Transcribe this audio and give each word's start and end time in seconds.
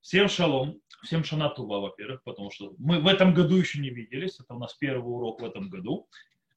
Всем 0.00 0.28
шалом, 0.30 0.80
всем 1.02 1.24
шанатува, 1.24 1.80
во-первых, 1.80 2.22
потому 2.24 2.50
что 2.50 2.74
мы 2.78 3.00
в 3.00 3.06
этом 3.06 3.34
году 3.34 3.56
еще 3.56 3.80
не 3.80 3.90
виделись. 3.90 4.40
Это 4.40 4.54
у 4.54 4.58
нас 4.58 4.74
первый 4.74 5.06
урок 5.06 5.42
в 5.42 5.44
этом 5.44 5.68
году, 5.68 6.08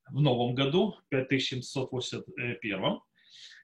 в 0.09 0.21
новом 0.21 0.55
году, 0.55 0.95
5781. 1.09 2.99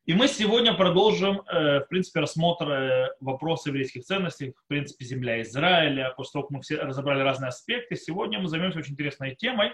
И 0.05 0.13
мы 0.13 0.28
сегодня 0.28 0.73
продолжим, 0.73 1.42
э, 1.42 1.79
в 1.79 1.88
принципе, 1.88 2.20
рассмотр 2.20 2.70
э, 2.70 3.15
вопросов 3.21 3.68
еврейских 3.68 4.04
ценностей, 4.04 4.52
в 4.52 4.68
принципе, 4.68 5.05
земля 5.05 5.41
Израиля. 5.43 6.14
После 6.18 6.34
того, 6.34 6.43
как 6.43 6.52
мы 6.52 6.61
все 6.61 6.77
разобрали 6.77 7.21
разные 7.21 7.50
аспекты, 7.50 7.96
сегодня 7.96 8.39
мы 8.39 8.48
займемся 8.48 8.80
очень 8.80 8.93
интересной 8.93 9.36
темой, 9.36 9.71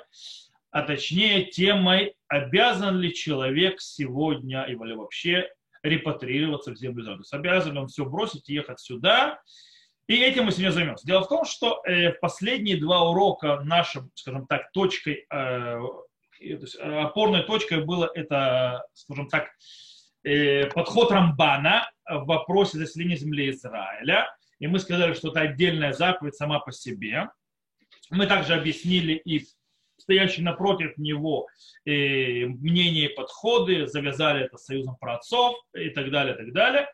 а 0.71 0.81
точнее 0.81 1.45
темой, 1.45 2.15
обязан 2.27 2.99
ли 2.99 3.13
человек 3.13 3.79
сегодня 3.79 4.63
или 4.63 4.93
вообще 4.93 5.49
репатрироваться 5.83 6.71
в 6.71 6.77
землю 6.77 7.01
Израиля. 7.03 7.23
То 7.23 7.37
обязан 7.37 7.73
ли 7.73 7.79
он 7.79 7.87
все 7.87 8.05
бросить 8.05 8.49
и 8.49 8.53
ехать 8.53 8.79
сюда. 8.79 9.39
И 10.07 10.15
этим 10.17 10.45
мы 10.45 10.51
сегодня 10.51 10.71
займемся. 10.71 11.07
Дело 11.07 11.23
в 11.23 11.27
том, 11.27 11.45
что 11.45 11.81
э, 11.83 12.11
последние 12.11 12.77
два 12.77 13.09
урока 13.09 13.61
нашим, 13.61 14.11
скажем 14.13 14.45
так, 14.45 14.71
точкой, 14.71 15.25
э, 15.31 15.79
то 15.79 16.05
есть 16.39 16.75
опорной 16.75 17.43
точкой 17.43 17.83
было 17.83 18.11
это, 18.13 18.85
скажем 18.93 19.27
так, 19.29 19.49
э, 20.23 20.67
подход 20.67 21.11
Рамбана 21.11 21.89
в 22.07 22.25
вопросе 22.25 22.77
заселения 22.77 23.15
земли 23.15 23.49
Израиля. 23.49 24.27
И 24.59 24.67
мы 24.67 24.79
сказали, 24.79 25.13
что 25.13 25.29
это 25.29 25.41
отдельная 25.41 25.93
заповедь 25.93 26.35
сама 26.35 26.59
по 26.59 26.71
себе. 26.71 27.29
Мы 28.11 28.27
также 28.27 28.53
объяснили 28.53 29.13
и 29.13 29.43
стоящие 29.97 30.45
напротив 30.45 30.97
него 30.97 31.47
э, 31.85 32.45
мнения 32.45 33.05
и 33.05 33.15
подходы, 33.15 33.87
завязали 33.87 34.45
это 34.45 34.57
союзом 34.57 34.97
праотцов 34.97 35.55
и 35.73 35.89
так 35.89 36.11
далее, 36.11 36.35
и 36.35 36.37
так 36.37 36.53
далее. 36.53 36.87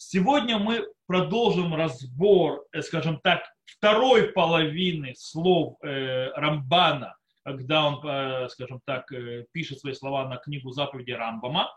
Сегодня 0.00 0.58
мы 0.58 0.86
продолжим 1.08 1.74
разбор, 1.74 2.64
э, 2.70 2.82
скажем 2.82 3.18
так, 3.20 3.42
второй 3.64 4.28
половины 4.28 5.12
слов 5.16 5.76
э, 5.82 6.30
Рамбана, 6.36 7.16
когда 7.42 7.88
он, 7.88 8.08
э, 8.08 8.48
скажем 8.48 8.80
так, 8.84 9.10
пишет 9.50 9.80
свои 9.80 9.94
слова 9.94 10.28
на 10.28 10.36
книгу 10.36 10.70
заповеди 10.70 11.10
Рамбама, 11.10 11.76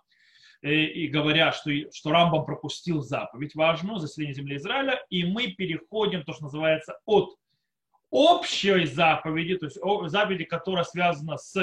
и 0.61 1.07
говоря, 1.07 1.51
что, 1.51 1.71
что 1.91 2.11
Рамбам 2.11 2.45
пропустил 2.45 3.01
заповедь 3.01 3.55
важную, 3.55 3.97
заселение 3.97 4.35
земли 4.35 4.57
Израиля, 4.57 5.03
и 5.09 5.25
мы 5.25 5.53
переходим, 5.53 6.23
то, 6.23 6.33
что 6.33 6.43
называется, 6.43 6.99
от 7.05 7.35
общей 8.11 8.85
заповеди, 8.85 9.57
то 9.57 9.65
есть 9.65 9.79
заповеди, 10.11 10.43
которая 10.43 10.83
связана 10.83 11.37
с 11.37 11.59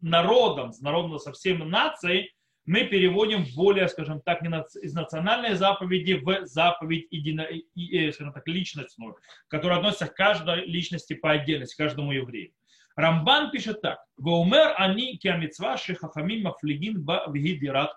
народом, 0.00 0.72
с 0.72 0.80
народом, 0.80 1.18
со 1.18 1.32
всеми 1.32 1.64
нацией, 1.64 2.30
мы 2.66 2.84
переводим 2.84 3.44
более, 3.54 3.88
скажем 3.88 4.20
так, 4.20 4.42
из 4.42 4.92
национальной 4.92 5.54
заповеди 5.54 6.14
в 6.14 6.46
заповедь 6.46 7.06
едино, 7.10 7.42
э, 7.42 8.12
скажем 8.12 8.32
так, 8.32 8.46
личностную, 8.48 9.16
которая 9.48 9.78
относится 9.78 10.08
к 10.08 10.14
каждой 10.14 10.66
личности 10.66 11.14
по 11.14 11.30
отдельности, 11.30 11.76
каждому 11.76 12.12
еврею. 12.12 12.52
Рамбан 12.96 13.50
пишет 13.50 13.82
так. 13.82 13.98
Ваумер 14.16 14.74
они 14.78 15.18
киамитсва 15.18 15.76
шихахамим 15.76 16.42
мафлигин 16.44 17.04
ба 17.04 17.24
вигидират 17.28 17.94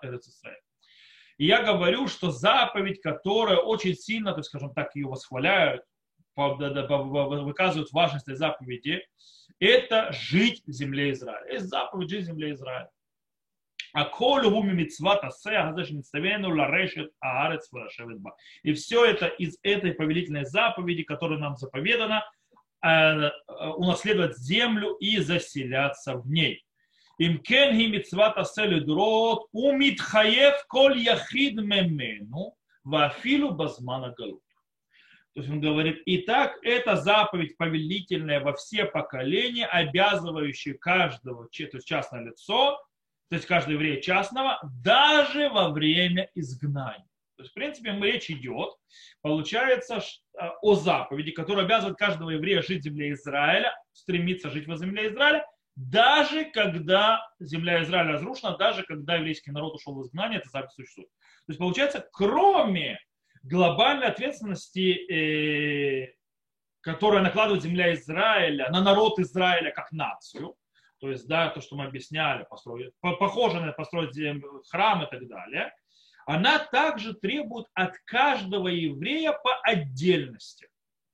И 1.38 1.46
я 1.46 1.62
говорю, 1.62 2.06
что 2.06 2.30
заповедь, 2.30 3.00
которая 3.00 3.58
очень 3.58 3.94
сильно, 3.94 4.34
то 4.34 4.42
скажем 4.42 4.72
так, 4.74 4.94
ее 4.94 5.06
восхваляют, 5.06 5.82
выказывают 6.36 7.90
важность 7.92 8.28
этой 8.28 8.36
заповеди, 8.36 9.02
это 9.58 10.12
жить 10.12 10.62
в 10.66 10.70
земле 10.70 11.12
Израиля. 11.12 11.46
Это 11.48 11.64
заповедь 11.64 12.10
жить 12.10 12.24
в 12.24 12.26
земле 12.26 12.52
Израиля. 12.52 12.90
И 18.62 18.72
все 18.72 19.04
это 19.04 19.26
из 19.26 19.58
этой 19.62 19.92
повелительной 19.92 20.44
заповеди, 20.44 21.02
которая 21.02 21.38
нам 21.38 21.56
заповедана, 21.56 22.24
э, 22.82 23.30
унаследовать 23.76 24.38
землю 24.38 24.94
и 24.94 25.18
заселяться 25.18 26.16
в 26.16 26.28
ней. 26.28 26.64
Им 27.18 27.38
кен 27.38 27.76
ги 27.76 27.86
митцват 27.86 28.38
аселю 28.38 28.80
дрот 28.80 29.48
умитхаев 29.52 30.54
коль 30.68 30.98
яхид 30.98 31.56
мемену 31.56 32.54
вафилу 32.82 33.50
базмана 33.50 34.14
галут. 34.16 34.42
То 35.34 35.40
есть 35.40 35.50
он 35.50 35.60
говорит, 35.60 36.02
и 36.06 36.18
так 36.22 36.58
это 36.62 36.96
заповедь 36.96 37.56
повелительная 37.56 38.40
во 38.40 38.54
все 38.54 38.84
поколения, 38.84 39.66
обязывающая 39.66 40.74
каждого, 40.74 41.46
то 41.46 41.78
частное 41.84 42.24
лицо, 42.24 42.80
то 43.30 43.36
есть 43.36 43.46
каждый 43.46 43.74
еврей 43.74 44.02
частного, 44.02 44.58
даже 44.82 45.48
во 45.50 45.70
время 45.70 46.28
изгнания. 46.34 47.06
То 47.36 47.44
есть, 47.44 47.52
в 47.52 47.54
принципе, 47.54 47.92
речь 47.92 48.28
идет, 48.28 48.70
получается, 49.22 50.02
а, 50.36 50.50
о 50.60 50.74
заповеди, 50.74 51.30
которая 51.30 51.64
обязывает 51.64 51.96
каждого 51.96 52.30
еврея 52.30 52.60
жить 52.60 52.80
в 52.80 52.84
земле 52.84 53.12
Израиля, 53.12 53.72
стремиться 53.92 54.50
жить 54.50 54.66
во 54.66 54.76
земле 54.76 55.08
Израиля, 55.08 55.46
даже 55.76 56.44
когда 56.46 57.24
земля 57.38 57.82
Израиля 57.84 58.14
разрушена, 58.14 58.58
даже 58.58 58.82
когда 58.82 59.14
еврейский 59.14 59.52
народ 59.52 59.76
ушел 59.76 59.94
в 59.94 60.02
изгнание, 60.02 60.40
эта 60.40 60.50
заповедь 60.50 60.72
существует. 60.72 61.08
То 61.46 61.52
есть, 61.52 61.60
получается, 61.60 62.06
кроме 62.12 62.98
глобальной 63.44 64.08
ответственности, 64.08 65.10
э, 65.10 66.12
которая 66.80 67.22
накладывает 67.22 67.62
земля 67.62 67.94
Израиля 67.94 68.68
на 68.70 68.82
народ 68.82 69.18
Израиля 69.20 69.70
как 69.70 69.92
нацию, 69.92 70.56
то 71.00 71.10
есть, 71.10 71.26
да, 71.26 71.48
то, 71.48 71.60
что 71.60 71.76
мы 71.76 71.84
объясняли, 71.84 72.44
построить, 72.48 72.92
похоже 73.00 73.60
на 73.60 73.72
построить 73.72 74.16
храм 74.70 75.02
и 75.02 75.10
так 75.10 75.26
далее, 75.26 75.72
она 76.26 76.58
также 76.58 77.14
требует 77.14 77.66
от 77.74 77.96
каждого 78.04 78.68
еврея 78.68 79.32
по 79.32 79.58
отдельности 79.62 80.68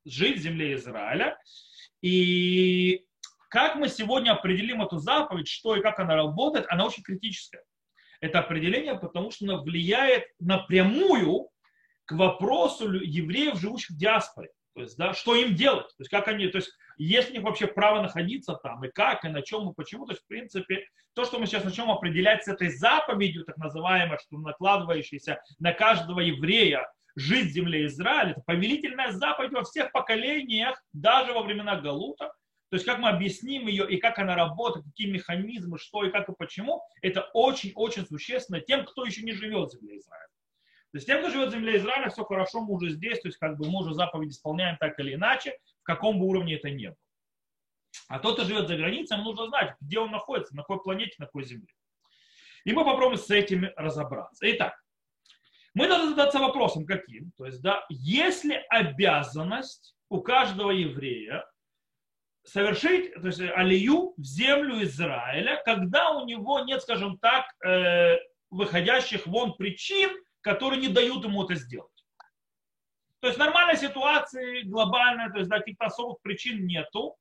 жить 0.05 0.39
в 0.39 0.43
земле 0.43 0.75
Израиля. 0.75 1.39
И 2.03 3.07
как 3.49 3.77
мы 3.77 3.89
сегодня 3.89 4.33
определим 4.33 4.83
эту 4.83 4.99
заповедь, 4.99 5.49
что 5.49 5.77
и 5.77 5.83
как 5.83 5.99
она 6.01 6.17
работает, 6.17 6.67
она 6.69 6.87
очень 6.87 7.03
критическая. 7.03 7.63
Это 8.21 8.41
определение, 8.41 8.99
потому 8.99 9.31
что 9.31 9.45
она 9.45 9.59
влияет 9.59 10.25
напрямую 10.41 11.49
к 12.05 12.13
вопросу 12.13 12.93
евреев, 12.93 13.59
живущих 13.59 13.91
в 13.91 13.99
диаспоре. 13.99 14.51
То 14.77 14.83
есть, 14.83 14.99
да, 14.99 15.15
что 15.15 15.35
им 15.35 15.55
делать? 15.55 15.87
То 15.87 16.01
есть, 16.01 16.11
как 16.11 16.29
они, 16.29 16.49
то 16.49 16.59
есть, 16.59 16.71
есть 16.99 17.31
у 17.31 17.33
них 17.33 17.43
вообще 17.43 17.67
право 17.67 18.03
находиться 18.03 18.53
там, 18.63 18.85
и 18.85 18.91
как, 18.91 19.25
и 19.25 19.29
на 19.29 19.41
чем, 19.41 19.71
и 19.71 19.75
почему. 19.75 20.05
То 20.05 20.13
есть, 20.13 20.23
в 20.23 20.27
принципе, 20.27 20.87
то, 21.15 21.25
что 21.25 21.39
мы 21.39 21.47
сейчас 21.47 21.65
начнем 21.65 21.91
определять 21.91 22.45
с 22.45 22.49
этой 22.49 22.69
заповедью, 22.69 23.45
так 23.45 23.57
называемой, 23.57 24.19
что 24.19 24.37
накладывающейся 24.37 25.41
на 25.59 25.73
каждого 25.73 26.21
еврея 26.21 26.87
жить 27.15 27.47
в 27.47 27.55
земле 27.55 27.87
Израиля, 27.87 28.33
это 28.33 28.43
повелительная 28.45 29.13
заповедь 29.13 29.53
во 29.53 29.65
всех 29.65 29.91
поколениях, 29.93 30.79
даже 30.93 31.33
во 31.33 31.41
времена 31.41 31.77
Галута. 31.81 32.27
То 32.69 32.75
есть, 32.75 32.85
как 32.85 32.99
мы 32.99 33.09
объясним 33.09 33.69
ее, 33.69 33.91
и 33.91 33.97
как 33.97 34.19
она 34.19 34.35
работает, 34.35 34.85
какие 34.85 35.11
механизмы, 35.11 35.79
что 35.79 36.05
и 36.05 36.11
как 36.11 36.29
и 36.29 36.35
почему, 36.37 36.83
это 37.01 37.23
очень-очень 37.33 38.05
существенно 38.05 38.61
тем, 38.61 38.85
кто 38.85 39.07
еще 39.07 39.23
не 39.23 39.33
живет 39.33 39.71
в 39.71 39.73
земле 39.73 39.97
Израиля. 39.97 40.29
То 40.97 40.99
есть 40.99 41.09
тем, 41.09 41.19
кто 41.19 41.29
живет 41.29 41.51
в 41.51 41.53
земле 41.53 41.77
Израиля, 41.77 42.09
все 42.09 42.25
хорошо, 42.25 42.63
мы 42.63 42.73
уже 42.73 42.89
здесь, 42.89 43.21
то 43.21 43.29
есть 43.29 43.37
как 43.37 43.59
бы 43.59 43.69
мы 43.71 43.81
уже 43.81 43.93
заповедь 43.93 44.31
исполняем 44.31 44.79
так 44.79 44.99
или 44.99 45.13
иначе, 45.13 45.59
в 45.83 45.83
каком 45.83 46.19
бы 46.19 46.25
уровне 46.25 46.55
это 46.55 46.71
ни 46.71 46.87
было. 46.87 46.97
А 48.09 48.19
тот, 48.19 48.37
кто 48.37 48.45
живет 48.47 48.67
за 48.67 48.79
границей, 48.79 49.19
ему 49.19 49.27
нужно 49.27 49.49
знать, 49.49 49.77
где 49.83 49.99
он 49.99 50.11
находится, 50.11 50.57
на 50.57 50.63
какой 50.63 50.83
планете, 50.83 51.13
на 51.19 51.27
какой 51.27 51.45
земле. 51.45 51.69
И 52.65 52.73
мы 52.73 52.83
попробуем 52.83 53.19
с 53.19 53.29
этим 53.29 53.69
разобраться. 53.77 54.51
Итак, 54.53 54.83
мы 55.75 55.87
должны 55.87 56.13
задаться 56.13 56.39
вопросом 56.39 56.87
каким. 56.87 57.31
То 57.33 57.45
есть, 57.45 57.61
да, 57.61 57.85
есть 57.91 58.45
ли 58.45 58.59
обязанность 58.71 59.95
у 60.09 60.23
каждого 60.23 60.71
еврея 60.71 61.45
совершить 62.43 63.13
то 63.13 63.27
есть, 63.27 63.43
алию 63.43 64.15
в 64.17 64.25
землю 64.25 64.83
Израиля, 64.83 65.61
когда 65.63 66.13
у 66.13 66.25
него 66.25 66.61
нет, 66.61 66.81
скажем 66.81 67.19
так, 67.19 67.45
э, 67.67 68.17
выходящих 68.49 69.27
вон 69.27 69.59
причин, 69.59 70.09
которые 70.47 70.81
не 70.81 70.89
дают 70.89 71.25
ему 71.25 71.43
это 71.43 71.57
сделать. 71.57 72.07
То 73.19 73.27
есть 73.27 73.37
нормальной 73.37 73.77
ситуации, 73.77 74.63
глобальной, 74.63 75.29
то 75.33 75.39
есть 75.39 75.51
да, 75.51 75.59
каких-то 75.59 75.87
особых 75.87 76.23
причин 76.23 76.65
нету, 76.67 77.17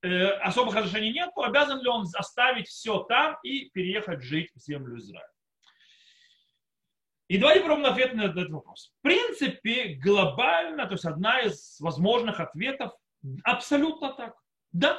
э, 0.00 0.28
особых 0.38 0.74
разрешений 0.76 1.12
нету, 1.12 1.42
обязан 1.42 1.82
ли 1.82 1.88
он 1.88 2.06
оставить 2.14 2.68
все 2.68 3.00
там 3.02 3.36
и 3.42 3.68
переехать 3.74 4.22
жить 4.22 4.50
в 4.54 4.60
землю 4.60 4.96
Израиля. 4.96 5.28
И 7.28 7.36
давайте 7.36 7.60
попробуем 7.60 7.92
ответ 7.92 8.14
на 8.14 8.22
этот 8.22 8.48
вопрос. 8.48 8.94
В 8.98 9.02
принципе, 9.02 9.94
глобально, 10.02 10.86
то 10.86 10.92
есть 10.92 11.04
одна 11.04 11.40
из 11.40 11.78
возможных 11.78 12.40
ответов 12.40 12.92
абсолютно 13.44 14.14
так. 14.14 14.34
Да, 14.72 14.98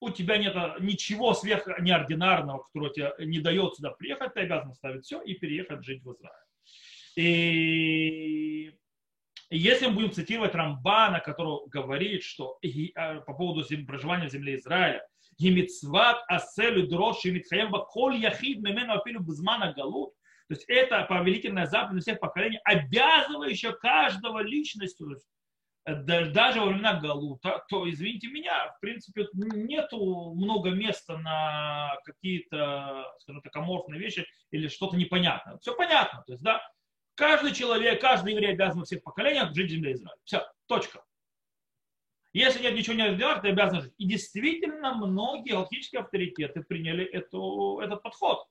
у 0.00 0.10
тебя 0.10 0.36
нет 0.36 0.54
ничего 0.80 1.32
сверх 1.32 1.66
неординарного, 1.80 2.64
которое 2.64 2.92
тебе 2.92 3.14
не 3.20 3.38
дает 3.38 3.76
сюда 3.76 3.92
приехать, 3.92 4.34
ты 4.34 4.40
обязан 4.40 4.72
оставить 4.72 5.06
все 5.06 5.22
и 5.22 5.32
переехать 5.32 5.82
жить 5.84 6.02
в 6.04 6.12
Израиль. 6.12 6.43
И 7.16 8.72
если 9.50 9.86
мы 9.86 9.92
будем 9.92 10.12
цитировать 10.12 10.54
Рамбана, 10.54 11.20
который 11.20 11.68
говорит, 11.68 12.22
что 12.22 12.58
а, 12.96 13.20
по 13.20 13.34
поводу 13.34 13.64
проживания 13.86 14.28
в 14.28 14.32
земле 14.32 14.56
Израиля, 14.56 15.06
Емицват 15.38 16.22
аселю 16.28 16.86
дрожь 16.86 17.24
Митхаем 17.24 17.72
коль 17.90 18.16
яхид 18.16 18.60
мемену 18.60 18.94
апилю 18.94 19.20
бзмана 19.20 19.72
галут, 19.72 20.14
то 20.48 20.54
есть 20.54 20.64
это 20.68 21.04
повелительная 21.04 21.66
заповедь 21.66 22.02
всех 22.02 22.20
поколений, 22.20 22.60
обязывающая 22.64 23.72
каждого 23.72 24.40
личностью 24.40 25.18
даже 25.86 26.60
во 26.60 26.66
времена 26.66 26.98
Галута, 26.98 27.62
то, 27.68 27.88
извините 27.88 28.28
меня, 28.28 28.72
в 28.72 28.80
принципе, 28.80 29.26
нету 29.34 30.32
много 30.34 30.70
места 30.70 31.18
на 31.18 31.98
какие-то, 32.04 33.12
скажем 33.20 33.42
так, 33.42 33.54
аморфные 33.54 34.00
вещи 34.00 34.26
или 34.50 34.68
что-то 34.68 34.96
непонятное. 34.96 35.58
Все 35.58 35.74
понятно. 35.76 36.22
То 36.26 36.32
есть, 36.32 36.42
да, 36.42 36.62
каждый 37.14 37.52
человек, 37.52 38.00
каждый 38.00 38.32
еврей 38.32 38.52
обязан 38.52 38.80
во 38.80 38.84
всех 38.84 39.02
поколениях 39.02 39.54
жить 39.54 39.70
в 39.70 39.74
земле 39.74 39.92
Израиля. 39.92 40.16
Все, 40.24 40.46
точка. 40.66 41.04
Если 42.32 42.62
нет 42.62 42.74
ничего 42.74 42.96
не 42.96 43.14
делать, 43.14 43.42
ты 43.42 43.48
обязан 43.48 43.82
жить. 43.82 43.94
И 43.96 44.06
действительно, 44.06 44.94
многие 44.94 45.52
галактические 45.52 46.00
авторитеты 46.00 46.62
приняли 46.62 47.04
эту, 47.04 47.80
этот 47.80 48.02
подход. 48.02 48.44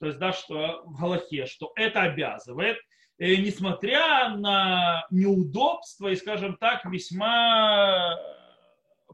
То 0.00 0.06
есть, 0.06 0.18
да, 0.18 0.32
что 0.32 0.82
в 0.84 1.00
Галахе, 1.00 1.46
что 1.46 1.72
это 1.76 2.02
обязывает, 2.02 2.78
и, 3.18 3.36
несмотря 3.36 4.30
на 4.30 5.06
неудобства 5.10 6.08
и, 6.08 6.16
скажем 6.16 6.56
так, 6.56 6.84
весьма 6.84 8.16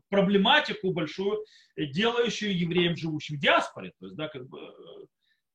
проблематику 0.08 0.92
большую, 0.92 1.44
делающую 1.76 2.56
евреям, 2.56 2.96
живущим 2.96 3.36
в 3.36 3.40
диаспоре. 3.40 3.92
То 3.98 4.06
есть, 4.06 4.16
да, 4.16 4.28
как 4.28 4.46
бы, 4.48 4.58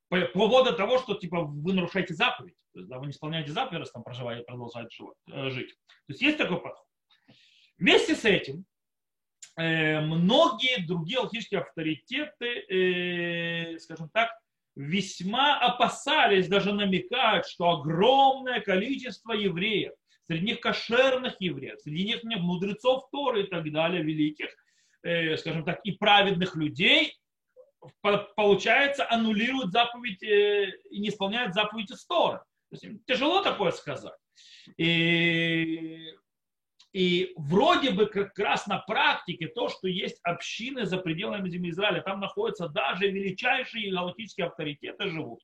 по 0.09 0.19
поводу 0.33 0.75
того, 0.75 0.97
что 0.99 1.15
типа 1.15 1.41
вы 1.41 1.73
нарушаете 1.73 2.13
заповедь, 2.13 2.55
то 2.73 2.79
есть, 2.79 2.89
да, 2.89 2.99
вы 2.99 3.07
не 3.07 3.11
исполняете 3.11 3.51
заповедь, 3.51 3.91
там 3.91 4.03
проживаете, 4.03 4.43
продолжаете 4.45 4.95
жить. 5.27 5.69
То 5.69 6.13
есть 6.13 6.21
есть 6.21 6.37
такой 6.37 6.61
подход. 6.61 6.85
Вместе 7.79 8.13
с 8.13 8.25
этим 8.25 8.65
э, 9.57 10.01
многие 10.01 10.85
другие 10.85 11.19
алхимические 11.19 11.61
авторитеты, 11.61 12.45
э, 12.45 13.79
скажем 13.79 14.09
так, 14.09 14.31
весьма 14.75 15.57
опасались, 15.59 16.47
даже 16.47 16.73
намекать, 16.73 17.47
что 17.47 17.69
огромное 17.69 18.59
количество 18.59 19.31
евреев, 19.31 19.93
среди 20.27 20.45
них 20.45 20.59
кошерных 20.59 21.39
евреев, 21.39 21.79
среди 21.79 22.05
них 22.05 22.21
мудрецов 22.23 23.09
Торы 23.11 23.43
и 23.43 23.47
так 23.47 23.71
далее, 23.71 24.03
великих, 24.03 24.49
э, 25.03 25.37
скажем 25.37 25.63
так, 25.63 25.79
и 25.85 25.93
праведных 25.93 26.55
людей, 26.55 27.17
получается, 28.35 29.09
аннулируют 29.09 29.71
заповедь 29.71 30.21
и 30.21 30.99
не 30.99 31.07
исполняют 31.07 31.53
заповедь 31.53 31.91
из 31.91 32.01
Торы. 32.69 32.99
Тяжело 33.05 33.41
такое 33.41 33.71
сказать. 33.71 34.17
И 34.77 36.13
и 36.91 37.33
вроде 37.37 37.91
бы 37.91 38.07
как 38.07 38.37
раз 38.39 38.65
на 38.65 38.79
практике 38.79 39.47
то, 39.47 39.69
что 39.69 39.87
есть 39.87 40.19
общины 40.23 40.85
за 40.87 40.97
пределами 40.97 41.47
земли 41.47 41.69
Израиля, 41.69 42.01
там 42.01 42.19
находятся 42.19 42.67
даже 42.67 43.07
величайшие 43.07 43.91
галактические 43.91 44.47
авторитеты 44.47 45.09
живут 45.09 45.39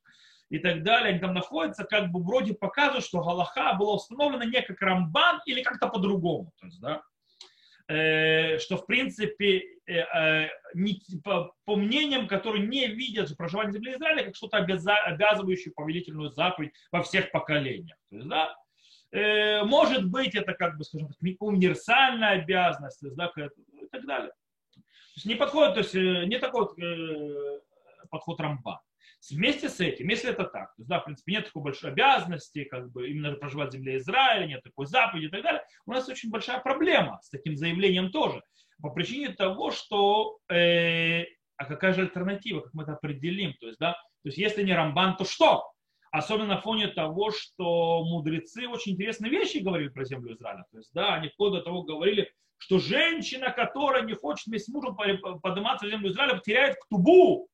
и 0.49 0.59
так 0.59 0.83
далее, 0.83 1.09
они 1.09 1.19
там 1.19 1.33
находятся, 1.33 1.83
как 1.83 2.11
бы 2.11 2.23
вроде 2.23 2.53
показывают, 2.53 3.05
что 3.05 3.21
Галаха 3.21 3.73
была 3.73 3.95
установлена 3.95 4.45
не 4.45 4.61
как 4.61 4.81
Рамбан 4.81 5.41
или 5.45 5.61
как-то 5.61 5.87
по-другому. 5.87 6.51
То 6.59 6.65
есть, 6.67 6.79
да, 6.79 7.03
что 7.87 8.77
в 8.77 8.85
принципе 8.87 9.63
э, 9.85 9.99
э, 9.99 10.49
по, 11.23 11.75
мнениям, 11.75 12.27
которые 12.27 12.65
не 12.65 12.87
видят 12.87 13.35
проживание 13.37 13.73
земли 13.73 13.93
Израиля, 13.93 14.23
как 14.25 14.35
что-то 14.35 14.57
обязывающее 14.57 15.73
повелительную 15.73 16.31
заповедь 16.31 16.73
во 16.91 17.03
всех 17.03 17.31
поколениях. 17.31 17.97
То 18.09 18.15
есть, 18.15 18.27
да, 18.27 18.55
Э, 19.15 19.63
может 19.63 20.09
быть, 20.09 20.35
это 20.35 20.53
как 20.53 20.77
бы, 20.77 20.83
скажем 20.83 21.07
так, 21.07 21.17
универсальная 21.39 22.41
обязанность, 22.41 23.01
да, 23.15 23.31
и 23.37 23.87
так 23.87 24.05
далее. 24.05 24.31
То 24.73 24.81
есть 25.15 25.25
не 25.25 25.35
подходит, 25.35 25.75
то 25.75 25.79
есть 25.79 25.95
э, 25.95 26.25
не 26.25 26.37
такой 26.37 26.67
э, 26.77 27.59
подход 28.09 28.41
Рамба. 28.41 28.81
Вместе 29.31 29.69
с 29.69 29.79
этим, 29.79 30.07
если 30.09 30.29
это 30.29 30.43
так, 30.43 30.75
то 30.75 30.81
есть, 30.81 30.89
да, 30.89 30.99
в 30.99 31.05
принципе, 31.05 31.33
нет 31.33 31.45
такой 31.45 31.63
большой 31.63 31.91
обязанности, 31.91 32.63
как 32.65 32.91
бы 32.91 33.09
именно 33.09 33.31
проживать 33.33 33.69
в 33.69 33.73
земле 33.73 33.97
Израиля, 33.97 34.47
нет 34.47 34.63
такой 34.63 34.85
заповеди 34.85 35.25
и 35.25 35.29
так 35.29 35.43
далее, 35.43 35.63
у 35.85 35.91
нас 35.91 36.07
очень 36.09 36.29
большая 36.29 36.59
проблема 36.59 37.19
с 37.21 37.29
таким 37.29 37.55
заявлением 37.55 38.11
тоже. 38.11 38.41
По 38.81 38.89
причине 38.89 39.29
того, 39.29 39.71
что 39.71 40.37
э, 40.49 41.23
а 41.57 41.65
какая 41.65 41.93
же 41.93 42.01
альтернатива, 42.01 42.61
как 42.61 42.73
мы 42.73 42.83
это 42.83 42.93
определим? 42.93 43.53
То 43.59 43.67
есть, 43.67 43.79
да, 43.79 43.93
то 43.93 44.29
есть 44.29 44.37
если 44.37 44.63
не 44.63 44.73
Рамбан, 44.73 45.17
то 45.17 45.25
что? 45.25 45.63
особенно 46.17 46.55
на 46.55 46.61
фоне 46.61 46.87
того, 46.87 47.31
что 47.31 48.03
мудрецы 48.05 48.67
очень 48.67 48.93
интересные 48.93 49.29
вещи 49.29 49.57
говорили 49.57 49.89
про 49.89 50.05
землю 50.05 50.33
Израиля. 50.33 50.65
То 50.71 50.77
есть, 50.77 50.91
да, 50.93 51.15
они 51.15 51.29
вплоть 51.29 51.53
до 51.53 51.61
того 51.61 51.83
говорили, 51.83 52.31
что 52.57 52.79
женщина, 52.79 53.51
которая 53.51 54.03
не 54.03 54.13
хочет 54.13 54.47
вместе 54.47 54.71
с 54.71 54.73
мужем 54.73 54.95
подниматься 54.95 55.85
в 55.85 55.89
землю 55.89 56.09
Израиля, 56.09 56.35
потеряет 56.35 56.77
ктубу. 56.77 57.49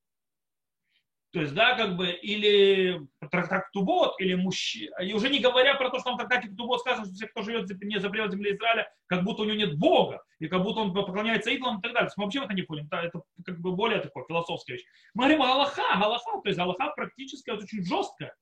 То 1.31 1.39
есть, 1.41 1.53
да, 1.53 1.75
как 1.75 1.95
бы, 1.95 2.11
или 2.11 3.07
трактубот, 3.31 4.19
или 4.19 4.35
мужчина. 4.35 4.95
И 5.01 5.13
уже 5.13 5.29
не 5.29 5.39
говоря 5.39 5.75
про 5.75 5.89
то, 5.89 5.99
что 5.99 6.09
там 6.09 6.15
в 6.15 6.17
трактате 6.17 6.49
ктубот 6.49 6.81
сказано, 6.81 7.05
что 7.05 7.13
все, 7.13 7.27
кто 7.27 7.41
живет 7.41 7.69
не 7.81 7.99
за 7.99 8.09
пределами 8.09 8.31
земли 8.31 8.53
Израиля, 8.53 8.91
как 9.07 9.23
будто 9.23 9.43
у 9.43 9.45
него 9.45 9.55
нет 9.55 9.77
Бога, 9.77 10.21
и 10.39 10.47
как 10.47 10.61
будто 10.61 10.81
он 10.81 10.93
поклоняется 10.93 11.49
идолам 11.51 11.79
и 11.79 11.81
так 11.81 11.93
далее. 11.93 12.09
Мы 12.17 12.25
вообще 12.25 12.41
в 12.41 12.43
это 12.43 12.53
не 12.53 12.63
поняли. 12.63 12.87
Это 12.91 13.21
как 13.45 13.59
бы 13.59 13.71
более 13.71 14.01
такое 14.01 14.25
философская 14.25 14.75
вещь. 14.75 14.85
Мы 15.13 15.23
говорим 15.23 15.41
Аллаха, 15.43 15.93
Аллаха, 15.93 16.41
то 16.41 16.49
есть 16.49 16.59
Аллаха 16.59 16.91
практически 16.95 17.49
очень 17.49 17.83
жесткая 17.85 18.35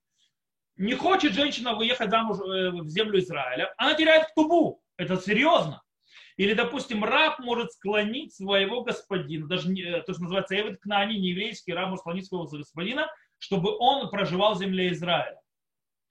не 0.80 0.94
хочет 0.94 1.34
женщина 1.34 1.74
выехать 1.74 2.10
замуж 2.10 2.38
э, 2.38 2.70
в 2.70 2.88
землю 2.88 3.18
Израиля, 3.18 3.72
она 3.76 3.94
теряет 3.94 4.28
тубу. 4.34 4.82
Это 4.96 5.18
серьезно. 5.18 5.82
Или, 6.40 6.54
допустим, 6.54 7.04
раб 7.04 7.38
может 7.40 7.70
склонить 7.74 8.34
своего 8.34 8.82
господина, 8.82 9.46
даже 9.46 9.70
э, 9.74 10.00
то, 10.04 10.14
что 10.14 10.22
называется 10.22 10.58
Эвид 10.58 10.80
Кнани, 10.80 11.18
не 11.18 11.32
еврейский 11.32 11.74
раб 11.74 11.90
может 11.90 12.00
склонить 12.00 12.26
своего 12.26 12.46
господина, 12.46 13.12
чтобы 13.36 13.76
он 13.78 14.08
проживал 14.08 14.54
в 14.54 14.58
земле 14.58 14.90
Израиля. 14.90 15.38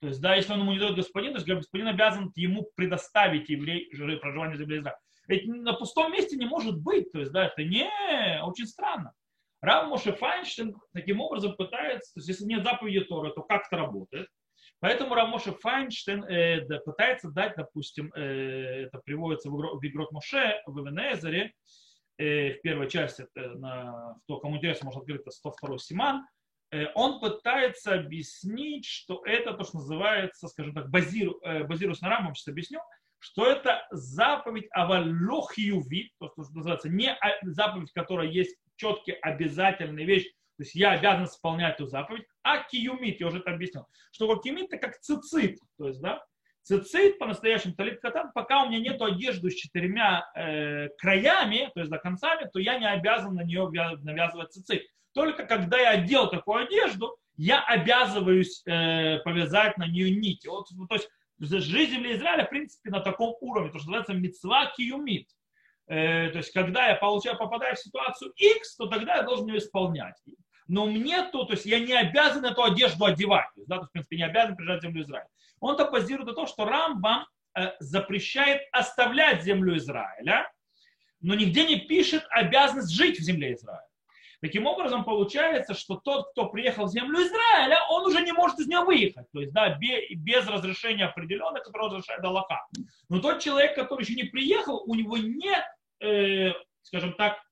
То 0.00 0.06
есть, 0.06 0.20
да, 0.20 0.36
если 0.36 0.52
он 0.52 0.60
ему 0.60 0.70
не 0.70 0.78
дает 0.78 0.94
господин, 0.94 1.32
то 1.32 1.38
есть 1.38 1.48
господин 1.48 1.88
обязан 1.88 2.30
ему 2.36 2.70
предоставить 2.76 3.48
еврей 3.48 3.90
проживание 4.20 4.56
в 4.56 4.60
земле 4.60 4.78
Израиля. 4.78 4.98
Ведь 5.26 5.48
на 5.48 5.72
пустом 5.72 6.12
месте 6.12 6.36
не 6.36 6.46
может 6.46 6.80
быть. 6.80 7.10
То 7.10 7.18
есть, 7.18 7.32
да, 7.32 7.46
это 7.46 7.64
не 7.64 7.90
очень 8.44 8.68
странно. 8.68 9.12
Рав 9.60 9.88
Моше 9.88 10.12
Файнштейн 10.12 10.76
таким 10.92 11.20
образом 11.20 11.56
пытается, 11.56 12.14
то 12.14 12.20
есть 12.20 12.28
если 12.28 12.44
нет 12.44 12.62
заповеди 12.62 13.00
Тора, 13.00 13.30
то 13.30 13.42
как 13.42 13.66
это 13.66 13.78
работает? 13.78 14.28
Поэтому 14.80 15.14
Рамоша 15.14 15.52
Файнштейн 15.52 16.24
э, 16.24 16.80
пытается 16.80 17.30
дать, 17.30 17.54
допустим, 17.56 18.12
э, 18.14 18.86
это 18.86 18.98
приводится 18.98 19.50
в, 19.50 19.78
в 19.78 19.86
Игрот 19.86 20.10
Моше, 20.10 20.62
в 20.66 20.80
Эвенезере, 20.80 21.52
э, 22.16 22.54
в 22.54 22.62
первой 22.62 22.88
части, 22.88 23.26
это 23.34 23.54
на, 23.56 24.16
кто 24.24 24.38
кому 24.40 24.56
интересно, 24.56 24.86
может 24.86 25.02
открыть, 25.02 25.20
это 25.20 25.30
102 25.30 25.78
Симан, 25.78 26.26
э, 26.70 26.86
он 26.94 27.20
пытается 27.20 27.92
объяснить, 27.94 28.86
что 28.86 29.22
это 29.26 29.52
то, 29.52 29.64
что 29.64 29.76
называется, 29.76 30.48
скажем 30.48 30.72
так, 30.72 30.88
базиру, 30.88 31.38
э, 31.42 31.64
базируясь 31.64 32.00
на 32.00 32.08
Рамом, 32.08 32.34
сейчас 32.34 32.48
объясню, 32.48 32.80
что 33.18 33.44
это 33.44 33.86
заповедь 33.90 34.68
авалохиюви, 34.72 36.14
то, 36.18 36.28
что 36.28 36.42
называется, 36.54 36.88
не 36.88 37.14
заповедь, 37.42 37.92
которая 37.92 38.28
есть 38.28 38.56
четкий 38.76 39.12
обязательная 39.12 40.06
вещь, 40.06 40.26
то 40.60 40.64
есть 40.64 40.74
я 40.74 40.90
обязан 40.90 41.24
исполнять 41.24 41.76
эту 41.76 41.86
заповедь, 41.86 42.26
а 42.42 42.62
киюмит, 42.64 43.18
я 43.18 43.28
уже 43.28 43.38
это 43.38 43.50
объяснил, 43.50 43.86
что 44.12 44.36
киюмит 44.36 44.70
это 44.70 44.76
как 44.76 45.00
цицит, 45.00 45.58
то 45.78 45.86
есть, 45.86 46.02
да, 46.02 46.22
цицит 46.64 47.18
по-настоящему 47.18 47.72
талит 47.72 47.98
катан, 47.98 48.30
пока 48.34 48.64
у 48.64 48.68
меня 48.68 48.78
нет 48.78 49.00
одежды 49.00 49.50
с 49.50 49.54
четырьмя 49.54 50.30
э, 50.36 50.88
краями, 50.98 51.70
то 51.72 51.80
есть 51.80 51.90
до 51.90 51.96
концами, 51.96 52.46
то 52.52 52.58
я 52.58 52.78
не 52.78 52.86
обязан 52.86 53.36
на 53.36 53.42
нее 53.42 53.70
навязывать 54.02 54.52
цицит. 54.52 54.82
Только 55.14 55.46
когда 55.46 55.78
я 55.78 55.92
одел 55.92 56.28
такую 56.28 56.66
одежду, 56.66 57.16
я 57.38 57.64
обязываюсь 57.64 58.62
э, 58.66 59.20
повязать 59.20 59.78
на 59.78 59.86
нее 59.86 60.10
нити. 60.10 60.46
Вот, 60.46 60.66
то 60.90 60.94
есть 60.94 61.08
жизнь 61.38 61.92
земли 61.92 62.16
Израиля, 62.16 62.44
в 62.44 62.50
принципе, 62.50 62.90
на 62.90 63.00
таком 63.00 63.34
уровне, 63.40 63.72
то, 63.72 63.78
что 63.78 63.92
называется 63.92 64.12
мецва 64.12 64.70
киюмит. 64.76 65.26
Э, 65.86 66.28
то 66.30 66.38
есть, 66.38 66.52
когда 66.52 66.88
я 66.88 66.96
получаю, 66.96 67.38
попадаю 67.38 67.76
в 67.76 67.80
ситуацию 67.80 68.30
X, 68.36 68.76
то 68.76 68.86
тогда 68.86 69.16
я 69.16 69.22
должен 69.22 69.48
ее 69.48 69.58
исполнять 69.58 70.14
но 70.70 70.86
мне 70.86 71.24
то, 71.24 71.44
то 71.44 71.54
есть 71.54 71.66
я 71.66 71.80
не 71.80 71.92
обязан 71.92 72.44
эту 72.44 72.62
одежду 72.62 73.04
одевать, 73.04 73.48
то 73.56 73.62
да, 73.66 73.76
то 73.76 73.82
есть, 73.82 73.90
в 73.90 73.92
принципе, 73.92 74.16
не 74.18 74.22
обязан 74.22 74.54
приезжать 74.54 74.78
в 74.78 74.82
землю 74.82 75.02
Израиля. 75.02 75.28
Он-то 75.58 75.90
базирует 75.90 76.28
на 76.28 76.34
том, 76.34 76.46
что 76.46 76.64
Рамбам 76.64 77.26
э, 77.58 77.72
запрещает 77.80 78.62
оставлять 78.70 79.42
землю 79.42 79.76
Израиля, 79.76 80.48
но 81.20 81.34
нигде 81.34 81.66
не 81.66 81.80
пишет 81.80 82.24
обязанность 82.30 82.92
жить 82.92 83.18
в 83.18 83.22
земле 83.22 83.54
Израиля. 83.54 83.84
Таким 84.40 84.64
образом, 84.66 85.04
получается, 85.04 85.74
что 85.74 85.96
тот, 85.96 86.30
кто 86.30 86.48
приехал 86.48 86.86
в 86.86 86.92
землю 86.92 87.18
Израиля, 87.20 87.78
он 87.90 88.06
уже 88.06 88.22
не 88.22 88.32
может 88.32 88.60
из 88.60 88.68
нее 88.68 88.84
выехать. 88.84 89.26
То 89.32 89.40
есть, 89.40 89.52
да, 89.52 89.76
без 89.76 90.46
разрешения 90.46 91.06
определенного, 91.06 91.64
которое 91.64 91.88
разрешает 91.88 92.22
Аллаха. 92.22 92.64
Но 93.08 93.18
тот 93.18 93.40
человек, 93.40 93.74
который 93.74 94.02
еще 94.02 94.14
не 94.14 94.28
приехал, 94.30 94.84
у 94.86 94.94
него 94.94 95.16
нет, 95.16 95.64
э, 96.00 96.52
скажем 96.82 97.14
так, 97.14 97.42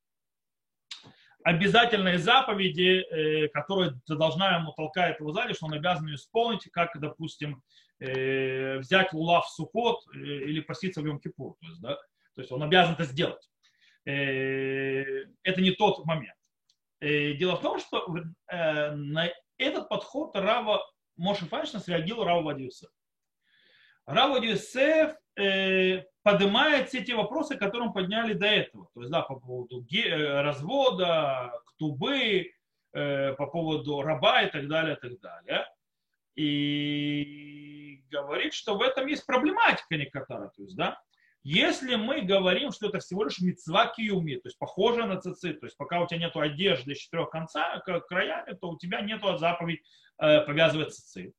обязательные 1.45 2.19
заповеди, 2.19 3.05
э, 3.11 3.49
которые 3.49 3.93
должна 4.07 4.57
ему 4.57 4.73
толкать 4.73 5.19
его 5.21 5.33
сзади, 5.33 5.55
что 5.55 5.67
он 5.67 5.75
обязан 5.75 6.07
ее 6.07 6.17
исполнить, 6.17 6.69
как, 6.73 6.99
допустим, 7.01 7.63
э, 8.01 8.79
взять 8.79 9.13
лулав 9.13 9.47
в 9.47 9.51
сукот 9.51 10.01
э, 10.15 10.19
или 10.19 10.61
поститься 10.61 11.01
в 11.01 11.07
Йом-Кипур. 11.07 11.55
То 11.61 11.67
есть, 11.67 11.81
да? 11.81 11.95
то 12.35 12.41
есть 12.41 12.53
он 12.53 12.63
обязан 12.63 12.95
это 12.95 13.05
сделать. 13.05 13.49
Это 14.05 15.61
не 15.61 15.73
тот 15.73 16.03
момент. 16.07 16.35
Дело 17.01 17.57
в 17.57 17.61
том, 17.61 17.79
что 17.79 18.09
на 18.51 19.31
этот 19.59 19.89
подход 19.91 20.35
Рава 20.35 20.81
Моше 21.19 21.45
Файнштейн 21.45 21.83
среагировал 21.83 22.25
Рава 22.25 22.43
Вадиуса. 22.43 22.89
Рав 24.09 24.43
Юсеф 24.43 25.15
э, 25.37 26.03
поднимает 26.23 26.89
все 26.89 27.05
те 27.05 27.15
вопросы, 27.15 27.57
которые 27.57 27.89
мы 27.89 27.93
подняли 27.93 28.33
до 28.33 28.47
этого. 28.47 28.89
То 28.95 29.01
есть, 29.01 29.13
да, 29.13 29.21
по 29.21 29.37
поводу 29.37 29.85
э, 29.93 30.41
развода, 30.41 31.53
ктубы, 31.67 32.53
э, 32.95 33.33
по 33.35 33.47
поводу 33.47 34.01
раба 34.01 34.43
и 34.43 34.51
так 34.51 34.67
далее, 34.67 34.97
и 34.97 34.99
так 34.99 35.21
далее. 35.21 35.67
И 36.37 38.03
говорит, 38.11 38.55
что 38.55 38.79
в 38.79 38.83
этом 38.83 39.07
есть 39.09 39.27
проблематика 39.27 39.97
некоторая. 39.97 40.49
То 40.57 40.63
есть, 40.63 40.75
да, 40.75 40.99
если 41.43 41.97
мы 41.97 42.23
говорим, 42.23 42.73
что 42.73 42.89
это 42.89 43.01
всего 43.01 43.25
лишь 43.25 43.41
мецва 43.41 43.89
киюми, 43.89 44.37
то 44.37 44.49
есть 44.49 44.59
похоже 44.59 45.05
на 45.05 45.21
цицит, 45.21 45.61
то 45.61 45.67
есть 45.67 45.77
пока 45.77 46.01
у 46.01 46.07
тебя 46.07 46.21
нет 46.21 46.35
одежды 46.35 46.95
с 46.95 46.99
четырех 46.99 47.29
конца, 47.29 47.79
краями, 48.09 48.57
то 48.59 48.71
у 48.71 48.79
тебя 48.79 49.03
нет 49.03 49.21
заповедь 49.39 49.83
э, 50.19 50.41
повязывать 50.41 50.95
цицит. 50.95 51.35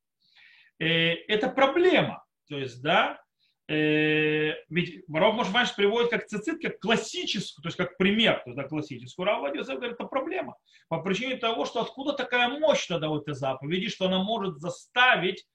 Э, 0.78 1.14
это 1.14 1.50
проблема. 1.50 2.24
То 2.50 2.58
есть, 2.58 2.82
да, 2.82 3.22
э, 3.68 4.54
ведь 4.70 5.04
Рав 5.14 5.36
Мошванш 5.36 5.76
приводит 5.76 6.10
как 6.10 6.26
цицит, 6.26 6.62
как 6.62 6.80
классическую, 6.80 7.64
то 7.64 7.68
есть 7.68 7.78
как 7.78 7.98
пример, 7.98 8.42
то 8.44 8.50
есть, 8.50 8.58
да, 8.58 8.64
классическую. 8.64 9.26
Рав 9.26 9.42
Вадисов 9.42 9.76
говорит, 9.76 9.96
это 9.96 10.06
проблема. 10.06 10.56
По 10.88 11.02
причине 11.02 11.38
того, 11.38 11.66
что 11.66 11.82
откуда 11.82 12.14
такая 12.14 12.50
мощь 12.50 12.88
тогда 12.88 13.10
в 13.10 13.18
этой 13.18 13.36
заповеди, 13.36 13.90
что 13.90 14.08
она 14.08 14.24
может 14.24 14.58
заставить 14.58 15.46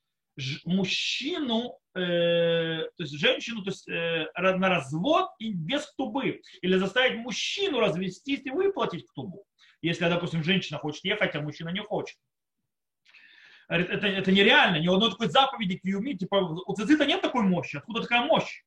мужчину, 0.65 1.79
э, 1.95 2.89
то 2.97 3.03
есть 3.03 3.19
женщину 3.19 3.63
то 3.63 3.71
есть, 3.71 3.89
э, 3.89 4.27
на 4.37 4.69
развод 4.69 5.31
и 5.39 5.53
без 5.53 5.87
ктубы. 5.87 6.41
Или 6.63 6.77
заставить 6.77 7.19
мужчину 7.19 7.81
развестись 7.81 8.43
и 8.45 8.51
выплатить 8.51 9.07
ктубу. 9.07 9.45
Если, 9.83 10.05
допустим, 10.09 10.43
женщина 10.43 10.79
хочет 10.79 11.05
ехать, 11.05 11.35
а 11.35 11.41
мужчина 11.41 11.69
не 11.69 11.81
хочет 11.81 12.17
это, 13.69 14.07
это 14.07 14.33
нереально, 14.33 14.77
ни 14.77 14.89
одной 14.89 15.11
такой 15.11 15.29
заповеди 15.29 15.77
киюми, 15.77 16.15
типа 16.15 16.37
у 16.37 16.75
цицита 16.75 17.07
нет 17.07 17.23
такой 17.23 17.43
мощи, 17.43 17.77
откуда 17.77 18.03
такая 18.03 18.23
мощь? 18.23 18.63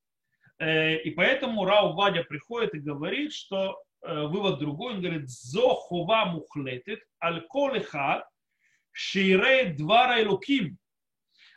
Э, 0.59 0.97
и 0.97 1.11
поэтому 1.11 1.65
Рау 1.65 1.93
Вадя 1.93 2.23
приходит 2.23 2.73
и 2.73 2.79
говорит, 2.79 3.33
что 3.33 3.81
э, 4.01 4.23
вывод 4.25 4.59
другой, 4.59 4.95
он 4.95 5.01
говорит, 5.01 5.29
зохова 5.29 6.25
мухлетит, 6.25 6.99
аль-колихат, 7.23 8.27
ширей 8.91 9.73
двара 9.73 10.23
в 10.23 10.39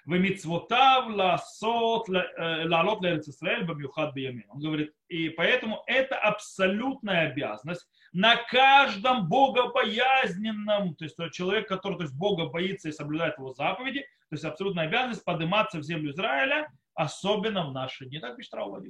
вемицвотав 0.06 1.08
ласот 1.08 2.08
э, 2.08 2.68
лалот 2.68 3.00
лэрцисраэль 3.00 3.64
бамюхат 3.64 4.14
биямен. 4.14 4.44
Он 4.48 4.60
говорит, 4.60 4.92
и 5.08 5.30
поэтому 5.30 5.82
это 5.86 6.16
абсолютная 6.16 7.30
обязанность 7.30 7.88
на 8.12 8.36
каждом 8.36 9.28
богобоязненном, 9.28 10.94
то 10.96 11.04
есть 11.04 11.16
человек, 11.32 11.68
который 11.68 11.96
то 11.96 12.02
есть, 12.02 12.14
Бога 12.14 12.46
боится 12.46 12.88
и 12.88 12.92
соблюдает 12.92 13.38
его 13.38 13.52
заповеди, 13.52 14.00
то 14.00 14.34
есть 14.34 14.44
абсолютная 14.44 14.86
обязанность 14.86 15.24
подниматься 15.24 15.78
в 15.78 15.82
землю 15.82 16.10
Израиля, 16.10 16.70
особенно 16.94 17.68
в 17.68 17.72
наши 17.72 18.06
дни. 18.06 18.18
Так 18.18 18.36
пишет 18.36 18.54
Рау 18.54 18.82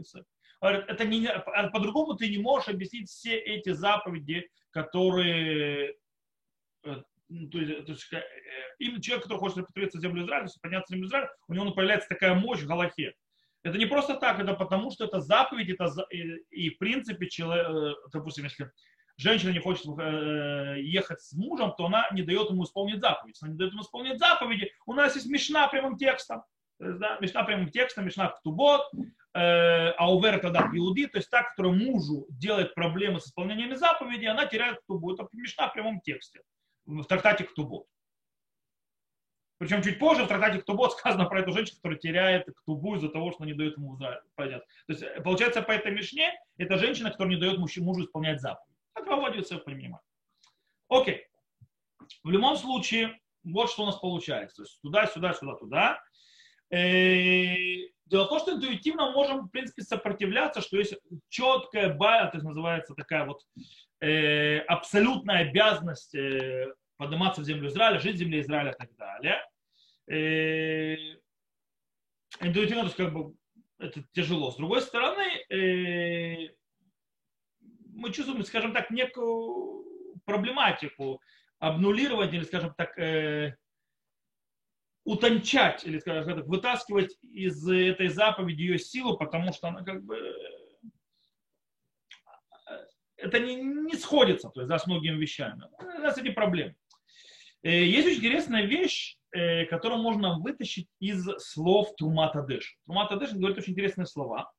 это 0.62 1.04
не, 1.04 1.28
по-другому 1.72 2.14
ты 2.14 2.28
не 2.28 2.38
можешь 2.38 2.68
объяснить 2.68 3.08
все 3.08 3.38
эти 3.38 3.72
заповеди, 3.72 4.48
которые 4.70 5.96
ну, 7.30 7.48
то 7.48 7.58
есть, 7.58 7.86
то 7.86 7.92
есть, 7.92 8.12
э, 8.12 8.22
именно 8.80 9.00
человек, 9.00 9.22
который 9.22 9.38
хочет 9.38 9.66
в 9.68 10.00
землю 10.00 10.24
Израиля, 10.24 10.48
подняться 10.60 10.92
в 10.92 10.96
землю 10.96 11.06
Израиля, 11.06 11.30
у 11.46 11.54
него 11.54 11.70
появляется 11.70 12.08
такая 12.08 12.34
мощь 12.34 12.60
в 12.60 12.66
Галахе. 12.66 13.14
Это 13.62 13.78
не 13.78 13.86
просто 13.86 14.14
так, 14.14 14.40
это 14.40 14.54
потому, 14.54 14.90
что 14.90 15.04
это 15.04 15.20
заповедь, 15.20 15.68
это 15.68 15.86
и, 16.10 16.22
и 16.50 16.70
в 16.70 16.78
принципе, 16.78 17.28
человек, 17.28 17.68
э, 17.68 17.94
допустим, 18.12 18.44
если 18.44 18.70
женщина 19.20 19.50
не 19.50 19.58
хочет 19.58 19.86
э, 19.86 20.76
ехать 20.80 21.20
с 21.20 21.32
мужем, 21.32 21.74
то 21.76 21.86
она 21.86 22.08
не 22.12 22.22
дает 22.22 22.50
ему 22.50 22.64
исполнить 22.64 23.00
заповедь. 23.00 23.38
Она 23.42 23.52
не 23.52 23.58
дает 23.58 23.72
ему 23.72 23.82
исполнить 23.82 24.18
заповеди, 24.18 24.72
у 24.86 24.94
нас 24.94 25.14
есть 25.14 25.28
мешна 25.28 25.68
прямым 25.68 25.96
текстом. 25.96 26.42
да, 26.78 27.18
мешна 27.20 27.44
прямым 27.44 27.70
текстом, 27.70 28.06
мешна 28.06 28.30
в 28.30 28.40
тубот, 28.42 28.90
э, 29.34 29.90
а 29.90 30.12
увер 30.12 30.40
тогда 30.40 30.70
иуди, 30.72 31.06
то 31.06 31.18
есть 31.18 31.30
та, 31.30 31.42
которая 31.42 31.74
мужу 31.74 32.26
делает 32.30 32.74
проблемы 32.74 33.20
с 33.20 33.26
исполнением 33.26 33.76
заповедей, 33.76 34.28
она 34.28 34.46
теряет 34.46 34.78
тубу. 34.86 35.12
Это 35.12 35.28
мешна 35.32 35.68
в 35.68 35.74
прямом 35.74 36.00
тексте 36.00 36.40
в 36.86 37.04
трактате 37.04 37.44
Ктубот. 37.44 37.86
Причем 39.58 39.82
чуть 39.82 39.98
позже 39.98 40.24
в 40.24 40.28
трактате 40.28 40.60
Ктубот 40.60 40.92
сказано 40.98 41.26
про 41.26 41.40
эту 41.40 41.52
женщину, 41.52 41.76
которая 41.76 41.98
теряет 41.98 42.46
Ктубу 42.56 42.96
из-за 42.96 43.10
того, 43.10 43.32
что 43.32 43.44
не 43.44 43.52
дает 43.52 43.76
ему 43.76 43.98
понять. 44.34 44.62
То 44.86 44.92
есть, 44.92 45.02
э, 45.02 45.20
получается, 45.20 45.62
по 45.62 45.72
этой 45.72 45.92
мишне, 45.92 46.32
это 46.56 46.78
женщина, 46.78 47.10
которая 47.10 47.34
не 47.34 47.40
дает 47.40 47.58
мужу 47.58 48.04
исполнять 48.04 48.40
заповедь. 48.40 48.69
Так 49.00 49.08
выводится 49.08 49.56
в 49.56 49.64
понимание. 49.64 49.98
Окей. 50.88 51.26
В 52.22 52.30
любом 52.30 52.56
случае, 52.56 53.18
вот 53.44 53.70
что 53.70 53.84
у 53.84 53.86
нас 53.86 53.96
получается. 53.96 54.56
То 54.56 54.62
есть 54.62 54.80
туда, 54.82 55.06
сюда, 55.06 55.32
сюда, 55.32 55.54
туда. 55.54 56.02
Э, 56.70 57.54
дело 58.06 58.26
в 58.26 58.28
том, 58.28 58.38
что 58.40 58.52
интуитивно 58.54 59.06
мы 59.06 59.12
можем, 59.12 59.46
в 59.46 59.50
принципе, 59.50 59.82
сопротивляться, 59.82 60.60
что 60.60 60.76
есть 60.76 60.94
четкая 61.28 61.94
бая, 61.94 62.26
то 62.26 62.36
есть 62.36 62.44
называется 62.44 62.94
такая 62.94 63.24
вот 63.24 63.42
э, 64.00 64.58
абсолютная 64.58 65.48
обязанность 65.48 66.14
э, 66.14 66.72
подниматься 66.96 67.40
в 67.40 67.44
землю 67.44 67.68
Израиля, 67.68 67.98
жить 68.00 68.16
в 68.16 68.18
земле 68.18 68.40
Израиля 68.40 68.72
и 68.72 68.76
так 68.76 68.94
далее. 68.96 69.42
Э, 70.10 70.96
интуитивно, 72.40 72.82
то 72.82 72.86
есть 72.88 72.96
как 72.96 73.12
бы 73.14 73.34
это 73.78 74.04
тяжело. 74.12 74.50
С 74.50 74.56
другой 74.56 74.82
стороны, 74.82 75.24
э, 75.48 76.50
мы 78.00 78.12
чувствуем, 78.12 78.44
скажем 78.44 78.72
так, 78.72 78.90
некую 78.90 79.84
проблематику 80.24 81.20
обнулировать 81.58 82.32
или, 82.32 82.42
скажем 82.44 82.74
так, 82.76 82.98
э, 82.98 83.56
утончать 85.04 85.84
или, 85.86 85.98
скажем 85.98 86.36
так, 86.36 86.46
вытаскивать 86.46 87.16
из 87.22 87.68
этой 87.68 88.08
заповеди 88.08 88.62
ее 88.62 88.78
силу, 88.78 89.16
потому 89.16 89.52
что 89.52 89.68
она 89.68 89.84
как 89.84 90.02
бы 90.04 90.16
это 93.16 93.38
не, 93.38 93.56
не 93.56 93.94
сходится 93.96 94.48
то 94.48 94.60
есть, 94.60 94.68
да, 94.68 94.78
с 94.78 94.86
многими 94.86 95.16
вещами. 95.16 95.64
У 95.78 96.00
нас 96.00 96.16
эти 96.16 96.30
проблемы. 96.30 96.74
Э, 97.62 97.84
есть 97.84 98.06
очень 98.06 98.18
интересная 98.18 98.64
вещь, 98.64 99.18
э, 99.32 99.66
которую 99.66 100.00
можно 100.00 100.38
вытащить 100.38 100.88
из 100.98 101.26
слов 101.38 101.94
Трумата 101.96 102.42
Дэш. 102.42 102.78
Трумата 102.86 103.16
Дэш 103.16 103.32
говорит 103.32 103.58
очень 103.58 103.72
интересные 103.72 104.06
слова. 104.06 104.50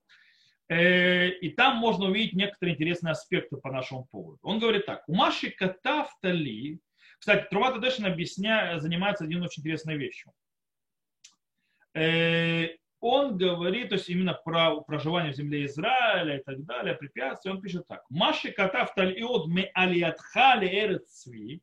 Э, 0.71 1.27
и 1.27 1.49
там 1.49 1.77
можно 1.77 2.05
увидеть 2.05 2.33
некоторые 2.33 2.75
интересные 2.75 3.11
аспекты 3.11 3.57
по 3.57 3.71
нашему 3.71 4.05
поводу. 4.05 4.39
Он 4.41 4.57
говорит 4.57 4.85
так. 4.85 5.03
У 5.07 5.13
Маши 5.13 5.49
Катафтали, 5.51 6.79
кстати, 7.19 7.47
Трумата 7.49 7.79
Дэшин 7.79 8.05
объясняет, 8.05 8.81
занимается 8.81 9.25
одной 9.25 9.41
очень 9.41 9.61
интересной 9.61 9.97
вещью 9.97 10.31
он 13.01 13.35
говорит, 13.35 13.89
то 13.89 13.95
есть 13.95 14.09
именно 14.09 14.33
про 14.33 14.79
проживание 14.81 15.33
в 15.33 15.35
земле 15.35 15.65
Израиля 15.65 16.37
и 16.37 16.43
так 16.43 16.63
далее, 16.65 16.93
препятствия, 16.93 17.51
он 17.51 17.61
пишет 17.61 17.87
так. 17.87 18.03
Маши 18.09 18.51
катав 18.51 18.93
тальиот 18.93 19.47
ме 19.47 19.71
алиатха 19.73 20.55
леэрет 20.55 21.09
цви, 21.09 21.61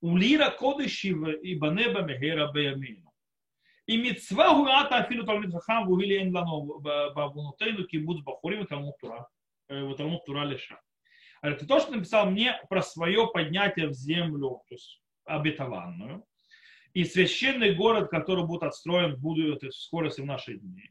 улира 0.00 0.50
кодыши 0.50 1.08
и 1.08 1.54
банеба 1.54 2.02
мегера 2.02 2.50
беямину. 2.52 3.09
И 3.90 3.96
мецва 3.96 4.54
гуата 4.54 4.98
афилу 4.98 5.24
талмит 5.26 5.52
хахам 5.52 5.86
вугили 5.88 6.14
эн 6.22 6.32
лану 6.32 6.78
бабунутейну 6.78 7.88
кибуц 7.88 8.20
бахурим 8.22 8.62
и 8.62 8.66
талмуд 8.66 8.96
тура, 9.00 9.26
талмуд 9.68 10.24
тура 10.24 10.44
леша. 10.44 10.80
Это 11.42 11.66
то, 11.66 11.80
что 11.80 11.96
написал 11.96 12.30
мне 12.30 12.54
про 12.68 12.82
свое 12.82 13.26
поднятие 13.34 13.88
в 13.88 13.92
землю, 13.92 14.62
то 14.68 14.74
есть 14.76 15.02
обетованную, 15.24 16.24
и 16.94 17.02
священный 17.02 17.74
город, 17.74 18.10
который 18.10 18.46
будет 18.46 18.62
отстроен 18.62 19.16
будет 19.16 19.62
в 19.62 19.72
скорости 19.72 20.20
в 20.20 20.26
наши 20.26 20.54
дни. 20.54 20.88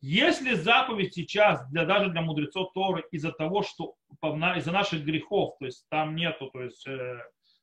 Если 0.00 0.54
заповедь 0.54 1.14
сейчас 1.14 1.68
для, 1.70 1.84
даже 1.84 2.10
для 2.10 2.20
мудрецов 2.20 2.72
Торы 2.74 3.04
из-за 3.10 3.32
того, 3.32 3.64
что 3.64 3.96
из-за 4.56 4.70
наших 4.70 5.02
грехов, 5.04 5.56
то 5.58 5.64
есть 5.64 5.84
там 5.88 6.14
нету 6.14 6.48
то 6.52 6.62
есть, 6.62 6.86
э, 6.86 7.18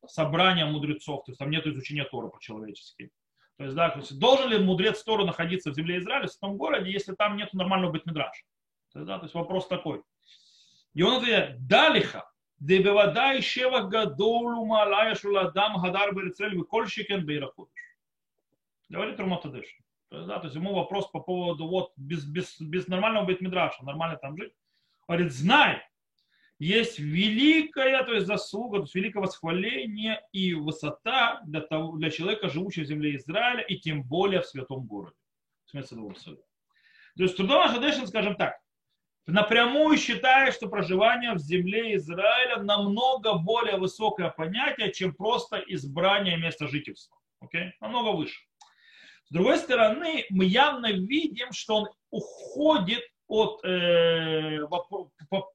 собрания 0.08 0.66
мудрецов, 0.66 1.24
то 1.24 1.32
есть 1.32 1.40
там 1.40 1.52
нету 1.52 1.72
изучения 1.72 2.04
Торы 2.04 2.28
по-человечески. 2.28 3.12
То 3.58 3.66
есть, 3.66 3.76
да, 3.76 3.90
то 3.90 4.00
есть, 4.00 4.18
должен 4.20 4.50
ли 4.50 4.58
мудрец 4.58 5.04
Тору 5.04 5.26
находиться 5.26 5.72
в 5.72 5.76
земле 5.76 6.00
Израиля, 6.00 6.28
в 6.28 6.38
том 6.38 6.58
городе, 6.58 6.92
если 6.92 7.14
там 7.14 7.38
нет 7.38 7.54
нормального 7.54 7.92
быть 7.92 8.06
мидраша? 8.06 8.44
То 8.94 9.06
да, 9.06 9.18
то 9.20 9.26
есть 9.26 9.36
вопрос 9.36 9.68
такой. 9.68 10.02
И 10.94 11.02
он 11.02 11.18
отвечает, 11.18 11.66
далиха, 11.68 12.30
дебевада 12.60 13.40
ищева 13.40 13.82
гадолу 13.82 14.66
малая 14.66 15.16
шуладам 15.16 15.82
гадар 15.82 16.14
берецель 16.16 16.56
выкольщикен 16.56 17.26
бейрахудыш. 17.26 17.98
Говорит 18.90 19.20
Руматадыш. 19.20 19.66
То 20.10 20.26
да, 20.26 20.38
то 20.40 20.46
есть 20.46 20.56
ему 20.56 20.76
вопрос 20.76 21.10
по 21.10 21.20
поводу 21.20 21.68
вот 21.68 21.94
без, 21.98 22.24
без, 22.26 22.60
без 22.62 22.88
нормального 22.88 23.26
быть 23.26 23.42
мидраша, 23.42 23.84
нормально 23.84 24.18
там 24.18 24.38
жить. 24.38 24.54
Он 25.08 25.16
говорит, 25.16 25.34
знай, 25.34 25.82
есть 26.60 27.00
великая 27.00 28.04
то 28.04 28.14
есть 28.14 28.28
заслуга, 28.28 28.78
то 28.78 28.84
есть 28.84 28.96
великое 28.96 29.20
восхваление 29.20 30.22
и 30.32 30.54
высота 30.54 31.42
для, 31.46 31.62
того, 31.62 31.98
для 31.98 32.10
человека, 32.10 32.50
живущего 32.50 32.84
в 32.84 32.88
земле 32.88 33.16
Израиля, 33.18 33.62
и 33.62 33.78
тем 33.78 34.04
более 34.04 34.42
в 34.42 34.46
святом 34.46 34.86
городе. 34.86 35.16
То 37.18 37.24
есть 37.24 37.38
Трудова 37.38 37.70
Шадешин, 37.70 38.08
скажем 38.08 38.36
так, 38.36 38.58
напрямую 39.26 39.98
считает, 39.98 40.54
что 40.54 40.68
проживание 40.68 41.34
в 41.34 41.40
земле 41.40 41.96
Израиля 41.96 42.62
намного 42.62 43.34
более 43.34 43.78
высокое 43.78 44.30
понятие, 44.30 44.92
чем 44.92 45.14
просто 45.14 45.58
избрание 45.68 46.38
места 46.38 46.68
жительства. 46.68 47.18
Okay? 47.44 47.72
Намного 47.82 48.16
выше. 48.16 48.42
С 49.26 49.34
другой 49.34 49.58
стороны, 49.58 50.26
мы 50.30 50.46
явно 50.46 50.92
видим, 50.92 51.52
что 51.52 51.76
он 51.76 51.90
уходит 52.12 53.02
от, 53.28 53.64
э, 53.64 54.63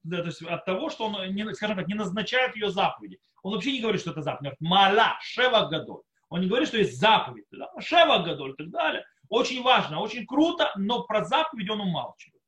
то 0.08 0.24
есть 0.24 0.42
от 0.42 0.64
того, 0.64 0.90
что 0.90 1.06
он, 1.06 1.34
не, 1.34 1.54
скажем 1.54 1.76
так, 1.76 1.88
не 1.88 1.94
назначает 1.94 2.56
ее 2.56 2.70
заповеди. 2.70 3.18
Он 3.42 3.54
вообще 3.54 3.72
не 3.72 3.80
говорит, 3.80 4.00
что 4.00 4.10
это 4.10 4.22
заповедь. 4.22 4.54
Мала, 4.60 5.16
шева 5.20 5.68
гадоль. 5.68 6.02
Он 6.28 6.40
не 6.40 6.48
говорит, 6.48 6.68
что 6.68 6.78
есть 6.78 6.98
заповедь. 6.98 7.46
Да? 7.50 7.70
Шева 7.80 8.18
гадоль 8.18 8.52
и 8.52 8.56
так 8.56 8.70
далее. 8.70 9.04
Очень 9.28 9.62
важно, 9.62 10.00
очень 10.00 10.26
круто, 10.26 10.72
но 10.76 11.02
про 11.04 11.24
заповедь 11.24 11.70
он 11.70 11.80
умалчивает. 11.80 12.40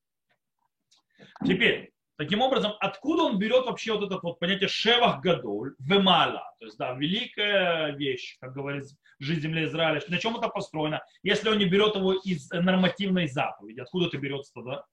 Теперь, 1.45 1.93
таким 2.17 2.41
образом, 2.41 2.73
откуда 2.81 3.25
он 3.25 3.39
берет 3.39 3.67
вообще 3.67 3.93
вот 3.93 4.05
это 4.05 4.19
вот 4.23 4.39
понятие 4.39 4.69
шевах 4.69 5.21
гадоль, 5.21 5.75
вемала, 5.79 6.55
то 6.59 6.65
есть, 6.65 6.79
да, 6.79 6.95
великая 6.95 7.93
вещь, 7.93 8.39
как 8.41 8.55
говорит 8.55 8.85
жизнь 9.19 9.43
земли 9.43 9.65
Израиля, 9.65 10.03
на 10.09 10.19
чем 10.19 10.37
это 10.37 10.49
построено, 10.49 11.03
если 11.23 11.51
он 11.51 11.59
не 11.59 11.67
берет 11.67 11.97
его 11.97 12.15
из 12.15 12.51
нормативной 12.51 13.29
заповеди, 13.29 13.81
откуда 13.81 14.07
это 14.07 14.17
берется 14.19 14.53
тогда? 14.55 14.85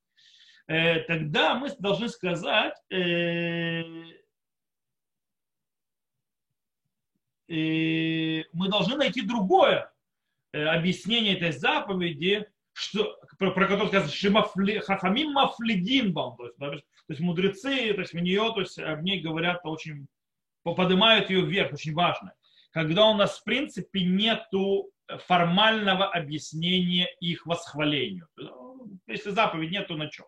Э, 0.68 1.00
тогда 1.02 1.56
мы 1.56 1.70
должны 1.80 2.10
сказать, 2.10 2.76
э, 2.90 3.84
э, 7.48 8.44
мы 8.52 8.68
должны 8.70 8.98
найти 8.98 9.22
другое 9.22 9.92
объяснение 10.52 11.38
этой 11.38 11.52
заповеди, 11.52 12.48
что, 12.74 13.18
про, 13.38 13.52
про 13.52 13.68
которую 13.68 13.88
сказано 13.88 14.82
хахамим 14.82 15.32
мафлидин 15.32 16.14
то 16.14 16.38
есть, 16.72 16.86
то 16.86 17.14
есть 17.14 17.22
мудрецы, 17.22 17.94
то 17.94 18.02
есть 18.02 18.14
в 18.14 18.20
нее, 18.20 18.52
то 18.54 18.62
есть 18.62 18.78
в 18.78 19.02
ней 19.02 19.22
говорят 19.22 19.62
очень, 19.66 20.08
поднимают 20.64 21.30
ее 21.30 21.46
вверх, 21.46 21.74
очень 21.74 21.94
важно. 21.94 22.34
Когда 22.72 23.08
у 23.08 23.14
нас 23.14 23.40
в 23.40 23.44
принципе 23.44 24.04
нету 24.04 24.90
формального 25.28 26.12
объяснения 26.12 27.08
их 27.20 27.46
восхвалению. 27.46 28.28
Если 29.06 29.30
заповедь 29.30 29.72
нет, 29.72 29.88
то 29.88 29.96
на 29.96 30.10
чем? 30.10 30.26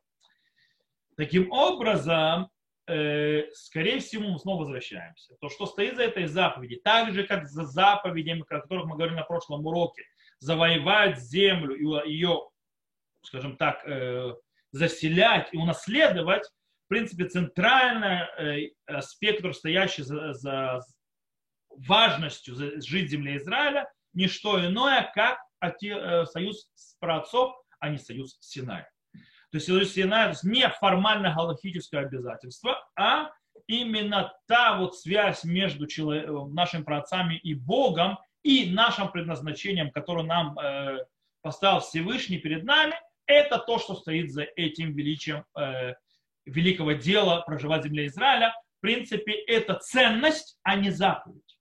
Таким 1.19 1.51
образом, 1.51 2.49
э, 2.87 3.51
скорее 3.51 3.99
всего, 3.99 4.29
мы 4.29 4.39
снова 4.39 4.61
возвращаемся. 4.61 5.35
То, 5.41 5.49
что 5.49 5.65
стоит 5.65 5.97
за 5.97 6.03
этой 6.03 6.27
заповеди, 6.27 6.79
так 6.81 7.13
же, 7.13 7.27
как 7.27 7.45
за 7.45 7.65
заповедями, 7.65 8.43
о 8.43 8.45
которых 8.45 8.85
мы 8.85 8.95
говорили 8.95 9.17
на 9.17 9.25
прошлом 9.25 9.65
уроке, 9.65 10.03
завоевать 10.39 11.19
землю 11.19 11.75
и 11.75 12.09
ее, 12.09 12.47
скажем 13.21 13.57
так, 13.57 13.85
э, 13.85 14.33
заселять 14.71 15.49
и 15.51 15.57
унаследовать, 15.57 16.45
в 16.85 16.87
принципе, 16.87 17.25
центральный 17.25 18.21
э, 18.37 18.69
который 19.19 19.51
стоящий 19.51 20.03
за, 20.03 20.31
за 20.31 20.79
важностью 21.69 22.55
жить 22.81 23.09
земле 23.09 23.35
Израиля, 23.35 23.91
не 24.13 24.29
что 24.29 24.65
иное, 24.65 25.11
как 25.13 25.37
союз 26.27 26.69
с 26.75 26.95
праотцов, 27.01 27.61
а 27.79 27.89
не 27.89 27.97
союз 27.97 28.37
с 28.39 28.51
Синаем. 28.51 28.85
То 29.51 29.57
есть 29.57 29.93
Синай 29.93 30.33
не 30.43 30.69
формально 30.69 31.33
галактическое 31.33 32.01
обязательство, 32.01 32.77
а 32.95 33.31
именно 33.67 34.33
та 34.47 34.77
вот 34.77 34.97
связь 34.97 35.43
между 35.43 35.87
нашими 36.49 36.83
праотцами 36.83 37.35
и 37.35 37.53
Богом 37.53 38.17
и 38.43 38.71
нашим 38.71 39.11
предназначением, 39.11 39.91
которое 39.91 40.23
нам 40.23 40.57
э, 40.57 41.05
поставил 41.41 41.79
Всевышний 41.81 42.37
перед 42.37 42.63
нами, 42.63 42.95
это 43.25 43.59
то, 43.59 43.77
что 43.79 43.95
стоит 43.95 44.31
за 44.31 44.43
этим 44.43 44.93
величием 44.93 45.45
э, 45.57 45.93
великого 46.45 46.93
дела 46.93 47.41
проживать 47.41 47.81
в 47.81 47.85
земле 47.85 48.07
Израиля. 48.07 48.53
В 48.77 48.81
принципе, 48.81 49.33
это 49.33 49.75
ценность, 49.75 50.57
а 50.63 50.75
не 50.75 50.89
заповедь. 50.89 51.57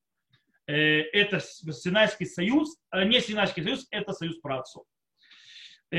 Э, 0.66 0.75
это 1.12 1.40
Синайский 1.40 2.26
союз, 2.26 2.76
э, 2.92 3.04
не 3.04 3.21
Синайский 3.21 3.62
союз, 3.62 3.87
это 3.90 4.12
союз 4.12 4.38
праотцов. 4.38 4.85
Э, 5.90 5.99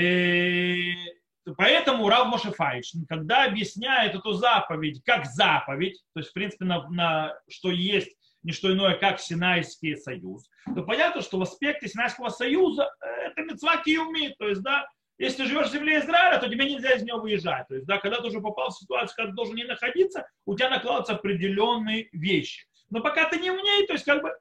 Поэтому 1.58 2.10
Рав 2.10 2.28
Мошефаич, 2.28 2.94
когда 3.08 3.46
объясняет 3.46 4.16
эту 4.16 4.34
заповедь 4.34 5.02
как 5.04 5.26
заповедь, 5.26 6.02
то 6.14 6.20
есть, 6.20 6.32
в 6.32 6.34
принципе, 6.34 6.66
на, 6.66 6.88
на, 6.90 7.36
что 7.48 7.72
есть 7.72 8.16
не 8.44 8.52
что 8.52 8.72
иное, 8.74 8.96
как 8.96 9.20
Синайский 9.20 9.98
союз, 9.98 10.50
то 10.74 10.84
понятно, 10.84 11.22
что 11.22 11.38
в 11.38 11.42
аспекте 11.42 11.88
Синайского 11.88 12.30
союза 12.30 12.90
э, 13.02 13.08
это 13.32 13.42
мецва 13.42 13.78
киюми, 13.84 14.34
то 14.38 14.48
есть, 14.48 14.62
да, 14.62 14.88
если 15.18 15.46
живешь 15.46 15.68
в 15.68 15.74
земле 15.74 16.00
Израиля, 16.00 16.40
то 16.40 16.48
тебе 16.48 16.66
нельзя 16.66 16.92
из 16.92 17.04
него 17.04 17.20
выезжать. 17.20 17.68
То 17.68 17.76
есть, 17.76 17.86
да, 17.86 17.98
когда 17.98 18.22
ты 18.22 18.28
уже 18.28 18.40
попал 18.40 18.70
в 18.70 18.78
ситуацию, 18.78 19.16
когда 19.18 19.32
ты 19.32 19.36
должен 19.36 19.56
не 19.56 19.66
находиться, 19.66 20.26
у 20.46 20.56
тебя 20.56 20.70
накладываются 20.70 21.14
определенные 21.14 22.08
вещи. 22.14 22.66
Но 22.90 23.02
пока 23.02 23.30
ты 23.30 23.38
не 23.38 23.52
в 23.52 23.62
ней, 23.62 23.86
то 23.86 23.94
есть, 23.94 24.06
как 24.06 24.22
бы, 24.22 24.32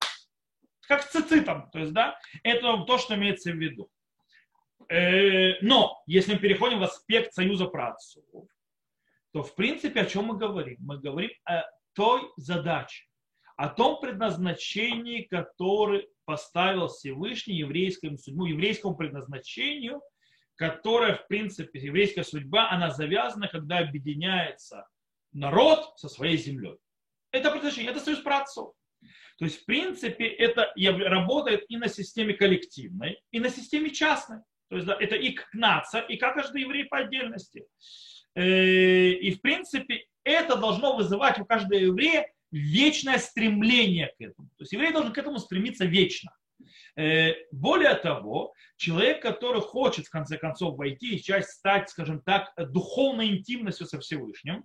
как 0.87 1.03
с 1.03 1.11
цицитом, 1.11 1.69
то 1.73 1.81
есть, 1.81 1.93
да, 1.93 2.19
это 2.45 2.85
то, 2.85 2.99
что 2.99 3.17
имеется 3.17 3.51
в 3.51 3.57
виду. 3.57 3.91
Э, 4.89 5.61
но 5.61 6.03
если 6.07 6.35
мы 6.35 6.39
переходим 6.39 6.79
в 6.79 6.85
аспект 6.85 7.33
союза 7.33 7.67
праотцов, 7.67 8.25
то 9.33 9.43
в 9.43 9.55
принципе 9.55 10.01
о 10.01 10.07
чем 10.07 10.27
мы 10.27 10.37
говорим? 10.37 10.77
Мы 10.81 10.99
говорим 10.99 11.31
о 11.45 11.65
той 11.93 12.23
задаче, 12.37 13.05
о 13.57 13.69
том 13.69 14.01
предназначении, 14.01 15.23
которое 15.23 16.07
поставил 16.25 16.89
Всевышний 16.89 17.57
еврейскому 17.57 18.17
судьбу, 18.19 18.47
еврейскому 18.47 18.97
предназначению, 18.97 20.01
которое, 20.57 21.15
в 21.15 21.27
принципе, 21.29 21.79
еврейская 21.81 22.25
судьба, 22.25 22.71
она 22.71 22.91
завязана, 22.91 23.49
когда 23.49 23.79
объединяется 23.79 24.87
народ 25.33 25.93
со 25.97 26.09
своей 26.09 26.37
землей. 26.37 26.77
Это 27.31 27.51
предназначение, 27.51 27.93
это 27.93 28.01
союз 28.01 28.21
праотцов. 28.21 28.75
То 29.39 29.45
есть, 29.45 29.63
в 29.63 29.65
принципе, 29.67 30.27
это 30.27 30.73
работает 30.77 31.65
и 31.69 31.77
на 31.77 31.89
системе 31.89 32.35
коллективной, 32.35 33.21
и 33.31 33.39
на 33.39 33.51
системе 33.51 33.91
частной. 33.91 34.39
То 34.69 34.77
есть 34.77 34.87
да, 34.87 34.97
это 34.99 35.15
и 35.15 35.33
к 35.33 35.49
нация, 35.55 36.03
и 36.03 36.17
как 36.17 36.35
каждый 36.35 36.63
еврей 36.63 36.85
по 36.85 36.99
отдельности. 36.99 37.67
Э, 38.35 39.11
и 39.11 39.31
в 39.33 39.41
принципе 39.41 40.05
это 40.25 40.57
должно 40.57 40.97
вызывать 40.97 41.39
у 41.39 41.45
каждого 41.45 41.79
еврея 41.79 42.31
вечное 42.51 43.19
стремление 43.19 44.09
к 44.19 44.21
этому. 44.21 44.49
То 44.57 44.63
есть 44.63 44.73
еврей 44.73 44.93
должен 44.93 45.13
к 45.13 45.19
этому 45.19 45.39
стремиться 45.39 45.85
вечно. 45.85 46.31
Э, 46.97 47.35
более 47.51 47.95
того, 47.95 48.53
человек, 48.77 49.23
который 49.23 49.61
хочет 49.61 50.07
в 50.07 50.11
конце 50.11 50.37
концов 50.37 50.77
войти 50.77 51.17
и 51.17 51.23
часть 51.23 51.51
стать, 51.51 51.89
скажем 51.89 52.21
так, 52.21 52.53
духовной 52.57 53.29
интимностью 53.29 53.87
со 53.87 53.99
Всевышним, 54.01 54.65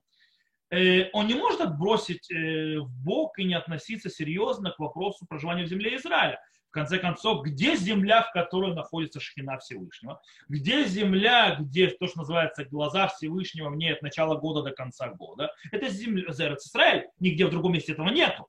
он 1.14 1.28
не 1.28 1.36
может 1.36 1.62
отбросить 1.62 2.30
в 2.32 3.04
бок 3.04 3.38
и 3.38 3.44
не 3.44 3.54
относиться 3.54 4.10
серьезно 4.10 4.72
к 4.72 4.80
вопросу 4.80 5.26
проживания 5.28 5.66
в 5.66 5.68
земле 5.68 5.98
Израиля 5.98 6.40
в 6.70 6.74
конце 6.74 6.98
концов, 6.98 7.44
где 7.44 7.76
земля, 7.76 8.24
в 8.24 8.32
которой 8.32 8.74
находится 8.74 9.20
шхина 9.20 9.60
Всевышнего, 9.60 10.20
где 10.50 10.86
земля, 10.86 11.56
где 11.60 11.90
то, 11.90 12.08
что 12.08 12.22
называется 12.22 12.66
глаза 12.66 13.10
Всевышнего 13.10 13.70
в 13.70 13.92
от 13.92 14.02
начала 14.02 14.36
года 14.40 14.64
до 14.64 14.72
конца 14.72 15.10
года, 15.10 15.54
это 15.72 15.90
земля 15.90 16.24
Израиль, 16.30 17.06
нигде 17.20 17.46
в 17.46 17.52
другом 17.52 17.74
месте 17.74 17.92
этого 17.92 18.10
нету. 18.10 18.48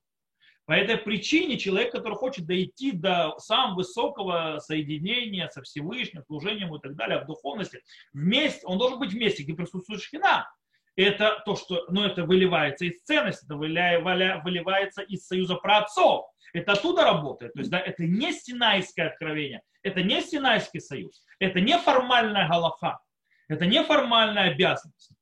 По 0.64 0.72
этой 0.72 0.96
причине 0.96 1.58
человек, 1.58 1.92
который 1.92 2.14
хочет 2.14 2.46
дойти 2.46 2.92
до 2.92 3.34
самого 3.36 3.76
высокого 3.76 4.58
соединения 4.60 5.50
со 5.50 5.60
Всевышним, 5.60 6.22
служением 6.24 6.74
и 6.74 6.80
так 6.80 6.96
далее, 6.96 7.22
в 7.22 7.26
духовности, 7.26 7.82
вместе, 8.14 8.66
он 8.66 8.78
должен 8.78 8.98
быть 8.98 9.12
вместе, 9.12 9.42
где 9.42 9.52
присутствует 9.52 10.00
шхина. 10.00 10.50
Это 10.96 11.42
то, 11.44 11.56
что, 11.56 11.84
ну, 11.88 12.04
это 12.04 12.24
выливается 12.24 12.84
из 12.84 13.02
ценности, 13.02 13.44
это 13.44 13.56
выливается 13.56 15.02
из 15.02 15.26
союза 15.26 15.56
праотцов. 15.56 16.26
Это 16.52 16.72
оттуда 16.72 17.02
работает. 17.02 17.52
То 17.54 17.58
есть 17.60 17.70
да, 17.70 17.80
это 17.80 18.04
не 18.04 18.32
Синайское 18.32 19.08
откровение, 19.08 19.62
это 19.82 20.02
не 20.02 20.20
Синайский 20.22 20.80
союз, 20.80 21.24
это 21.40 21.60
не 21.60 21.76
формальная 21.78 22.48
галаха, 22.48 23.00
это 23.48 23.66
не 23.66 23.82
формальная 23.82 24.52
обязанность. 24.52 25.12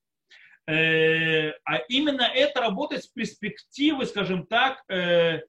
Э, 0.66 1.52
а 1.64 1.78
именно 1.88 2.22
это 2.22 2.60
работает 2.60 3.04
с 3.04 3.08
перспективы, 3.08 4.04
скажем 4.04 4.46
так, 4.46 4.84
э, 4.88 5.40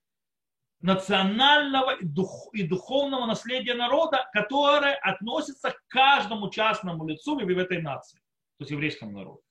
национального 0.80 1.98
и 1.98 2.64
духовного 2.64 3.26
наследия 3.26 3.74
народа, 3.74 4.30
которое 4.34 4.96
относится 4.96 5.72
к 5.72 5.82
каждому 5.88 6.50
частному 6.50 7.08
лицу 7.08 7.38
в 7.38 7.58
этой 7.58 7.82
нации, 7.82 8.20
то 8.58 8.64
есть 8.64 8.72
еврейскому 8.72 9.12
народу. 9.12 9.42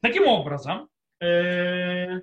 Таким 0.00 0.26
образом, 0.26 0.88
э, 1.20 2.20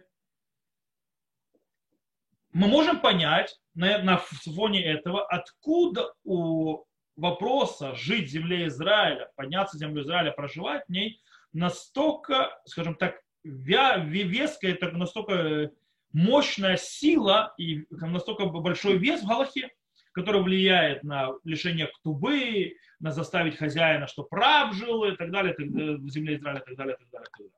мы 2.51 2.67
можем 2.67 2.99
понять 3.01 3.59
на, 3.75 3.99
на 3.99 4.17
фоне 4.17 4.83
этого, 4.83 5.23
откуда 5.25 6.11
у 6.23 6.83
вопроса 7.15 7.93
жить 7.95 8.29
в 8.29 8.31
земле 8.31 8.67
Израиля, 8.67 9.29
подняться 9.35 9.77
в 9.77 9.79
землю 9.79 10.01
Израиля, 10.01 10.31
проживать 10.31 10.83
в 10.87 10.91
ней, 10.91 11.21
настолько, 11.53 12.59
скажем 12.65 12.95
так, 12.95 13.21
веская, 13.43 14.73
это 14.73 14.91
настолько 14.91 15.71
мощная 16.13 16.77
сила 16.77 17.53
и 17.57 17.85
настолько 17.91 18.45
большой 18.45 18.97
вес 18.97 19.21
в 19.21 19.27
Галахе, 19.27 19.69
который 20.13 20.41
влияет 20.41 21.03
на 21.03 21.33
лишение 21.43 21.87
ктубы, 21.87 22.75
на 22.99 23.11
заставить 23.11 23.57
хозяина, 23.57 24.07
что 24.07 24.23
прав 24.23 24.73
жил 24.73 25.03
и 25.03 25.15
так 25.15 25.31
далее, 25.31 25.55
в 25.57 26.09
земле 26.09 26.37
Израиля 26.37 26.59
так 26.59 26.69
и 26.71 26.75
так 26.75 26.77
далее. 26.77 26.95
И 26.95 27.05
так 27.05 27.09
далее. 27.37 27.51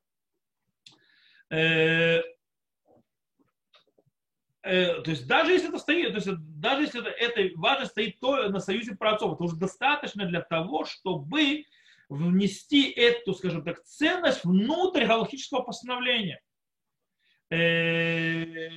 Э, 1.50 2.22
э, 4.62 5.02
то 5.02 5.10
есть 5.10 5.28
даже 5.28 5.52
если 5.52 5.70
это 5.70 5.80
стоит, 5.80 6.10
то 6.10 6.16
есть 6.16 6.30
даже 6.60 6.84
если 6.84 7.02
это, 7.02 7.10
это 7.10 7.60
важность 7.60 7.92
стоит 7.92 8.20
то 8.20 8.50
на 8.50 8.60
союзе 8.60 8.96
праотцов, 8.96 9.34
это 9.34 9.44
уже 9.44 9.56
достаточно 9.56 10.26
для 10.26 10.42
того, 10.42 10.86
чтобы 10.86 11.66
внести 12.10 12.90
эту, 12.92 13.34
скажем 13.34 13.64
так, 13.64 13.84
ценность 13.84 14.44
внутрь 14.44 15.06
галактического 15.06 15.62
постановления. 15.62 16.42
Э, 17.52 18.70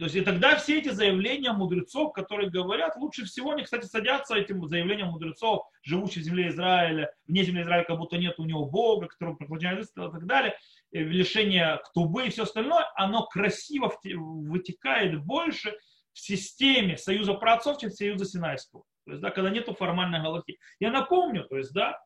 то 0.00 0.04
есть 0.04 0.16
и 0.16 0.22
тогда 0.22 0.56
все 0.56 0.78
эти 0.78 0.88
заявления 0.88 1.52
мудрецов, 1.52 2.14
которые 2.14 2.48
говорят, 2.48 2.96
лучше 2.96 3.26
всего 3.26 3.50
они, 3.50 3.64
кстати, 3.64 3.84
садятся 3.84 4.34
этим 4.34 4.66
заявлением 4.66 5.08
мудрецов, 5.08 5.68
живущих 5.82 6.22
в 6.22 6.24
земле 6.24 6.48
Израиля, 6.48 7.12
вне 7.26 7.44
земли 7.44 7.60
Израиля, 7.60 7.84
как 7.84 7.98
будто 7.98 8.16
нет 8.16 8.38
у 8.38 8.46
него 8.46 8.64
Бога, 8.64 9.08
которого 9.08 9.36
поклоняют 9.36 9.86
и 9.86 9.92
так 9.94 10.24
далее, 10.24 10.56
и 10.90 11.00
лишение 11.00 11.82
ктубы 11.84 12.26
и 12.26 12.30
все 12.30 12.44
остальное, 12.44 12.86
оно 12.94 13.26
красиво 13.26 13.92
вытекает 14.02 15.22
больше 15.22 15.76
в 16.14 16.18
системе 16.18 16.96
союза 16.96 17.34
праотцов, 17.34 17.76
чем 17.76 17.90
союза 17.90 18.24
Синайского. 18.24 18.84
То 19.04 19.10
есть, 19.10 19.20
да, 19.22 19.30
когда 19.30 19.50
нету 19.50 19.74
формальной 19.74 20.22
галахи. 20.22 20.58
Я 20.78 20.92
напомню, 20.92 21.44
то 21.44 21.58
есть, 21.58 21.74
да, 21.74 22.00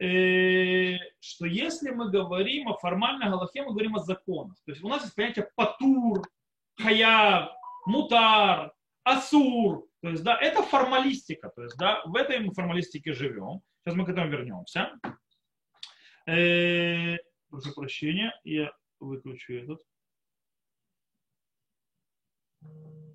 э, 0.00 0.98
что 1.18 1.46
если 1.46 1.92
мы 1.92 2.10
говорим 2.10 2.68
о 2.68 2.76
формальной 2.76 3.30
галахе, 3.30 3.62
мы 3.62 3.70
говорим 3.70 3.96
о 3.96 4.00
законах. 4.00 4.58
То 4.66 4.72
есть 4.72 4.84
у 4.84 4.88
нас 4.88 5.02
есть 5.02 5.14
понятие 5.14 5.48
патур, 5.56 6.28
хаяв, 6.78 7.50
мутар, 7.86 8.72
асур. 9.04 9.86
То 10.02 10.08
есть, 10.08 10.24
да, 10.24 10.38
это 10.40 10.62
формалистика. 10.62 11.50
То 11.50 11.62
есть, 11.62 11.76
да, 11.76 12.02
в 12.04 12.16
этой 12.16 12.48
формалистике 12.52 13.12
живем. 13.12 13.62
Сейчас 13.84 13.94
мы 13.94 14.04
к 14.04 14.08
этому 14.08 14.28
вернемся. 14.28 14.92
Э, 16.26 17.16
прошу 17.48 17.74
прощения, 17.74 18.32
я 18.44 18.72
выключу 19.00 19.54
этот. 19.54 19.82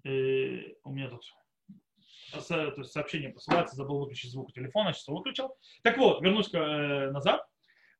Э, 0.04 0.74
у 0.84 0.92
меня 0.92 1.10
тут 1.10 1.24
то 2.32 2.74
есть 2.78 2.92
сообщение 2.92 3.30
посылается, 3.30 3.76
забыл 3.76 4.00
выключить 4.00 4.32
звук 4.32 4.52
телефона, 4.52 4.94
сейчас 4.94 5.08
выключил. 5.08 5.56
Так 5.82 5.98
вот, 5.98 6.22
вернусь 6.22 6.54
э, 6.54 7.10
назад. 7.12 7.42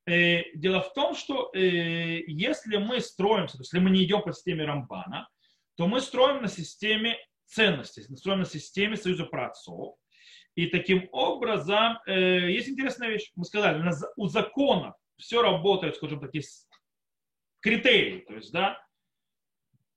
Э, 0.06 0.42
дело 0.54 0.82
в 0.82 0.92
том, 0.92 1.14
что 1.14 1.50
если 1.54 2.76
мы 2.76 3.00
строимся, 3.00 3.56
то 3.56 3.62
есть 3.62 3.72
если 3.72 3.84
мы 3.84 3.90
не 3.90 4.04
идем 4.04 4.22
по 4.22 4.32
системе 4.32 4.64
Рамбана, 4.64 5.28
то 5.78 5.86
мы 5.86 6.00
строим 6.00 6.42
на 6.42 6.48
системе 6.48 7.16
ценностей, 7.44 8.02
строим 8.16 8.40
на 8.40 8.44
системе 8.44 8.96
союза 8.96 9.24
праотцов. 9.26 9.94
И 10.56 10.66
таким 10.66 11.08
образом, 11.12 12.00
э, 12.04 12.50
есть 12.50 12.68
интересная 12.68 13.10
вещь. 13.10 13.30
Мы 13.36 13.44
сказали, 13.44 13.80
на, 13.80 13.92
у 14.16 14.26
законов 14.26 14.96
все 15.18 15.40
работает, 15.40 15.94
скажем 15.94 16.18
так, 16.18 16.34
есть 16.34 16.68
критерии. 17.60 18.24
То 18.26 18.34
есть, 18.34 18.52
да, 18.52 18.84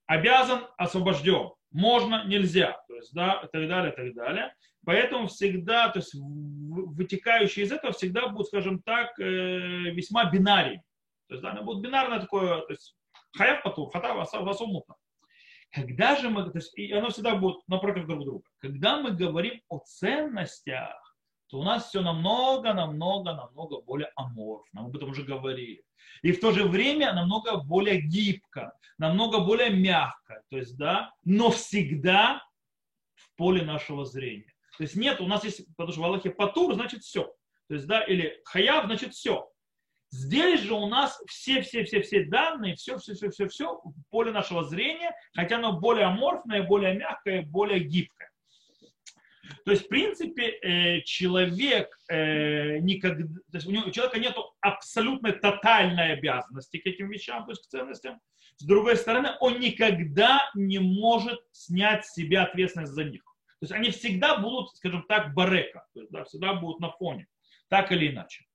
обязан, 0.05 0.67
освобожден. 0.77 1.49
Можно, 1.71 2.27
нельзя. 2.27 2.79
То 2.87 2.95
есть, 2.97 3.11
да, 3.15 3.41
и 3.43 3.47
так 3.47 3.67
далее, 3.67 3.91
и 3.91 3.95
так 3.95 4.13
далее. 4.13 4.55
Поэтому 4.85 5.29
всегда, 5.29 5.89
то 5.89 5.97
есть, 5.97 6.13
вытекающие 6.13 7.65
из 7.65 7.71
этого 7.71 7.91
всегда 7.91 8.27
будут, 8.27 8.47
скажем 8.49 8.83
так, 8.83 9.19
э, 9.19 9.23
весьма 9.23 10.29
бинарий. 10.29 10.77
То 11.27 11.33
есть, 11.33 11.41
да, 11.41 11.53
оно 11.53 11.63
будет 11.63 11.81
бинарное 11.81 12.19
такое, 12.19 12.61
то 12.61 12.71
есть, 12.71 12.95
хаяв 13.35 13.63
патур, 13.63 13.89
хатав 13.91 14.31
асумута. 14.47 14.93
Когда 15.71 16.17
же 16.17 16.29
мы, 16.29 16.43
то 16.49 16.57
есть, 16.57 16.77
и 16.77 16.91
оно 16.91 17.09
всегда 17.09 17.35
будет 17.35 17.57
напротив 17.67 18.05
друг 18.05 18.25
друга. 18.25 18.43
Когда 18.59 18.99
мы 18.99 19.11
говорим 19.11 19.61
о 19.69 19.79
ценностях, 19.79 21.11
то 21.47 21.59
у 21.59 21.63
нас 21.63 21.89
все 21.89 22.01
намного, 22.01 22.73
намного, 22.73 23.33
намного 23.33 23.81
более 23.81 24.09
аморфно. 24.15 24.81
Мы 24.81 24.87
об 24.87 24.95
этом 24.95 25.09
уже 25.09 25.23
говорили. 25.23 25.83
И 26.23 26.31
в 26.31 26.39
то 26.39 26.51
же 26.51 26.65
время 26.65 27.13
намного 27.13 27.57
более 27.57 28.01
гибко, 28.01 28.73
намного 28.97 29.39
более 29.39 29.69
мягко. 29.69 30.43
То 30.49 30.57
есть, 30.57 30.77
да, 30.77 31.13
но 31.23 31.51
всегда 31.51 32.41
в 33.13 33.35
поле 33.35 33.63
нашего 33.63 34.05
зрения. 34.05 34.53
То 34.77 34.83
есть 34.83 34.95
нет, 34.95 35.19
у 35.19 35.27
нас 35.27 35.43
есть, 35.43 35.67
потому 35.75 35.91
что 35.91 36.01
в 36.01 36.05
Аллахе 36.05 36.31
патур, 36.31 36.73
значит 36.73 37.03
все. 37.03 37.23
То 37.67 37.75
есть, 37.75 37.87
да, 37.87 38.01
или 38.01 38.41
хаяв, 38.45 38.85
значит 38.85 39.13
все. 39.13 39.50
Здесь 40.11 40.59
же 40.61 40.73
у 40.73 40.87
нас 40.87 41.21
все-все-все-все 41.27 42.25
данные, 42.25 42.75
все-все-все-все-все 42.75 43.81
поле 44.09 44.31
нашего 44.31 44.65
зрения, 44.65 45.15
хотя 45.33 45.55
оно 45.55 45.79
более 45.79 46.05
аморфное, 46.05 46.63
более 46.63 46.95
мягкое, 46.95 47.43
более 47.43 47.79
гибкое. 47.79 48.29
То 49.65 49.71
есть, 49.71 49.85
в 49.85 49.87
принципе, 49.87 50.49
э, 50.49 51.01
человек 51.03 51.97
э, 52.09 52.79
никогда, 52.79 53.25
то 53.25 53.57
есть 53.57 53.67
у, 53.67 53.71
него, 53.71 53.87
у 53.87 53.91
человека 53.91 54.19
нет 54.19 54.35
абсолютной 54.59 55.33
тотальной 55.33 56.13
обязанности 56.13 56.77
к 56.77 56.85
этим 56.85 57.09
вещам, 57.09 57.45
то 57.45 57.51
есть 57.51 57.63
к 57.63 57.69
ценностям. 57.69 58.19
С 58.57 58.65
другой 58.65 58.97
стороны, 58.97 59.29
он 59.39 59.59
никогда 59.59 60.49
не 60.55 60.79
может 60.79 61.39
снять 61.51 62.05
с 62.05 62.13
себя 62.13 62.43
ответственность 62.43 62.93
за 62.93 63.03
них. 63.05 63.23
То 63.59 63.65
есть 63.65 63.73
они 63.73 63.91
всегда 63.91 64.37
будут, 64.37 64.75
скажем 64.75 65.03
так, 65.07 65.33
барека, 65.33 65.85
то 65.93 65.99
есть, 66.01 66.11
да, 66.11 66.23
всегда 66.23 66.53
будут 66.53 66.79
на 66.79 66.91
фоне, 66.91 67.27
так 67.69 67.91
или 67.91 68.09
иначе. 68.09 68.45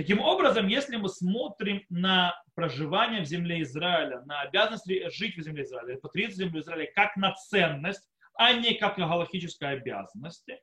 Таким 0.00 0.20
образом, 0.20 0.66
если 0.66 0.96
мы 0.96 1.10
смотрим 1.10 1.84
на 1.90 2.34
проживание 2.54 3.20
в 3.20 3.26
земле 3.26 3.60
Израиля, 3.60 4.22
на 4.22 4.40
обязанность 4.40 4.86
жить 5.14 5.36
в 5.36 5.42
земле 5.42 5.64
Израиля, 5.64 5.96
репатрировать 5.96 6.36
в 6.36 6.38
землю 6.38 6.62
Израиля 6.62 6.90
как 6.94 7.16
на 7.16 7.34
ценность, 7.34 8.08
а 8.32 8.54
не 8.54 8.72
как 8.76 8.96
на 8.96 9.06
галактической 9.06 9.72
обязанности, 9.72 10.58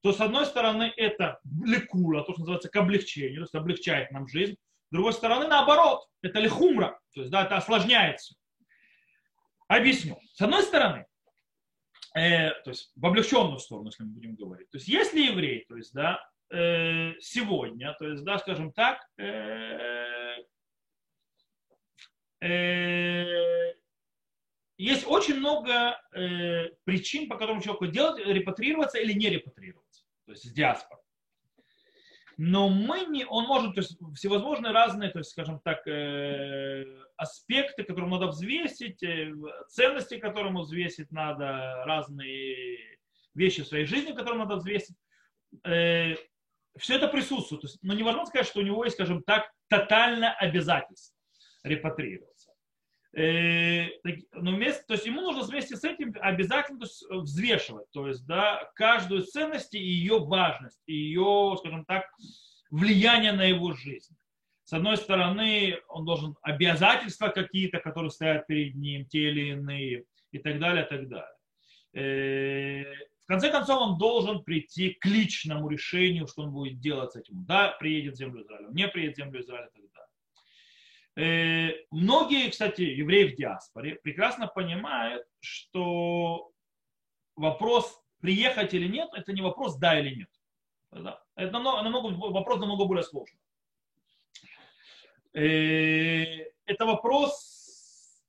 то 0.00 0.14
с 0.14 0.22
одной 0.22 0.46
стороны 0.46 0.90
это 0.96 1.38
лекула, 1.66 2.24
то, 2.24 2.32
что 2.32 2.40
называется 2.40 2.70
к 2.70 2.76
облегчению, 2.76 3.40
то 3.40 3.42
есть 3.42 3.54
облегчает 3.56 4.10
нам 4.10 4.26
жизнь. 4.26 4.54
С 4.54 4.90
другой 4.90 5.12
стороны, 5.12 5.48
наоборот, 5.48 6.08
это 6.22 6.40
лихумра, 6.40 6.98
то 7.12 7.20
есть 7.20 7.30
да, 7.30 7.44
это 7.44 7.58
осложняется. 7.58 8.36
Объясню. 9.66 10.18
С 10.32 10.40
одной 10.40 10.62
стороны, 10.62 11.04
э, 12.16 12.52
то 12.64 12.70
есть 12.70 12.90
в 12.96 13.04
облегченную 13.04 13.58
сторону, 13.58 13.88
если 13.88 14.04
мы 14.04 14.12
будем 14.12 14.34
говорить. 14.34 14.70
То 14.70 14.78
есть 14.78 14.88
если 14.88 15.20
еврей, 15.20 15.66
то 15.68 15.76
есть 15.76 15.92
да, 15.92 16.26
сегодня, 16.50 17.94
то 17.98 18.08
есть, 18.08 18.24
да, 18.24 18.38
скажем 18.38 18.72
так, 18.72 19.00
э, 19.18 20.36
э, 22.40 23.74
есть 24.78 25.06
очень 25.06 25.36
много 25.38 26.00
причин, 26.84 27.28
по 27.28 27.36
которым 27.36 27.60
человеку 27.60 27.88
делать, 27.88 28.24
репатрироваться 28.24 28.98
или 28.98 29.12
не 29.12 29.28
репатрироваться, 29.28 30.04
то 30.24 30.32
есть 30.32 30.44
с 30.44 30.52
диаспоры. 30.52 31.02
Но 32.36 32.68
мы 32.68 33.04
не, 33.06 33.26
он 33.26 33.46
может, 33.46 33.74
то 33.74 33.80
есть 33.80 33.98
всевозможные 34.14 34.72
разные, 34.72 35.10
то 35.10 35.18
есть, 35.18 35.32
скажем 35.32 35.58
так, 35.58 35.80
аспекты, 37.16 37.82
которые 37.82 38.08
надо 38.08 38.28
взвесить, 38.28 39.02
ценности, 39.68 40.18
которые 40.18 40.50
ему 40.50 40.60
взвесить 40.60 41.10
надо, 41.10 41.82
разные 41.84 42.98
вещи 43.34 43.62
в 43.64 43.66
своей 43.66 43.86
жизни, 43.86 44.12
которые 44.12 44.38
надо 44.38 44.56
взвесить 44.56 44.96
все 46.76 46.96
это 46.96 47.08
присутствует. 47.08 47.62
То 47.62 47.66
есть, 47.66 47.78
но 47.82 47.94
невозможно 47.94 48.28
сказать, 48.28 48.46
что 48.46 48.60
у 48.60 48.64
него 48.64 48.84
есть, 48.84 48.96
скажем 48.96 49.22
так, 49.22 49.50
тотальное 49.68 50.32
обязательство 50.32 51.16
репатрироваться. 51.62 52.50
Э, 53.16 53.86
но 54.32 54.52
вместе, 54.52 54.84
то 54.86 54.94
есть 54.94 55.06
ему 55.06 55.22
нужно 55.22 55.42
вместе 55.42 55.76
с 55.76 55.84
этим 55.84 56.14
обязательно 56.20 56.82
есть, 56.82 57.04
взвешивать, 57.08 57.90
то 57.90 58.06
есть 58.06 58.26
да, 58.26 58.70
каждую 58.74 59.22
ценность 59.22 59.74
и 59.74 59.78
ее 59.78 60.18
важность, 60.18 60.80
и 60.86 60.94
ее, 60.94 61.56
скажем 61.58 61.84
так, 61.86 62.04
влияние 62.70 63.32
на 63.32 63.44
его 63.44 63.72
жизнь. 63.72 64.14
С 64.64 64.74
одной 64.74 64.98
стороны, 64.98 65.78
он 65.88 66.04
должен 66.04 66.36
обязательства 66.42 67.28
какие-то, 67.28 67.80
которые 67.80 68.10
стоят 68.10 68.46
перед 68.46 68.74
ним, 68.74 69.06
те 69.06 69.30
или 69.30 69.52
иные, 69.52 70.04
и 70.30 70.38
так 70.38 70.58
далее, 70.58 70.84
и 70.84 70.88
так 70.88 71.08
далее. 71.08 71.34
Конце 73.28 73.50
концов, 73.50 73.82
он 73.82 73.98
должен 73.98 74.42
прийти 74.42 74.94
к 74.94 75.04
личному 75.04 75.68
решению, 75.68 76.26
что 76.26 76.44
он 76.44 76.50
будет 76.50 76.80
делать 76.80 77.12
с 77.12 77.16
этим. 77.16 77.44
Да, 77.44 77.76
приедет 77.78 78.14
в 78.14 78.16
землю 78.16 78.42
Израиля, 78.42 78.68
не 78.70 78.88
приедет 78.88 79.16
в 79.16 79.18
землю 79.18 79.42
Израиля 79.42 79.68
и 79.74 79.82
так 79.82 79.90
далее. 79.92 81.72
Э, 81.74 81.84
многие, 81.90 82.50
кстати, 82.50 82.80
евреи 82.80 83.28
в 83.28 83.36
диаспоре 83.36 83.96
прекрасно 83.96 84.46
понимают, 84.46 85.26
что 85.40 86.50
вопрос 87.36 88.02
приехать 88.20 88.72
или 88.72 88.88
нет, 88.88 89.10
это 89.12 89.34
не 89.34 89.42
вопрос 89.42 89.76
да 89.76 90.00
или 90.00 90.14
нет. 90.14 90.30
Это 90.90 91.52
намного, 91.52 91.82
намного, 91.82 92.32
вопрос 92.32 92.60
намного 92.60 92.86
более 92.86 93.04
сложный. 93.04 93.40
Э, 95.34 96.46
это 96.64 96.86
вопрос, 96.86 98.24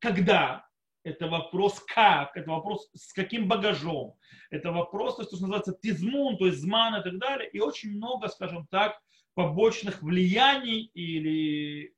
когда, 0.00 0.68
это 1.04 1.26
вопрос 1.28 1.80
как, 1.80 2.36
это 2.36 2.50
вопрос 2.50 2.90
с 2.94 3.12
каким 3.12 3.48
багажом, 3.48 4.14
это 4.50 4.72
вопрос, 4.72 5.16
то 5.16 5.24
что 5.24 5.40
называется 5.40 5.76
тизмун, 5.80 6.36
то 6.36 6.46
есть 6.46 6.58
зман 6.58 7.00
и 7.00 7.02
так 7.02 7.18
далее, 7.18 7.48
и 7.50 7.60
очень 7.60 7.96
много, 7.96 8.28
скажем 8.28 8.66
так, 8.66 9.00
побочных 9.34 10.02
влияний 10.02 10.90
или 10.94 11.86
э, 11.86 11.90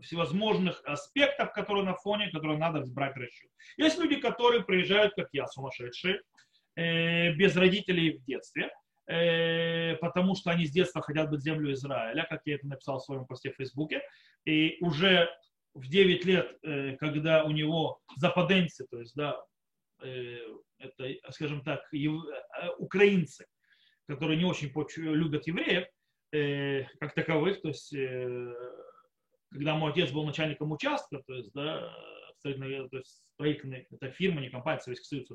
всевозможных 0.00 0.82
аспектов, 0.84 1.52
которые 1.52 1.84
на 1.84 1.94
фоне, 1.94 2.30
которые 2.30 2.58
надо 2.58 2.80
взбрать 2.80 3.16
расчет. 3.16 3.50
Есть 3.76 3.98
люди, 3.98 4.16
которые 4.16 4.64
приезжают, 4.64 5.14
как 5.14 5.28
я, 5.32 5.46
сумасшедшие, 5.46 6.22
э, 6.76 7.32
без 7.32 7.56
родителей 7.56 8.18
в 8.18 8.24
детстве, 8.24 8.70
э, 9.06 9.96
потому 9.96 10.34
что 10.36 10.50
они 10.50 10.66
с 10.66 10.70
детства 10.70 11.02
хотят 11.02 11.30
быть 11.30 11.42
землю 11.42 11.72
Израиля, 11.72 12.26
как 12.28 12.42
я 12.46 12.54
это 12.54 12.66
написал 12.66 12.98
в 12.98 13.04
своем 13.04 13.26
посте 13.26 13.52
в 13.52 13.56
Фейсбуке, 13.56 14.00
и 14.44 14.78
уже 14.80 15.28
в 15.76 15.88
9 15.88 16.24
лет, 16.24 16.58
э, 16.62 16.96
когда 16.96 17.44
у 17.44 17.50
него 17.50 18.00
западенцы, 18.16 18.86
то 18.90 18.98
есть, 18.98 19.14
да, 19.14 19.38
э, 20.02 20.38
это, 20.78 21.32
скажем 21.32 21.62
так, 21.62 21.82
ев, 21.92 22.24
э, 22.24 22.68
украинцы, 22.78 23.46
которые 24.08 24.38
не 24.38 24.44
очень 24.44 24.72
любят 24.96 25.46
евреев, 25.46 25.86
как 27.00 27.14
таковых, 27.14 27.62
то 27.62 27.68
есть, 27.68 27.90
когда 29.50 29.74
мой 29.74 29.92
отец 29.92 30.10
был 30.10 30.24
начальником 30.24 30.72
участка, 30.72 31.22
то 31.26 31.34
есть, 31.34 31.50
да, 31.54 31.92
то 32.54 32.96
есть 32.98 33.22
строительные, 33.34 33.86
это 33.90 34.10
фирма, 34.10 34.40
не 34.40 34.48
компания, 34.48 34.80
Советский 34.80 35.06
Союз, 35.06 35.28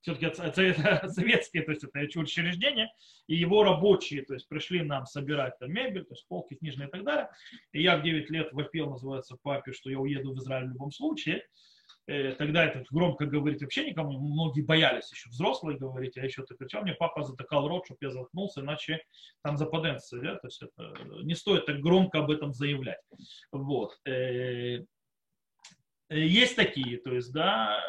все-таки 0.00 0.32
советские, 1.08 1.62
то 1.64 1.72
есть 1.72 1.84
это 1.84 2.18
учреждения, 2.18 2.92
и 3.26 3.34
его 3.34 3.64
рабочие, 3.64 4.22
то 4.22 4.34
есть 4.34 4.48
пришли 4.48 4.82
нам 4.82 5.06
собирать 5.06 5.58
там 5.58 5.72
мебель, 5.72 6.04
то 6.04 6.14
есть 6.14 6.26
полки, 6.28 6.54
книжные 6.54 6.88
и 6.88 6.90
так 6.90 7.04
далее. 7.04 7.28
И 7.72 7.82
я 7.82 7.96
в 7.96 8.02
9 8.02 8.30
лет 8.30 8.52
вопил, 8.52 8.90
называется, 8.90 9.36
папе, 9.42 9.72
что 9.72 9.90
я 9.90 9.98
уеду 9.98 10.34
в 10.34 10.38
Израиль 10.38 10.66
в 10.66 10.72
любом 10.72 10.92
случае. 10.92 11.44
Э, 12.06 12.32
тогда 12.32 12.64
это 12.64 12.84
громко 12.90 13.26
говорить 13.26 13.62
вообще 13.62 13.88
никому, 13.88 14.18
многие 14.18 14.62
боялись 14.62 15.10
еще 15.10 15.30
взрослые 15.30 15.78
говорить, 15.78 16.16
а 16.16 16.24
еще 16.24 16.42
ты 16.42 16.56
кричал, 16.56 16.82
мне 16.82 16.94
папа 16.94 17.22
затыкал 17.22 17.68
рот, 17.68 17.84
чтобы 17.84 17.98
я 18.02 18.10
заткнулся, 18.10 18.60
иначе 18.60 19.02
там 19.42 19.56
западенцы, 19.56 20.20
да, 20.20 20.34
то 20.36 20.48
есть 20.48 20.62
это, 20.62 20.94
не 21.22 21.34
стоит 21.34 21.66
так 21.66 21.80
громко 21.80 22.18
об 22.18 22.30
этом 22.30 22.52
заявлять. 22.52 23.00
Вот. 23.52 23.98
Э, 26.12 26.14
Э, 26.14 26.18
есть 26.18 26.56
такие, 26.56 26.98
то 26.98 27.14
есть, 27.14 27.32
да, 27.32 27.80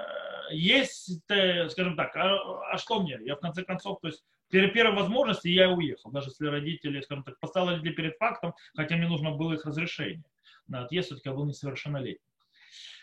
есть, 0.52 1.22
э, 1.30 1.70
скажем 1.70 1.96
так, 1.96 2.16
а, 2.16 2.74
а 2.74 2.78
что 2.78 3.02
мне? 3.02 3.20
Я 3.22 3.36
в 3.36 3.40
конце 3.40 3.64
концов, 3.64 4.00
то 4.02 4.08
есть, 4.08 4.24
при 4.50 4.68
первой 4.68 4.96
возможности 4.96 5.48
я 5.48 5.70
уехал, 5.70 6.12
даже 6.12 6.30
если 6.30 6.48
родители, 6.48 7.02
скажем 7.02 7.24
так, 7.24 7.40
поставили 7.40 7.92
перед 7.92 8.16
фактом, 8.18 8.54
хотя 8.76 8.96
мне 8.96 9.08
нужно 9.08 9.32
было 9.32 9.54
их 9.54 9.66
разрешение 9.66 10.24
на 10.68 10.84
отъезд, 10.86 11.08
все-таки 11.08 11.30
я 11.30 11.36
был 11.36 11.46
несовершеннолетний. 11.46 12.20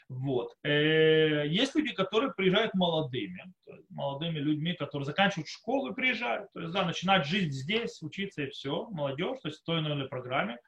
Вот. 0.08 0.56
Э, 0.64 1.46
есть 1.46 1.74
люди, 1.74 1.92
которые 1.92 2.32
приезжают 2.32 2.74
молодыми, 2.74 3.52
молодыми 3.90 4.38
людьми, 4.38 4.74
которые 4.74 5.06
заканчивают 5.06 5.48
школу 5.48 5.92
и 5.92 5.94
приезжают. 5.94 6.52
То 6.52 6.60
есть, 6.60 6.72
да, 6.72 6.84
начинать 6.84 7.26
жить 7.26 7.52
здесь, 7.52 8.02
учиться 8.02 8.42
и 8.42 8.50
все, 8.50 8.86
молодежь, 8.90 9.38
то 9.42 9.48
есть 9.48 9.60
в 9.60 9.64
той 9.64 9.80
или 9.80 9.86
иной 9.86 10.08
программе. 10.08 10.58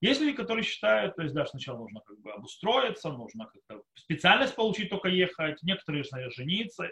Есть 0.00 0.20
люди, 0.20 0.36
которые 0.36 0.62
считают, 0.62 1.16
то 1.16 1.22
есть, 1.22 1.34
да, 1.34 1.46
сначала 1.46 1.78
нужно 1.78 2.00
как 2.00 2.20
бы 2.20 2.30
обустроиться, 2.32 3.10
нужно 3.10 3.46
как-то 3.46 3.82
специальность 3.94 4.54
получить, 4.54 4.90
только 4.90 5.08
ехать, 5.08 5.62
некоторые, 5.62 6.04
наверное, 6.10 6.34
жениться. 6.34 6.90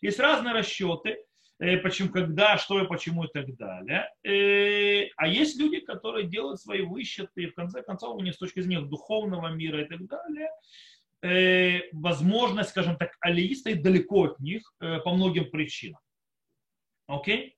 Есть 0.00 0.18
разные 0.18 0.54
расчеты, 0.54 1.22
э, 1.58 1.76
почему, 1.78 2.08
когда, 2.08 2.56
что 2.56 2.82
и 2.82 2.86
почему 2.86 3.24
и 3.24 3.28
так 3.28 3.54
далее. 3.56 4.10
Э, 4.24 5.10
а 5.16 5.28
есть 5.28 5.58
люди, 5.58 5.80
которые 5.80 6.26
делают 6.26 6.60
свои 6.60 6.80
высчеты, 6.80 7.42
и 7.42 7.46
в 7.46 7.54
конце 7.54 7.82
концов 7.82 8.16
у 8.16 8.22
них 8.22 8.34
с 8.34 8.38
точки 8.38 8.60
зрения 8.60 8.80
духовного 8.80 9.48
мира 9.48 9.82
и 9.82 9.84
так 9.86 10.06
далее, 10.06 10.50
э, 11.22 11.90
возможность, 11.92 12.70
скажем 12.70 12.96
так, 12.96 13.16
алии 13.20 13.52
стоит 13.52 13.82
далеко 13.82 14.24
от 14.24 14.40
них 14.40 14.72
по 14.78 15.12
многим 15.12 15.50
причинам. 15.50 16.00
Окей? 17.06 17.56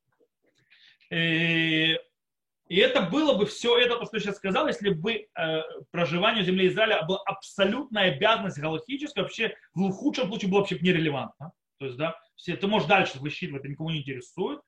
И 2.70 2.76
это 2.76 3.02
было 3.02 3.34
бы 3.34 3.46
все 3.46 3.76
это, 3.78 3.96
то, 3.96 4.04
что 4.04 4.18
я 4.18 4.22
сейчас 4.22 4.36
сказал, 4.36 4.68
если 4.68 4.90
бы 4.90 5.26
э, 5.36 5.62
проживание 5.90 6.44
в 6.44 6.46
земле 6.46 6.68
Израиля 6.68 7.02
была 7.02 7.20
абсолютная 7.26 8.12
обязанность 8.12 8.60
галактическая, 8.60 9.24
вообще 9.24 9.56
в 9.74 9.90
худшем 9.90 10.28
случае 10.28 10.52
было 10.52 10.60
вообще 10.60 10.78
нерелевантно. 10.78 11.50
То 11.80 11.86
есть, 11.86 11.98
да, 11.98 12.16
все, 12.36 12.56
ты 12.56 12.68
можешь 12.68 12.86
дальше 12.86 13.18
высчитывать, 13.18 13.62
это 13.62 13.70
никого 13.72 13.90
не 13.90 13.98
интересует. 13.98 14.60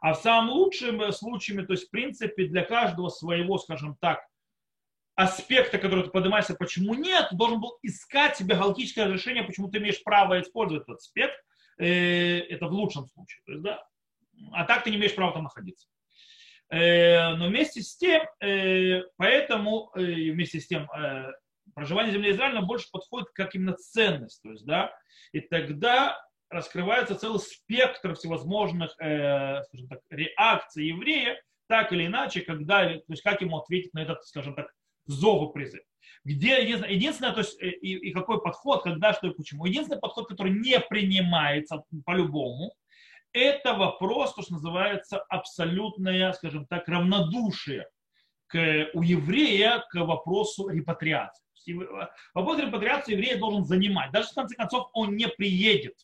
А 0.00 0.14
в 0.14 0.16
самом 0.16 0.50
лучшем 0.50 1.00
э, 1.00 1.12
случае, 1.12 1.64
то 1.64 1.74
есть, 1.74 1.86
в 1.86 1.90
принципе, 1.90 2.46
для 2.46 2.64
каждого 2.64 3.08
своего, 3.08 3.56
скажем 3.58 3.96
так, 4.00 4.26
аспекта, 5.14 5.78
который 5.78 6.02
ты 6.02 6.10
поднимаешься, 6.10 6.56
почему 6.56 6.94
нет, 6.94 7.28
ты 7.30 7.36
должен 7.36 7.60
был 7.60 7.78
искать 7.82 8.36
себе 8.36 8.56
галактическое 8.56 9.06
решение, 9.06 9.44
почему 9.44 9.70
ты 9.70 9.78
имеешь 9.78 10.02
право 10.02 10.40
использовать 10.40 10.82
этот 10.82 10.96
аспект. 10.96 11.36
Э, 11.78 12.40
это 12.40 12.66
в 12.66 12.72
лучшем 12.72 13.06
случае. 13.06 13.42
То 13.46 13.52
есть, 13.52 13.62
да, 13.62 13.86
а 14.50 14.64
так 14.64 14.82
ты 14.82 14.90
не 14.90 14.96
имеешь 14.96 15.14
права 15.14 15.34
там 15.34 15.44
находиться. 15.44 15.86
Э, 16.74 17.36
но 17.36 17.46
вместе 17.46 17.82
с 17.82 17.96
тем, 17.96 18.22
э, 18.40 19.02
поэтому 19.16 19.92
э, 19.94 20.00
вместе 20.32 20.58
с 20.58 20.66
тем 20.66 20.88
проживание 21.72 22.12
земли 22.12 22.32
Израиля 22.32 22.62
больше 22.62 22.90
подходит 22.90 23.28
как 23.30 23.54
именно 23.54 23.74
ценность. 23.74 24.42
То 24.42 24.50
есть, 24.50 24.64
да, 24.64 24.92
и 25.32 25.40
тогда 25.40 26.20
раскрывается 26.50 27.14
целый 27.14 27.38
спектр 27.38 28.14
всевозможных 28.14 28.92
скажем 28.92 29.88
так, 29.88 30.00
реакций 30.10 30.86
еврея, 30.86 31.40
так 31.68 31.92
или 31.92 32.06
иначе, 32.06 32.42
когда, 32.42 32.84
то 32.84 33.02
есть 33.08 33.22
как 33.22 33.40
ему 33.40 33.58
ответить 33.58 33.94
на 33.94 34.02
этот, 34.02 34.24
скажем 34.24 34.54
так, 34.54 34.66
зов 35.06 35.50
и 35.50 35.52
призыв. 35.52 35.82
Где 36.24 36.62
единственное, 36.62 37.32
то 37.32 37.40
есть 37.40 37.60
и, 37.60 37.96
и 37.96 38.12
какой 38.12 38.40
подход, 38.40 38.82
когда, 38.82 39.12
что 39.12 39.28
и 39.28 39.34
почему. 39.34 39.64
Единственный 39.64 40.00
подход, 40.00 40.28
который 40.28 40.52
не 40.52 40.78
принимается 40.80 41.84
по-любому, 42.04 42.74
это 43.34 43.74
вопрос, 43.74 44.34
то, 44.34 44.42
что 44.42 44.54
называется, 44.54 45.18
абсолютное, 45.28 46.32
скажем 46.32 46.66
так, 46.66 46.88
равнодушие 46.88 47.88
к, 48.46 48.88
у 48.94 49.02
еврея 49.02 49.84
к 49.90 49.96
вопросу 49.96 50.68
репатриации. 50.68 51.44
Вопрос 52.32 52.60
репатриации 52.60 53.12
еврея 53.12 53.38
должен 53.38 53.64
занимать. 53.64 54.12
Даже 54.12 54.28
в 54.28 54.34
конце 54.34 54.54
концов 54.54 54.88
он 54.92 55.16
не 55.16 55.28
приедет. 55.28 55.96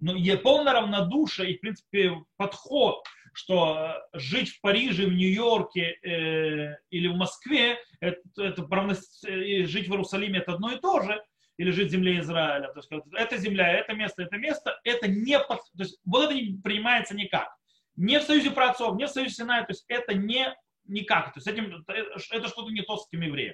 Но 0.00 0.14
полное 0.38 0.72
равнодушие 0.72 1.52
и, 1.52 1.58
в 1.58 1.60
принципе, 1.60 2.14
подход, 2.36 3.04
что 3.34 3.94
жить 4.14 4.48
в 4.48 4.60
Париже, 4.62 5.06
в 5.06 5.12
Нью-Йорке 5.12 5.98
э, 6.02 6.76
или 6.90 7.06
в 7.06 7.16
Москве, 7.16 7.78
это, 8.00 8.20
это, 8.38 8.62
жить 9.66 9.88
в 9.88 9.92
Иерусалиме 9.92 10.38
это 10.38 10.54
одно 10.54 10.72
и 10.72 10.80
то 10.80 11.02
же, 11.02 11.22
или 11.60 11.72
жить 11.72 11.88
в 11.88 11.90
земле 11.90 12.20
Израиля. 12.20 12.72
То 12.72 12.78
есть 12.78 12.90
эта 13.12 13.36
земля, 13.36 13.70
это 13.70 13.92
место, 13.92 14.22
это 14.22 14.38
место, 14.38 14.80
это 14.82 15.06
не, 15.08 15.38
под, 15.38 15.58
то 15.58 15.82
есть 15.82 16.00
вот 16.06 16.24
это 16.24 16.32
не 16.32 16.58
принимается 16.58 17.14
никак. 17.14 17.54
Не 17.96 18.18
в 18.18 18.22
союзе 18.22 18.50
праотцов, 18.50 18.96
не 18.96 19.06
в 19.06 19.10
союзе 19.10 19.34
Синая, 19.34 19.60
то 19.64 19.72
есть 19.72 19.84
это 19.88 20.14
не 20.14 20.56
никак. 20.86 21.34
То 21.34 21.38
есть 21.38 21.46
этим, 21.46 21.84
это 21.86 22.48
что-то 22.48 22.70
не 22.70 22.80
то 22.80 22.96
с 22.96 23.06
этим 23.08 23.20
евреем. 23.20 23.52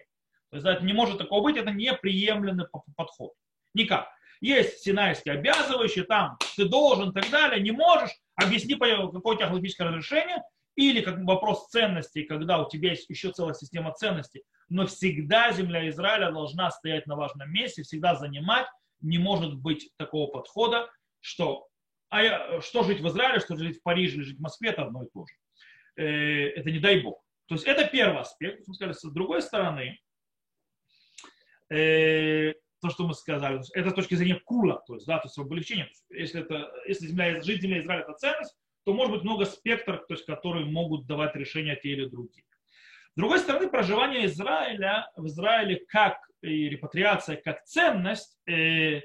То 0.51 0.57
есть 0.57 0.64
это 0.64 0.85
не 0.85 0.92
может 0.92 1.19
такого 1.19 1.42
быть, 1.42 1.57
это 1.57 1.73
неприемлемый 1.73 2.69
подход. 2.97 3.33
Никак. 3.75 4.09
Есть 4.40 4.85
синайские 4.85 5.35
обязывающие, 5.35 6.05
там 6.05 6.38
ты 6.55 6.69
должен 6.69 7.11
и 7.11 7.12
так 7.12 7.29
далее, 7.29 7.61
не 7.61 7.73
можешь, 7.73 8.12
объясни, 8.37 8.75
какое 8.75 8.99
у 9.01 9.35
тебя 9.35 9.49
галактическое 9.49 9.88
разрешение, 9.88 10.45
или 10.76 11.00
как 11.00 11.18
вопрос 11.24 11.68
ценностей, 11.68 12.24
когда 12.24 12.62
у 12.62 12.68
тебя 12.68 12.90
есть 12.90 13.08
еще 13.08 13.32
целая 13.32 13.54
система 13.54 13.92
ценностей, 13.92 14.44
но 14.68 14.86
всегда 14.86 15.50
земля 15.52 15.88
Израиля 15.88 16.30
должна 16.30 16.70
стоять 16.70 17.06
на 17.06 17.16
важном 17.16 17.50
месте, 17.50 17.82
всегда 17.82 18.14
занимать. 18.14 18.66
Не 19.00 19.18
может 19.18 19.56
быть 19.56 19.90
такого 19.96 20.30
подхода, 20.30 20.90
что, 21.20 21.66
а 22.08 22.22
я, 22.22 22.60
что 22.60 22.82
жить 22.82 23.00
в 23.00 23.08
Израиле, 23.08 23.40
что 23.40 23.56
жить 23.56 23.78
в 23.78 23.82
Париже 23.82 24.16
или 24.16 24.22
жить 24.22 24.38
в 24.38 24.42
Москве, 24.42 24.70
это 24.70 24.82
одно 24.82 25.02
и 25.02 25.08
то 25.12 25.26
же. 25.26 25.34
Э, 25.96 26.48
это 26.50 26.70
не 26.70 26.78
дай 26.78 27.00
Бог. 27.00 27.22
То 27.46 27.54
есть 27.54 27.66
это 27.66 27.86
первый 27.86 28.20
аспект. 28.20 28.64
С 28.66 29.12
другой 29.12 29.42
стороны, 29.42 29.98
э, 31.70 32.54
то, 32.80 32.90
что 32.90 33.06
мы 33.06 33.14
сказали, 33.14 33.60
это 33.74 33.90
с 33.90 33.94
точки 33.94 34.14
зрения 34.14 34.40
кула, 34.44 34.82
то 34.86 34.94
есть, 34.94 35.06
да, 35.06 35.18
то 35.18 35.26
есть 35.26 35.38
облегчение. 35.38 35.90
Если, 36.10 36.40
это, 36.40 36.70
если 36.86 37.06
земля, 37.06 37.40
жить 37.40 37.62
земля 37.62 37.80
Израиля 37.80 38.02
это 38.02 38.14
ценность, 38.14 38.56
то 38.87 38.94
может 38.94 39.14
быть 39.16 39.25
много 39.25 39.44
спектров, 39.46 40.07
то 40.07 40.14
есть, 40.14 40.25
которые 40.27 40.64
могут 40.64 41.07
давать 41.07 41.35
решения 41.35 41.75
те 41.75 41.88
или 41.88 42.07
другие. 42.07 42.44
С 43.14 43.16
другой 43.16 43.40
стороны, 43.40 43.68
проживание 43.68 44.27
Израиля 44.27 45.11
в 45.16 45.27
Израиле 45.27 45.85
как 45.88 46.16
и 46.40 46.68
репатриация 46.68 47.35
как 47.35 47.64
ценность 47.64 48.38
э, 48.49 49.01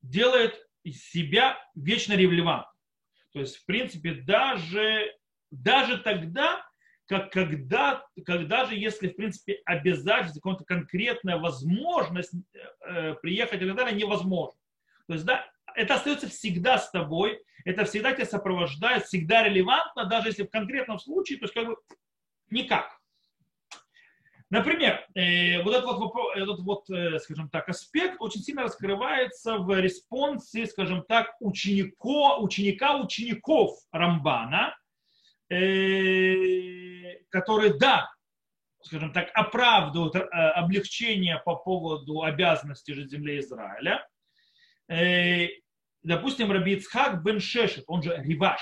делает 0.00 0.66
себя 0.82 1.58
вечно 1.74 2.14
релевантным. 2.14 2.74
То 3.32 3.40
есть, 3.40 3.58
в 3.58 3.66
принципе, 3.66 4.14
даже, 4.14 5.14
даже 5.50 5.98
тогда, 5.98 6.66
как 7.04 7.30
когда, 7.30 8.06
когда 8.24 8.64
же, 8.64 8.76
если, 8.76 9.08
в 9.08 9.16
принципе, 9.16 9.60
обязательство, 9.66 10.40
какая-то 10.40 10.64
конкретная 10.64 11.36
возможность 11.36 12.32
э, 12.80 13.14
приехать 13.20 13.60
и 13.60 13.66
так 13.66 13.76
далее, 13.76 13.94
невозможно. 13.94 14.58
То 15.06 15.12
есть, 15.12 15.26
да, 15.26 15.44
это 15.74 15.94
остается 15.94 16.28
всегда 16.28 16.78
с 16.78 16.90
тобой, 16.90 17.40
это 17.64 17.84
всегда 17.84 18.12
тебя 18.12 18.26
сопровождает, 18.26 19.04
всегда 19.04 19.42
релевантно, 19.44 20.04
даже 20.06 20.28
если 20.28 20.44
в 20.44 20.50
конкретном 20.50 20.98
случае, 20.98 21.38
то 21.38 21.44
есть 21.44 21.54
как 21.54 21.66
бы 21.66 21.76
никак. 22.50 22.98
Например, 24.50 25.06
э, 25.14 25.62
вот 25.62 25.74
этот 25.74 25.98
вот, 25.98 26.14
этот 26.34 26.60
вот, 26.60 26.88
э, 26.88 27.18
скажем 27.18 27.50
так, 27.50 27.68
аспект 27.68 28.16
очень 28.18 28.40
сильно 28.40 28.62
раскрывается 28.62 29.58
в 29.58 29.78
респонсе, 29.78 30.64
скажем 30.66 31.02
так, 31.02 31.34
ученико, 31.40 32.38
ученика 32.38 32.96
учеников 32.96 33.78
Рамбана, 33.92 34.74
э, 35.50 37.16
которые, 37.28 37.74
да, 37.74 38.10
скажем 38.82 39.12
так, 39.12 39.30
оправдывают 39.34 40.16
э, 40.16 40.20
облегчение 40.20 41.42
по 41.44 41.56
поводу 41.56 42.22
обязанности 42.22 42.92
жить 42.92 43.10
земле 43.10 43.40
Израиля. 43.40 44.06
Э, 44.88 45.48
допустим, 46.02 46.50
Раби 46.50 46.74
Ицхак 46.74 47.22
бен 47.22 47.40
Шешет, 47.40 47.84
он 47.86 48.02
же 48.02 48.16
Риваш, 48.16 48.60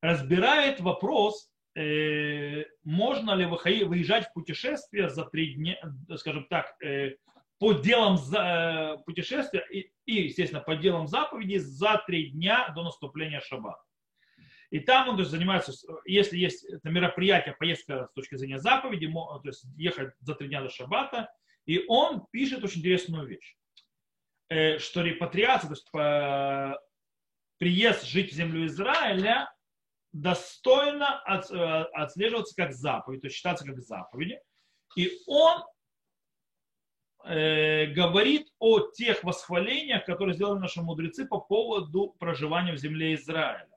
разбирает 0.00 0.80
вопрос, 0.80 1.50
э, 1.74 2.64
можно 2.84 3.32
ли 3.32 3.44
выезжать 3.46 4.28
в 4.28 4.32
путешествие 4.32 5.08
за 5.08 5.24
три 5.24 5.54
дня, 5.54 5.76
скажем 6.16 6.46
так, 6.48 6.74
э, 6.82 7.16
по 7.58 7.72
делам 7.72 8.16
э, 8.16 8.98
путешествия 9.04 9.64
и, 9.70 9.90
естественно, 10.06 10.60
по 10.60 10.76
делам 10.76 11.08
заповеди 11.08 11.56
за 11.58 12.02
три 12.06 12.30
дня 12.30 12.68
до 12.74 12.84
наступления 12.84 13.40
шаббата. 13.40 13.82
И 14.70 14.80
там 14.80 15.08
он 15.08 15.16
то 15.16 15.20
есть, 15.20 15.30
занимается, 15.30 15.72
если 16.04 16.36
есть 16.36 16.64
это 16.64 16.90
мероприятие, 16.90 17.56
поездка 17.58 18.06
с 18.10 18.12
точки 18.12 18.36
зрения 18.36 18.58
заповеди, 18.58 19.10
то 19.10 19.40
есть 19.44 19.64
ехать 19.76 20.12
за 20.20 20.34
три 20.34 20.48
дня 20.48 20.62
до 20.62 20.68
шаббата, 20.68 21.32
и 21.64 21.84
он 21.88 22.26
пишет 22.30 22.62
очень 22.62 22.80
интересную 22.80 23.26
вещь, 23.26 23.56
что 24.48 25.02
репатриация, 25.02 25.68
то 25.68 25.74
есть 25.74 25.88
приезд 27.58 28.04
жить 28.04 28.32
в 28.32 28.34
землю 28.34 28.66
Израиля 28.66 29.52
достойно 30.12 31.20
от, 31.20 31.50
э, 31.50 31.82
отслеживаться 31.92 32.54
как 32.56 32.72
заповедь, 32.72 33.20
то 33.20 33.26
есть 33.26 33.36
считаться 33.36 33.64
как 33.64 33.78
заповеди. 33.80 34.40
И 34.96 35.10
он 35.26 35.62
э, 37.24 37.86
говорит 37.86 38.48
о 38.58 38.80
тех 38.90 39.22
восхвалениях, 39.22 40.04
которые 40.06 40.34
сделали 40.34 40.60
наши 40.60 40.80
мудрецы 40.80 41.26
по 41.26 41.40
поводу 41.40 42.16
проживания 42.18 42.72
в 42.72 42.78
земле 42.78 43.14
Израиля. 43.14 43.68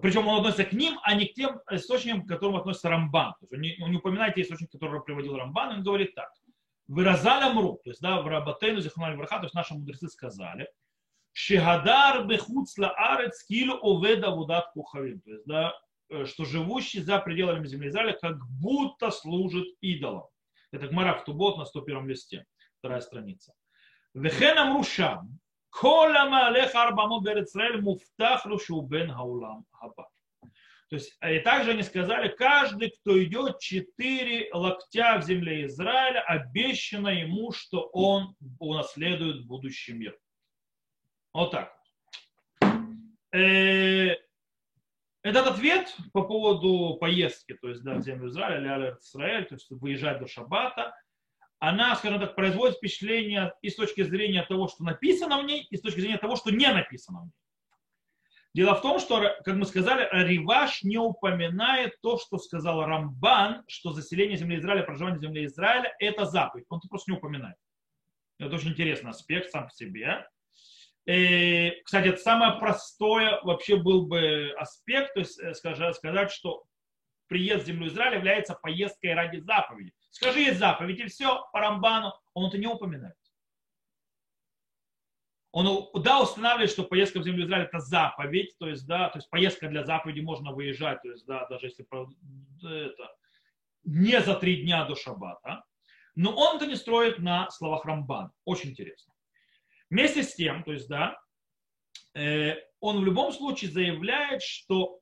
Причем 0.00 0.28
он 0.28 0.40
относится 0.40 0.64
к 0.64 0.72
ним, 0.72 0.98
а 1.02 1.14
не 1.14 1.26
к 1.26 1.34
тем 1.34 1.60
источникам, 1.70 2.24
к 2.24 2.28
которым 2.28 2.56
относится 2.56 2.88
Рамбан. 2.88 3.32
То 3.32 3.38
есть 3.42 3.52
он, 3.52 3.60
не, 3.60 3.76
не 3.76 3.96
упоминает 3.96 4.34
те 4.34 4.42
источники, 4.42 4.72
которые 4.72 5.02
приводил 5.02 5.36
Рамбан, 5.36 5.78
он 5.78 5.82
говорит 5.82 6.14
так. 6.14 6.30
Выразали 6.88 7.52
мру, 7.52 7.80
то 7.84 7.90
есть 7.90 8.00
да, 8.00 8.20
в 8.22 8.26
Рабатейну, 8.26 8.80
Зихуналь 8.80 9.16
Враха, 9.16 9.36
то 9.36 9.44
есть 9.44 9.54
наши 9.54 9.74
мудрецы 9.74 10.08
сказали, 10.08 10.68
Шегадар 11.32 12.26
бехуцла 12.26 12.90
арец 12.96 13.44
килу 13.44 13.78
оведа 13.80 14.30
вудат 14.30 14.72
кухавим. 14.72 15.20
То 15.20 15.30
есть, 15.30 15.46
да, 15.46 15.72
э, 16.08 16.24
что 16.24 16.44
живущий 16.44 17.00
за 17.00 17.20
пределами 17.20 17.64
земли 17.64 17.90
Израиля 17.90 18.18
как 18.20 18.38
будто 18.60 19.12
служит 19.12 19.68
идолам. 19.80 20.26
Это 20.72 20.88
Гмара 20.88 21.14
в 21.14 21.24
Тубот 21.24 21.56
на 21.56 21.64
101 21.64 22.08
листе, 22.08 22.44
вторая 22.78 23.00
страница. 23.00 23.52
Вехенам 24.14 24.76
рушам, 24.76 25.38
кола 25.70 26.28
маалех 26.28 26.74
арбамот 26.74 27.22
берецраэль 27.22 27.80
муфтах 27.80 28.44
лушу 28.46 28.80
бен 28.80 29.12
хаулам 29.12 29.64
хаба. 29.70 30.08
То 30.88 30.96
есть, 30.96 31.16
э, 31.20 31.36
и 31.36 31.40
также 31.40 31.72
они 31.72 31.82
сказали, 31.82 32.28
каждый, 32.28 32.90
кто 32.90 33.22
идет 33.22 33.58
четыре 33.58 34.48
локтя 34.52 35.18
в 35.18 35.24
земле 35.24 35.66
Израиля, 35.66 36.22
обещано 36.22 37.08
ему, 37.08 37.52
что 37.52 37.90
он 37.92 38.34
унаследует 38.58 39.46
будущий 39.46 39.92
мир. 39.92 40.18
Вот 41.34 41.50
так. 41.50 41.78
Э, 43.34 44.16
этот 45.22 45.46
ответ 45.46 45.94
по 46.12 46.22
поводу 46.22 46.96
поездки, 46.98 47.52
то 47.54 47.68
есть 47.68 47.82
да, 47.82 47.96
в 47.96 48.02
землю 48.02 48.28
Израиля, 48.28 48.96
Израиль, 49.02 49.44
то 49.44 49.56
есть 49.56 49.70
выезжать 49.70 50.20
до 50.20 50.26
Шаббата, 50.26 50.94
она, 51.58 51.96
скажем 51.96 52.20
так, 52.20 52.34
производит 52.34 52.76
впечатление 52.76 53.52
и 53.60 53.68
с 53.68 53.74
точки 53.74 54.02
зрения 54.04 54.42
того, 54.44 54.68
что 54.68 54.84
написано 54.84 55.42
в 55.42 55.44
ней, 55.44 55.66
и 55.68 55.76
с 55.76 55.82
точки 55.82 56.00
зрения 56.00 56.18
того, 56.18 56.36
что 56.36 56.50
не 56.50 56.72
написано 56.72 57.20
в 57.20 57.24
ней. 57.24 57.32
Дело 58.58 58.74
в 58.74 58.82
том, 58.82 58.98
что, 58.98 59.22
как 59.44 59.54
мы 59.54 59.64
сказали, 59.66 60.08
Риваш 60.10 60.82
не 60.82 60.98
упоминает 60.98 61.92
то, 62.02 62.18
что 62.18 62.38
сказал 62.38 62.84
Рамбан, 62.84 63.62
что 63.68 63.92
заселение 63.92 64.36
земли 64.36 64.58
Израиля, 64.58 64.82
проживание 64.82 65.20
земли 65.20 65.44
Израиля– 65.44 65.94
это 66.00 66.24
заповедь. 66.24 66.66
Он 66.68 66.78
это 66.78 66.88
просто 66.88 67.12
не 67.12 67.16
упоминает. 67.16 67.54
Это 68.40 68.56
очень 68.56 68.70
интересный 68.70 69.10
аспект 69.10 69.52
сам 69.52 69.68
по 69.68 69.70
себе. 69.72 70.26
И, 71.06 71.72
кстати, 71.84 72.08
это 72.08 72.18
самое 72.20 72.58
простое 72.58 73.40
вообще 73.44 73.76
был 73.76 74.08
бы 74.08 74.52
аспект, 74.58 75.14
то 75.14 75.20
есть 75.20 75.38
э, 75.38 75.54
сказать, 75.54 76.32
что 76.32 76.64
приезд 77.28 77.62
в 77.62 77.66
землю 77.68 77.86
Израиля 77.86 78.16
является 78.16 78.54
поездкой 78.54 79.14
ради 79.14 79.38
заповеди. 79.38 79.92
Скажи, 80.10 80.52
заповедь, 80.52 80.98
и 80.98 81.06
все, 81.06 81.46
по 81.52 81.60
Рамбану, 81.60 82.12
он 82.34 82.48
это 82.48 82.58
не 82.58 82.66
упоминает. 82.66 83.14
Он, 85.50 85.88
да, 86.02 86.20
устанавливает, 86.20 86.70
что 86.70 86.84
поездка 86.84 87.20
в 87.20 87.24
землю 87.24 87.46
Израиля 87.46 87.64
это 87.64 87.80
заповедь, 87.80 88.56
то 88.58 88.68
есть, 88.68 88.86
да, 88.86 89.08
то 89.08 89.18
есть 89.18 89.30
поездка 89.30 89.68
для 89.68 89.84
заповеди 89.84 90.20
можно 90.20 90.52
выезжать, 90.52 91.00
то 91.02 91.08
есть, 91.08 91.24
да, 91.26 91.46
даже 91.46 91.66
если 91.66 91.86
это, 92.62 93.16
не 93.84 94.20
за 94.20 94.34
три 94.34 94.62
дня 94.62 94.84
до 94.84 94.94
шаббата, 94.94 95.64
но 96.14 96.32
он 96.34 96.56
это 96.56 96.66
не 96.66 96.76
строит 96.76 97.18
на 97.18 97.48
словах 97.50 97.84
Рамбан. 97.84 98.32
Очень 98.44 98.70
интересно. 98.70 99.14
Вместе 99.88 100.22
с 100.22 100.34
тем, 100.34 100.64
то 100.64 100.72
есть, 100.72 100.88
да, 100.88 101.18
э, 102.14 102.56
он 102.80 103.00
в 103.00 103.04
любом 103.04 103.32
случае 103.32 103.70
заявляет, 103.70 104.42
что 104.42 105.00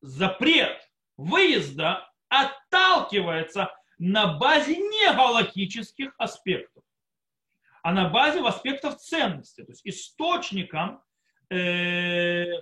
запрет 0.00 0.88
выезда 1.16 2.08
отталкивается 2.28 3.74
на 3.98 4.38
базе 4.38 4.76
не 4.76 5.12
галактических 5.12 6.14
аспектов, 6.18 6.84
а 7.88 7.92
на 7.92 8.10
базе 8.10 8.46
аспектов 8.46 8.96
ценности. 8.96 9.62
То 9.62 9.72
есть 9.72 9.80
источником, 9.86 11.00
э, 11.48 12.60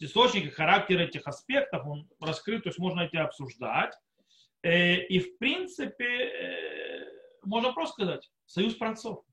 источник 0.00 0.52
характера 0.52 1.02
этих 1.02 1.28
аспектов, 1.28 1.86
он 1.86 2.08
раскрыт, 2.20 2.64
то 2.64 2.70
есть 2.70 2.80
можно 2.80 3.02
эти 3.02 3.14
обсуждать. 3.14 3.94
Э, 4.64 4.96
и 4.96 5.20
в 5.20 5.38
принципе, 5.38 6.04
э, 6.04 7.04
можно 7.44 7.72
просто 7.72 8.02
сказать, 8.02 8.30
союз 8.46 8.74
праотцов. 8.74 9.24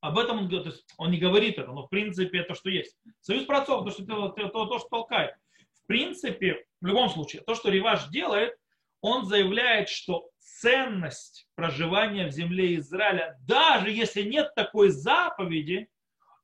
Об 0.00 0.16
этом 0.16 0.38
он, 0.38 0.48
то 0.48 0.62
есть 0.62 0.86
он 0.96 1.10
не 1.10 1.18
говорит 1.18 1.58
это, 1.58 1.70
но 1.70 1.82
в 1.82 1.90
принципе 1.90 2.38
это 2.38 2.54
что 2.54 2.70
есть. 2.70 2.96
Союз 3.20 3.44
праотцов, 3.44 3.84
то, 3.84 3.90
что, 3.90 4.06
то, 4.06 4.30
то, 4.30 4.64
то, 4.64 4.78
что 4.78 4.88
толкает. 4.88 5.34
В 5.82 5.86
принципе, 5.86 6.64
в 6.80 6.86
любом 6.86 7.10
случае, 7.10 7.42
то, 7.42 7.54
что 7.54 7.68
Риваш 7.68 8.08
делает, 8.08 8.56
он 9.04 9.26
заявляет, 9.26 9.90
что 9.90 10.30
ценность 10.38 11.46
проживания 11.56 12.26
в 12.26 12.30
земле 12.30 12.76
Израиля, 12.76 13.36
даже 13.46 13.90
если 13.90 14.22
нет 14.22 14.54
такой 14.54 14.88
заповеди, 14.88 15.90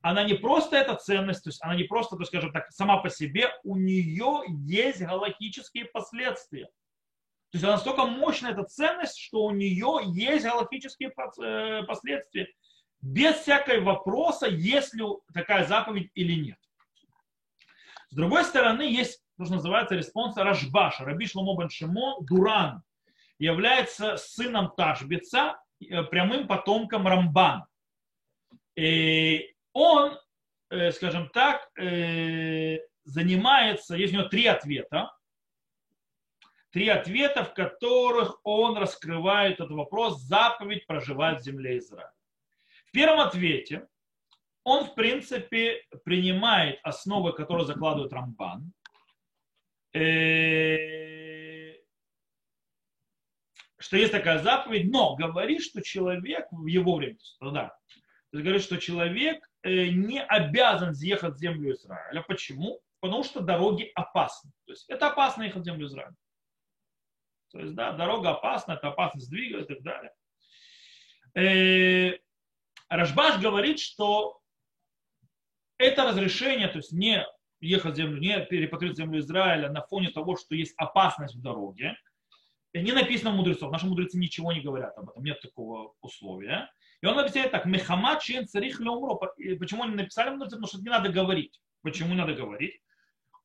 она 0.03 0.25
не 0.25 0.35
просто 0.35 0.77
эта 0.77 0.95
ценность, 0.95 1.43
то 1.43 1.49
есть 1.49 1.63
она 1.63 1.75
не 1.75 1.85
просто, 1.85 2.17
то 2.17 2.25
скажем 2.27 2.53
так, 2.53 2.71
сама 2.71 2.99
по 2.99 3.09
себе, 3.09 3.49
у 3.65 3.77
нее 3.77 4.43
есть 4.67 5.01
галактические 5.01 5.87
последствия. 5.87 6.67
То 6.67 7.57
есть 7.57 7.65
она 7.65 7.75
настолько 7.77 8.05
мощная 8.05 8.53
эта 8.53 8.65
ценность, 8.65 9.19
что 9.19 9.45
у 9.45 9.53
нее 9.53 10.01
есть 10.05 10.45
галактические 10.45 11.15
э, 11.43 11.83
последствия 11.85 12.47
без 13.01 13.37
всякой 13.37 13.81
вопроса, 13.81 14.47
есть 14.47 14.93
ли 14.93 15.05
такая 15.33 15.65
заповедь 15.65 16.11
или 16.15 16.35
нет. 16.35 16.59
С 18.11 18.17
другой 18.17 18.45
стороны, 18.45 18.83
есть 18.83 19.23
то, 19.41 19.47
что 19.47 19.55
называется 19.55 19.95
респонс 19.95 20.37
Рашбаш. 20.37 21.01
Раби 21.01 21.27
Шломо 21.27 21.59
бен 21.59 21.71
Шимон 21.71 22.23
Дуран 22.27 22.83
является 23.39 24.19
сыном 24.19 24.71
Ташбица, 24.77 25.59
э, 25.81 26.03
прямым 26.03 26.47
потомком 26.47 27.07
Рамбан. 27.07 27.65
И 28.77 29.55
он, 29.73 30.19
э, 30.69 30.93
скажем 30.93 31.31
так, 31.31 31.71
э, 31.79 32.81
занимается, 33.05 33.97
есть 33.97 34.13
у 34.13 34.19
него 34.19 34.29
три 34.29 34.45
ответа, 34.45 35.11
три 36.71 36.89
ответа, 36.89 37.43
в 37.45 37.55
которых 37.55 38.41
он 38.45 38.77
раскрывает 38.77 39.55
этот 39.55 39.71
вопрос, 39.71 40.21
заповедь 40.21 40.87
проживать 40.87 41.41
в 41.41 41.45
земле 41.45 41.79
Израиля. 41.79 42.13
В 42.89 42.91
первом 42.91 43.21
ответе 43.21 43.89
он, 44.65 44.85
в 44.85 44.95
принципе, 44.95 45.83
принимает 46.05 46.79
основы, 46.83 47.33
которые 47.33 47.65
закладывает 47.65 48.13
Рамбан. 48.13 48.75
Э, 49.93 51.75
что 53.79 53.97
есть 53.97 54.13
такая 54.13 54.43
заповедь, 54.43 54.91
но 54.91 55.17
говорит, 55.17 55.63
что 55.63 55.83
человек 55.83 56.47
в 56.51 56.67
его 56.67 56.97
время, 56.97 57.17
да, 57.41 57.77
то 58.31 58.39
есть 58.39 58.45
говорит, 58.45 58.63
что 58.63 58.79
человек 58.79 59.45
э, 59.63 59.89
не 59.89 60.23
обязан 60.23 60.95
съехать 60.95 61.35
в 61.35 61.39
землю 61.39 61.75
Израиля. 61.75 62.23
Почему? 62.23 62.81
Потому 63.01 63.25
что 63.25 63.41
дороги 63.41 63.91
опасны. 63.95 64.53
То 64.67 64.73
есть 64.73 64.89
это 64.89 65.09
опасно 65.09 65.43
ехать 65.43 65.63
в 65.63 65.65
землю 65.65 65.87
Израиля. 65.87 66.15
То 67.51 67.59
есть, 67.59 67.75
да, 67.75 67.93
дорога 67.93 68.31
опасна, 68.31 68.73
это 68.73 68.89
опасность 68.89 69.29
двигать 69.29 69.69
и 69.69 69.75
так 69.75 69.83
далее. 69.83 70.13
Э, 71.35 72.19
Рашбаш 72.89 73.41
говорит, 73.41 73.81
что 73.81 74.41
это 75.79 76.05
разрешение, 76.05 76.69
то 76.69 76.79
есть 76.79 76.93
не 76.93 77.27
ехать 77.61 77.95
в 77.95 77.97
землю, 77.97 78.19
не 78.21 78.39
перепатрировать 78.47 78.99
землю 78.99 79.19
Израиля 79.21 79.71
на 79.71 79.83
фоне 79.83 80.11
того, 80.11 80.37
что 80.37 80.55
есть 80.55 80.75
опасность 80.77 81.35
в 81.35 81.43
дороге, 81.43 81.97
не 82.73 82.93
написано 82.93 83.33
мудрецов. 83.33 83.73
Наши 83.73 83.87
мудрецы 83.87 84.19
ничего 84.19 84.53
не 84.53 84.61
говорят 84.61 84.97
об 84.97 85.11
этом, 85.11 85.23
нет 85.25 85.41
такого 85.41 85.95
условия. 86.01 86.71
И 87.03 87.07
он 87.07 87.19
объясняет 87.19 87.51
так, 87.51 87.67
Мехамад 87.67 88.21
чин 88.23 88.47
царих 88.47 88.79
леумро. 88.81 89.15
Почему 89.59 89.85
они 89.85 89.95
написали 89.95 90.31
мудрецы? 90.31 90.57
Потому 90.57 90.69
что 90.69 90.79
не 90.79 90.91
надо 90.91 91.09
говорить. 91.09 91.61
Почему 91.83 92.15
надо 92.15 92.35
говорить? 92.35 92.81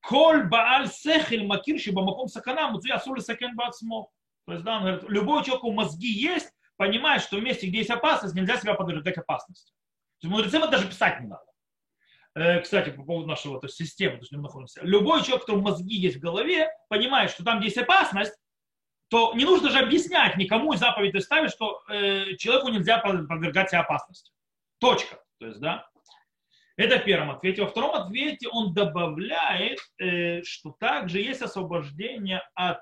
Коль 0.01 0.47
бааль 0.47 0.87
сехель 0.87 1.45
макирши 1.45 1.91
бамаком 1.91 2.27
сакана 2.27 2.69
муцуя 2.69 2.99
сули 2.99 3.21
сакен 3.21 3.55
бацмо. 3.55 4.11
То 4.45 4.53
есть, 4.53 4.63
да, 4.63 4.77
он 4.77 4.81
говорит, 4.83 5.03
любой 5.09 5.43
человек 5.43 5.63
у 5.63 5.71
мозги 5.71 6.11
есть, 6.11 6.53
понимает, 6.77 7.23
что 7.23 7.37
в 7.37 7.41
месте, 7.41 7.67
где 7.67 7.79
есть 7.79 7.89
опасность, 7.89 8.35
нельзя 8.35 8.57
себя 8.57 8.75
подвергать 8.75 9.17
опасности. 9.17 9.71
То 10.19 10.27
есть 10.27 10.35
мудрецам 10.35 10.61
это 10.63 10.73
даже 10.73 10.87
писать 10.87 11.21
не 11.21 11.27
надо. 11.27 11.45
Э, 12.35 12.59
кстати, 12.59 12.89
по 12.89 13.03
поводу 13.03 13.27
нашего 13.27 13.59
то 13.59 13.67
есть, 13.67 13.77
системы, 13.77 14.17
то 14.17 14.23
есть 14.23 14.31
мы 14.33 14.41
находимся. 14.41 14.81
Любой 14.83 15.21
человек, 15.23 15.43
у 15.43 15.45
которого 15.45 15.63
мозги 15.63 15.95
есть 15.95 16.17
в 16.17 16.19
голове, 16.19 16.69
понимает, 16.89 17.31
что 17.31 17.45
там 17.45 17.61
есть 17.61 17.77
опасность, 17.77 18.35
то 19.07 19.33
не 19.35 19.45
нужно 19.45 19.69
же 19.69 19.79
объяснять 19.79 20.35
никому 20.35 20.75
заповедь 20.75 21.23
ставить, 21.23 21.51
что 21.51 21.81
э, 21.89 22.35
человеку 22.35 22.69
нельзя 22.69 22.97
подвергать 22.99 23.69
себе 23.69 23.79
опасности. 23.79 24.31
Точка. 24.79 25.23
То 25.39 25.47
есть, 25.47 25.59
да, 25.61 25.87
это 26.75 26.99
в 26.99 27.05
первом 27.05 27.31
ответе. 27.31 27.61
Во 27.61 27.69
втором 27.69 27.95
ответе 27.95 28.49
он 28.49 28.73
добавляет, 28.73 29.79
э, 29.97 30.43
что 30.43 30.71
также 30.71 31.21
есть 31.21 31.41
освобождение 31.41 32.41
от 32.53 32.79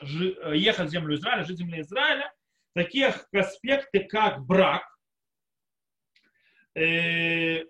жи, 0.00 0.36
э, 0.40 0.56
ехать 0.56 0.88
в 0.88 0.92
землю 0.92 1.16
Израиля, 1.16 1.44
жить 1.44 1.56
в 1.56 1.60
земле 1.60 1.80
Израиля, 1.80 2.32
таких 2.74 3.26
аспекты, 3.32 4.04
как 4.04 4.44
брак, 4.44 4.84
э, 6.76 7.64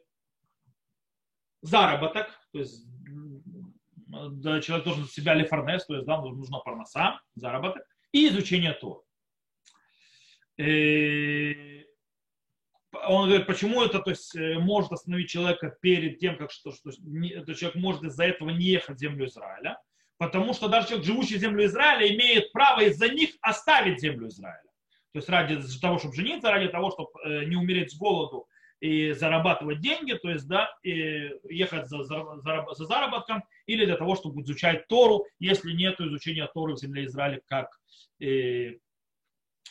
заработок, 1.66 2.28
то 2.52 2.58
есть 2.58 2.86
человек 4.62 4.84
должен 4.84 5.06
себя 5.06 5.34
лефарнес, 5.34 5.84
то 5.86 5.94
есть 5.94 6.06
да, 6.06 6.20
нужно 6.20 6.58
парноса, 6.58 7.20
заработок, 7.34 7.86
и 8.12 8.28
изучение 8.28 8.72
Тора. 8.72 9.00
Э, 10.58 11.82
он 13.08 13.28
говорит, 13.28 13.46
почему 13.46 13.82
это 13.82 13.98
то 13.98 14.10
есть, 14.10 14.34
э, 14.36 14.58
может 14.58 14.92
остановить 14.92 15.28
человека 15.28 15.76
перед 15.80 16.18
тем, 16.18 16.38
как 16.38 16.50
что, 16.50 16.72
что 16.72 16.90
этот 16.90 17.58
человек 17.58 17.76
может 17.76 18.02
из-за 18.04 18.24
этого 18.24 18.50
не 18.50 18.66
ехать 18.66 18.96
в 18.96 19.00
землю 19.00 19.26
Израиля, 19.26 19.78
потому 20.18 20.54
что 20.54 20.68
даже 20.68 20.88
человек, 20.88 21.06
живущий 21.06 21.36
в 21.36 21.40
землю 21.40 21.66
Израиля, 21.66 22.14
имеет 22.14 22.52
право 22.52 22.80
из-за 22.80 23.08
них 23.08 23.30
оставить 23.42 24.00
землю 24.00 24.28
Израиля. 24.28 24.62
То 25.12 25.18
есть 25.18 25.28
ради 25.28 25.58
того, 25.80 25.98
чтобы 25.98 26.14
жениться, 26.14 26.50
ради 26.50 26.68
того, 26.68 26.90
чтобы 26.90 27.10
э, 27.24 27.44
не 27.44 27.56
умереть 27.56 27.92
с 27.92 27.96
голоду 27.96 28.48
и 28.81 29.12
зарабатывать 29.12 29.81
деньги, 29.81 30.12
то 30.12 30.31
есть, 30.31 30.47
да, 30.47 30.68
и 30.83 31.31
ехать 31.45 31.89
за, 31.89 32.03
за, 32.05 32.24
за 32.43 32.85
заработком, 32.85 33.43
или 33.66 33.85
для 33.85 33.97
того, 33.97 34.14
чтобы 34.16 34.43
изучать 34.43 34.87
Тору, 34.89 35.24
если 35.39 35.72
нет 35.72 36.01
изучения 36.01 36.47
Торы 36.47 36.74
в 36.74 36.79
земле 36.79 37.07
Израиля 37.07 37.41
как 37.47 37.79
э, 38.20 38.74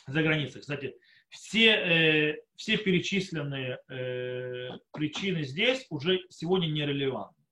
за 0.06 0.22
границей. 0.22 0.60
Кстати, 0.60 0.96
все, 1.28 1.70
э, 1.70 2.36
все 2.56 2.76
перечисленные 2.76 3.78
э, 3.88 4.70
причины 4.92 5.44
здесь 5.44 5.86
уже 5.90 6.20
сегодня 6.28 6.66
нерелевантны. 6.66 7.44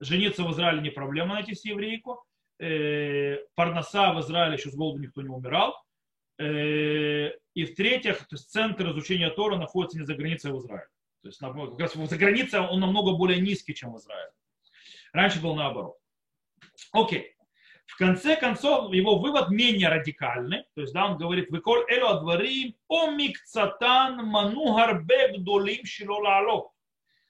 Жениться 0.00 0.42
в 0.42 0.52
Израиле 0.52 0.82
не 0.82 0.90
проблема 0.90 1.34
найти 1.34 1.54
себе 1.54 1.72
еврейку. 1.72 2.24
Э, 2.58 3.38
Парноса 3.54 4.12
в 4.12 4.20
Израиле 4.20 4.56
еще 4.56 4.70
с 4.70 4.74
голоду 4.74 5.00
никто 5.00 5.22
не 5.22 5.28
умирал. 5.28 5.74
Э, 6.38 7.30
и 7.54 7.64
в-третьих, 7.64 8.18
то 8.18 8.36
есть 8.36 8.50
центр 8.50 8.90
изучения 8.90 9.30
Тора 9.30 9.56
находится 9.56 9.98
не 9.98 10.04
за 10.04 10.14
границей 10.14 10.52
в 10.52 10.58
Израиле. 10.58 10.88
То 11.22 11.28
есть 11.28 11.38
как 11.38 11.78
раз 11.78 11.94
за 11.94 12.18
границей 12.18 12.60
он 12.60 12.80
намного 12.80 13.12
более 13.12 13.40
низкий, 13.40 13.74
чем 13.74 13.92
в 13.92 13.98
Израиле. 13.98 14.32
Раньше 15.12 15.40
был 15.40 15.54
наоборот. 15.54 15.96
Окей. 16.92 17.36
В 17.86 17.96
конце 17.98 18.36
концов, 18.36 18.92
его 18.92 19.18
вывод 19.18 19.50
менее 19.50 19.88
радикальный. 19.88 20.64
То 20.74 20.80
есть, 20.80 20.94
да, 20.94 21.06
он 21.06 21.18
говорит, 21.18 21.50
«Выколь 21.50 21.84
элю 21.90 22.08
адварим 22.08 22.74
омикцатан 22.88 24.24
ману 24.24 24.74
гарбек 24.74 25.86
шило 25.86 26.18
лало. 26.18 26.72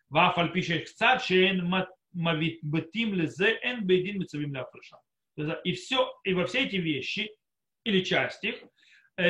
Вафаль 0.09 0.53
пишет, 0.53 0.85
«Кцат 0.85 1.25
шеен 1.25 1.69
мавитбетим 2.13 3.15
лезе 3.15 3.59
эн 3.63 3.85
бейдин 3.85 4.21
мецавим 4.21 4.55
ляфрыша». 4.55 4.99
И 5.65 5.73
все, 5.73 6.13
и 6.25 6.35
во 6.35 6.47
все 6.47 6.65
эти 6.67 6.77
вещи, 6.77 7.35
или 7.85 8.05
часть 8.05 8.45
их, 8.45 8.63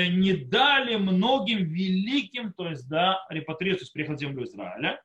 не 0.08 0.34
дали 0.34 0.96
многим 0.96 1.64
великим, 1.64 2.52
то 2.52 2.68
есть, 2.68 2.88
да, 2.88 3.24
репатриацию, 3.30 3.78
то 3.78 3.82
есть 3.82 3.92
приехать 3.92 4.16
в 4.16 4.20
землю 4.20 4.44
Израиля. 4.44 5.02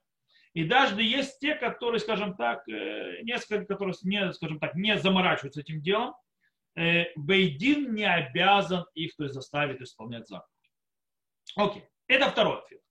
И 0.53 0.63
даже 0.63 1.01
есть 1.01 1.39
те, 1.39 1.55
которые, 1.55 1.99
скажем 1.99 2.35
так, 2.35 2.67
э, 2.67 3.21
несколько, 3.23 3.65
которые, 3.65 3.95
не, 4.03 4.33
скажем 4.33 4.59
так, 4.59 4.75
не 4.75 4.97
заморачиваются 4.97 5.61
этим 5.61 5.81
делом, 5.81 6.15
э, 6.75 7.05
Бейдин 7.15 7.93
не 7.93 8.05
обязан 8.05 8.85
их 8.95 9.15
то 9.15 9.23
есть, 9.23 9.35
заставить 9.35 9.81
исполнять 9.81 10.27
заповедь. 10.27 10.71
Окей, 11.55 11.83
это 12.07 12.29
второй 12.29 12.59
ответ. 12.59 12.81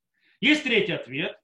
Есть 0.40 0.64
третий 0.64 0.92
ответ, 0.92 1.38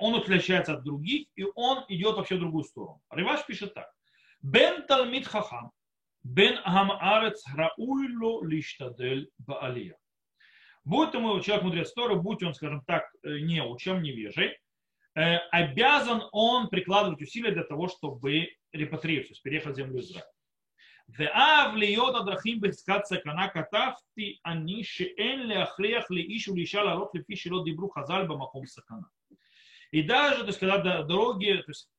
он 0.00 0.14
отличается 0.16 0.74
от 0.74 0.84
других, 0.84 1.28
и 1.34 1.44
он 1.54 1.84
идет 1.88 2.16
вообще 2.16 2.34
в 2.34 2.40
другую 2.40 2.64
сторону. 2.64 3.00
Риваш 3.10 3.46
пишет 3.46 3.72
так. 3.72 3.90
Бен 4.42 4.86
Талмит 4.86 5.26
Хахам, 5.26 5.72
Бен 6.25 6.59
Амарец 6.63 7.43
Рауйло 7.55 8.43
Лиштадель 8.45 9.29
Баалия. 9.39 9.97
Будь 10.83 11.13
ему 11.13 11.39
человек 11.41 11.63
мудрец 11.63 11.93
Торы, 11.93 12.15
будь 12.15 12.43
он, 12.43 12.53
скажем 12.53 12.81
так, 12.85 13.05
э, 13.23 13.39
не 13.39 13.61
учем, 13.63 14.01
невежей, 14.01 14.57
э, 15.15 15.37
обязан 15.51 16.23
он 16.31 16.69
прикладывать 16.69 17.21
усилия 17.21 17.51
для 17.51 17.63
того, 17.63 17.87
чтобы 17.87 18.49
репатриировать, 18.71 19.29
то 19.29 19.31
есть 19.33 19.43
переехать 19.43 19.73
в 19.73 19.77
землю 19.77 19.99
Израиля. 19.99 20.25
ואב 21.17 21.75
להיות 21.75 22.15
הדרכים 22.15 22.61
בחזקת 22.61 23.01
סכנה 23.03 23.47
כתבתי 23.49 24.37
אני 24.45 24.83
שאין 24.83 25.47
להכריח 25.47 26.11
לאיש 26.11 26.47
ולאישה 26.47 26.83
לעלות 26.83 27.11
לפי 27.13 27.35
שלא 27.35 27.61
דיברו 27.65 27.89
חז"ל 27.89 28.27
במקום 28.27 28.65
סכנה. 28.65 29.07
И 29.93 30.03
даже, 30.03 30.41
то 30.41 30.47
есть, 30.47 30.59
когда 30.59 31.03
дороги 31.03 31.53
то 31.65 31.71
есть, 31.71 31.89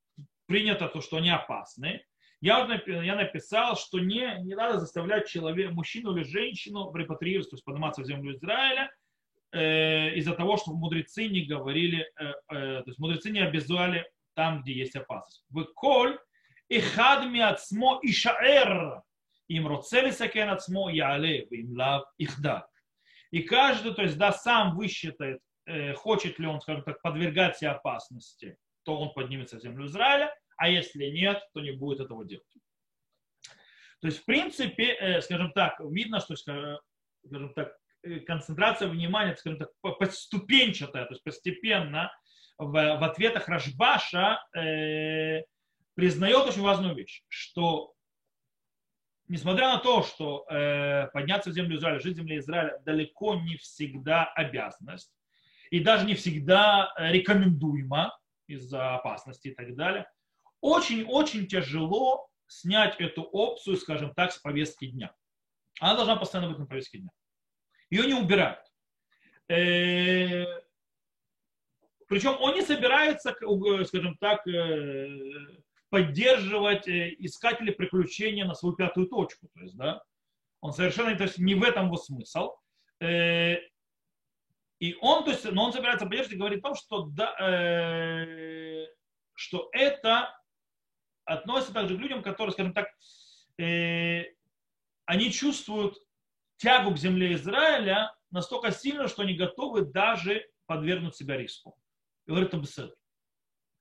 принято 0.47 0.89
то, 0.89 1.03
что 1.03 1.18
они 1.18 1.30
опасны, 1.30 2.01
я, 2.42 2.82
я 2.86 3.16
написал, 3.16 3.76
что 3.76 4.00
не, 4.00 4.40
не 4.42 4.56
надо 4.56 4.80
заставлять 4.80 5.28
человека, 5.28 5.74
мужчину 5.74 6.16
или 6.16 6.24
женщину 6.24 6.94
репатриироваться, 6.94 7.52
то 7.52 7.56
есть 7.56 7.66
подниматься 7.66 8.02
в 8.02 8.06
землю 8.06 8.36
Израиля, 8.36 8.92
э, 9.52 10.14
из-за 10.16 10.34
того, 10.34 10.58
что 10.58 10.74
мудрецы 10.74 11.28
не 11.28 11.46
говорили, 11.46 12.10
э, 12.20 12.26
э, 12.26 12.34
то 12.50 12.84
есть 12.86 13.00
мудрецы 13.00 13.32
не 13.32 13.40
обязали 13.40 14.08
там, 14.36 14.62
где 14.62 14.74
есть 14.74 14.96
опасность. 14.96 15.46
Вы 15.50 15.66
коль 15.66 16.20
и 16.70 16.80
хадми 16.80 17.40
отсмо 17.40 18.00
и 18.04 18.12
шаэр 18.12 19.02
им 19.48 19.68
роцели 19.68 20.12
сакен 20.12 20.50
отсмо 20.50 20.90
яле 20.90 21.44
им 21.44 21.76
лав 21.76 22.06
ихда. 22.18 22.68
И 23.32 23.42
каждый, 23.42 23.94
то 23.94 24.04
есть, 24.04 24.18
да, 24.18 24.32
сам 24.32 24.76
высчитает, 24.76 25.42
э, 25.66 25.94
хочет 25.94 26.40
ли 26.40 26.48
он, 26.48 26.62
скажем 26.62 26.84
так, 26.84 27.02
подвергать 27.02 27.58
себе 27.58 27.72
опасности, 27.72 28.58
то 28.84 28.98
он 28.98 29.14
поднимется 29.14 29.58
в 29.58 29.62
землю 29.62 29.88
Израиля, 29.88 30.34
а 30.58 30.70
если 30.70 31.05
нет, 31.05 31.41
то 31.53 31.62
не 31.62 31.72
будет 31.72 32.01
этого 32.01 32.26
делать. 32.26 32.45
То 34.01 34.08
есть, 34.08 34.22
в 34.22 34.26
принципе, 34.26 34.93
э, 34.93 35.22
скажем 35.22 35.51
так, 35.53 35.80
видно, 35.80 36.20
что, 36.20 36.36
скажем 36.36 37.53
так, 37.55 37.76
э, 38.03 38.20
концентрация 38.20 38.89
внимания, 38.89 39.36
скажем 39.36 39.60
так, 39.60 39.70
поступенчатая, 39.82 41.05
то 41.05 41.14
есть 41.14 41.24
постепенно 41.24 42.12
в, 42.58 42.72
в 42.72 43.03
ответах 43.03 43.47
Рашбаша 43.47 44.39
э, 44.55 45.43
признает 45.95 46.47
очень 46.47 46.62
важную 46.62 46.95
вещь, 46.95 47.24
что 47.28 47.93
несмотря 49.28 49.70
на 49.70 49.80
то, 49.80 50.03
что 50.03 50.45
э, 50.49 51.08
подняться 51.08 51.49
в 51.49 51.53
землю 51.53 51.78
Израиля, 51.78 51.99
жить 51.99 52.14
в 52.14 52.18
земле 52.18 52.38
Израиля 52.38 52.80
далеко 52.86 53.36
не 53.36 53.58
всегда 53.58 54.26
обязанность, 54.26 55.12
и 55.72 55.80
даже 55.80 56.05
не 56.05 56.14
всегда 56.14 56.93
рекомендуемо 56.97 58.18
из-за 58.47 58.95
опасности 58.95 59.49
и 59.49 59.53
так 59.53 59.76
далее, 59.76 60.08
очень-очень 60.62 61.47
тяжело 61.47 62.30
снять 62.47 62.99
эту 62.99 63.24
опцию, 63.24 63.78
скажем 63.78 64.14
так, 64.14 64.32
с 64.32 64.38
повестки 64.38 64.86
дня. 64.86 65.14
Она 65.80 65.95
должна 65.95 66.16
постоянно 66.16 66.49
быть 66.49 66.60
на 66.60 66.66
повестке 66.66 66.99
дня. 66.99 67.10
Ее 67.89 68.05
не 68.08 68.14
убирают. 68.14 68.60
Э, 69.49 70.45
Причем 72.08 72.38
он 72.39 72.55
не 72.55 72.62
собирается, 72.64 73.36
скажем 73.86 74.18
так, 74.18 74.47
э, 74.47 75.08
поддерживать 75.89 76.88
э, 76.88 77.16
искателей 77.20 77.74
приключения 77.74 78.45
на 78.45 78.55
свою 78.55 78.76
пятую 78.76 79.08
точку. 79.08 79.47
То 79.53 79.60
есть, 79.62 79.76
да, 79.78 80.03
он 80.60 80.74
совершенно 80.74 81.16
то 81.16 81.24
есть, 81.24 81.38
не 81.38 81.55
в 81.55 81.64
этом 81.64 81.86
его 81.86 81.97
смысл. 81.97 82.55
И 82.99 84.95
он, 85.01 85.24
то 85.24 85.32
есть, 85.32 85.45
но 85.51 85.66
он 85.66 85.74
собирается 85.74 86.05
поддерживать 86.05 86.36
и 86.36 86.39
говорит 86.39 86.60
о 86.60 86.70
том, 86.70 86.76
что, 86.76 87.01
да, 87.08 87.34
что 89.34 89.70
это 89.72 90.37
относится 91.28 91.73
также 91.73 91.97
к 91.97 91.99
людям, 91.99 92.23
которые, 92.23 92.53
скажем 92.53 92.73
так, 92.73 92.88
э, 93.59 94.23
они 95.05 95.32
чувствуют 95.32 95.97
тягу 96.57 96.93
к 96.93 96.97
земле 96.97 97.34
Израиля 97.34 98.15
настолько 98.32 98.71
сильно, 98.71 99.07
что 99.07 99.23
они 99.23 99.36
готовы 99.36 99.82
даже 99.82 100.49
подвергнуть 100.65 101.15
себя 101.15 101.38
риску. 101.38 101.78
И 102.25 102.32
говорит 102.32 102.53
это 102.53 102.91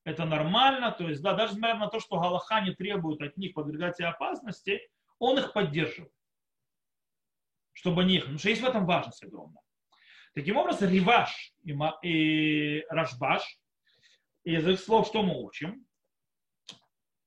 Это 0.04 0.24
нормально, 0.24 0.92
то 0.92 1.08
есть, 1.08 1.22
да, 1.22 1.34
даже 1.34 1.54
несмотря 1.54 1.78
на 1.78 1.88
то, 1.88 2.00
что 2.00 2.20
Галаха 2.20 2.60
не 2.60 2.74
требует 2.74 3.20
от 3.22 3.36
них 3.36 3.54
подвергать 3.54 3.96
себе 3.96 4.08
опасности, 4.08 4.80
он 5.18 5.38
их 5.38 5.52
поддерживает. 5.52 6.12
Чтобы 7.72 8.02
они 8.02 8.16
их, 8.16 8.22
потому 8.22 8.38
что 8.38 8.48
есть 8.48 8.62
в 8.62 8.66
этом 8.66 8.86
важность 8.86 9.22
огромная. 9.22 9.62
Таким 10.34 10.56
образом, 10.56 10.90
Риваш 10.90 11.54
и 12.02 12.84
Рашбаш, 12.90 13.58
из 14.44 14.68
их 14.68 14.78
слов, 14.78 15.08
что 15.08 15.22
мы 15.22 15.42
учим, 15.42 15.85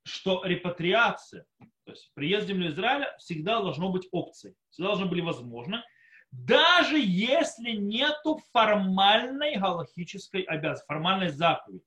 что 0.09 0.43
репатриация, 0.43 1.45
то 1.85 1.91
есть 1.91 2.11
приезд 2.13 2.45
в 2.45 2.47
землю 2.49 2.69
Израиля 2.69 3.15
всегда 3.17 3.61
должно 3.61 3.89
быть 3.89 4.07
опцией, 4.11 4.55
всегда 4.69 4.89
должно 4.89 5.07
быть 5.07 5.23
возможно, 5.23 5.83
даже 6.31 6.99
если 6.99 7.71
нету 7.71 8.39
формальной 8.51 9.55
галахической 9.55 10.41
обязанности, 10.43 10.85
формальной 10.85 11.29
заповеди. 11.29 11.83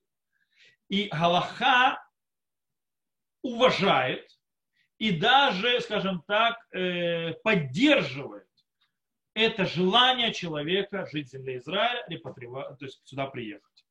И 0.88 1.08
Галаха 1.08 2.02
уважает 3.42 4.28
и 4.98 5.12
даже, 5.12 5.80
скажем 5.80 6.22
так, 6.26 6.56
э, 6.72 7.34
поддерживает 7.44 8.46
это 9.34 9.64
желание 9.64 10.32
человека 10.32 11.06
жить 11.10 11.28
в 11.28 11.32
земле 11.32 11.56
Израиля, 11.58 12.04
то 12.06 12.84
есть 12.84 13.00
сюда 13.04 13.26
приехать. 13.26 13.86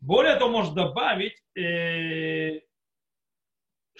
Более 0.00 0.36
того, 0.36 0.50
можно 0.50 0.74
добавить, 0.74 1.42
э, 1.56 2.60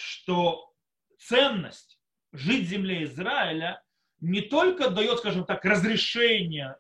что 0.03 0.73
ценность 1.19 2.01
жить 2.33 2.67
в 2.67 2.71
земле 2.71 3.05
Израиля 3.05 3.83
не 4.21 4.41
только 4.41 4.91
дает, 4.91 5.19
скажем 5.19 5.45
так, 5.45 5.65
разрешение 5.65 6.77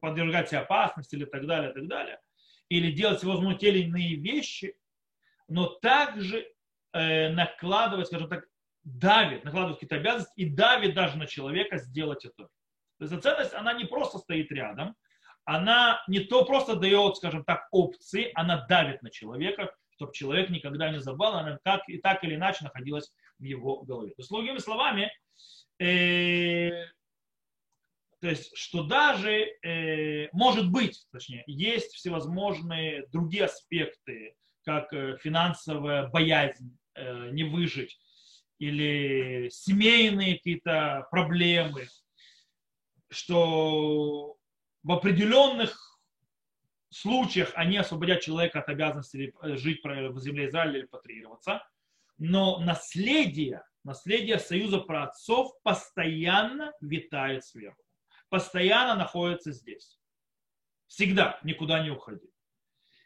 подвергать 0.00 0.52
опасности 0.52 1.14
или 1.14 1.24
так 1.24 1.46
далее, 1.46 1.72
так 1.72 1.86
далее, 1.86 2.20
или 2.68 2.90
делать 2.90 3.18
всевозможные 3.18 3.58
те 3.58 3.68
или 3.68 3.80
иные 3.84 4.16
вещи, 4.16 4.74
но 5.48 5.66
также 5.66 6.46
э, 6.92 7.28
накладывать, 7.30 8.06
скажем 8.06 8.28
так, 8.28 8.44
давит, 8.82 9.44
накладывает 9.44 9.76
какие-то 9.76 9.96
обязанности 9.96 10.32
и 10.36 10.48
давит 10.48 10.94
даже 10.94 11.18
на 11.18 11.26
человека 11.26 11.76
сделать 11.78 12.24
это. 12.24 12.48
То 12.98 13.04
есть 13.04 13.22
ценность, 13.22 13.54
она 13.54 13.72
не 13.74 13.84
просто 13.84 14.18
стоит 14.18 14.50
рядом, 14.50 14.96
она 15.44 16.02
не 16.08 16.20
то 16.20 16.44
просто 16.44 16.76
дает, 16.76 17.16
скажем 17.16 17.44
так, 17.44 17.66
опции, 17.70 18.30
она 18.34 18.66
давит 18.66 19.02
на 19.02 19.10
человека, 19.10 19.74
чтобы 20.02 20.14
человек 20.14 20.50
никогда 20.50 20.90
не 20.90 21.00
забыл, 21.00 21.28
она 21.28 21.58
как 21.64 21.88
и 21.88 21.98
так 21.98 22.24
или 22.24 22.34
иначе 22.34 22.64
находилась 22.64 23.12
в 23.38 23.44
его 23.44 23.82
голове. 23.82 24.10
То 24.10 24.20
есть, 24.20 24.30
другими 24.30 24.58
словами, 24.58 25.12
э, 25.78 26.86
то 28.20 28.28
есть, 28.28 28.56
что 28.56 28.82
даже, 28.82 29.46
э, 29.62 30.28
может 30.32 30.70
быть, 30.70 31.06
точнее, 31.12 31.44
есть 31.46 31.92
всевозможные 31.94 33.06
другие 33.12 33.44
аспекты, 33.44 34.34
как 34.64 34.92
э, 34.92 35.18
финансовая 35.20 36.08
боязнь 36.08 36.76
э, 36.94 37.30
не 37.30 37.44
выжить, 37.44 37.98
или 38.58 39.48
семейные 39.50 40.36
какие-то 40.36 41.06
проблемы, 41.10 41.86
что 43.08 44.36
в 44.82 44.92
определенных 44.92 45.91
случаях 46.92 47.52
они 47.54 47.76
освободят 47.78 48.20
человека 48.20 48.60
от 48.60 48.68
обязанности 48.68 49.34
э, 49.42 49.56
жить 49.56 49.82
в 49.84 50.18
земле 50.18 50.48
Израиля 50.48 50.80
или 50.80 50.86
патриироваться, 50.86 51.66
но 52.18 52.58
наследие, 52.58 53.62
наследие 53.84 54.38
союза 54.38 54.78
праотцов 54.78 55.52
постоянно 55.62 56.72
витает 56.80 57.44
сверху, 57.44 57.82
постоянно 58.28 58.94
находится 58.94 59.52
здесь. 59.52 59.98
Всегда, 60.86 61.40
никуда 61.42 61.82
не 61.82 61.90
уходит. 61.90 62.22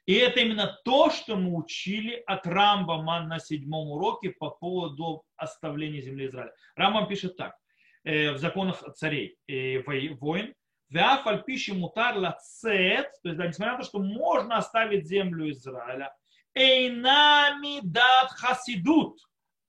И 0.06 0.14
это 0.14 0.40
именно 0.40 0.78
то, 0.84 1.10
что 1.10 1.36
мы 1.36 1.56
учили 1.56 2.22
от 2.26 2.46
Рамбама 2.46 3.24
на 3.26 3.40
седьмом 3.40 3.90
уроке 3.90 4.30
по 4.30 4.50
поводу 4.50 5.24
оставления 5.36 6.00
земли 6.00 6.26
Израиля. 6.26 6.54
Рамбам 6.76 7.08
пишет 7.08 7.36
так, 7.36 7.56
э, 8.04 8.32
в 8.32 8.38
законах 8.38 8.82
царей 8.94 9.36
и 9.46 9.78
войн, 10.20 10.54
Веаф 10.88 11.26
альпиши 11.26 11.74
мутар 11.74 12.16
лацет, 12.16 13.10
то 13.22 13.28
есть, 13.28 13.38
да, 13.38 13.46
несмотря 13.46 13.72
на 13.72 13.78
то, 13.78 13.84
что 13.84 13.98
можно 13.98 14.58
оставить 14.58 15.06
землю 15.06 15.50
Израиля, 15.50 16.14
эйнами 16.54 17.80
дат 17.82 18.30
хасидут, 18.30 19.18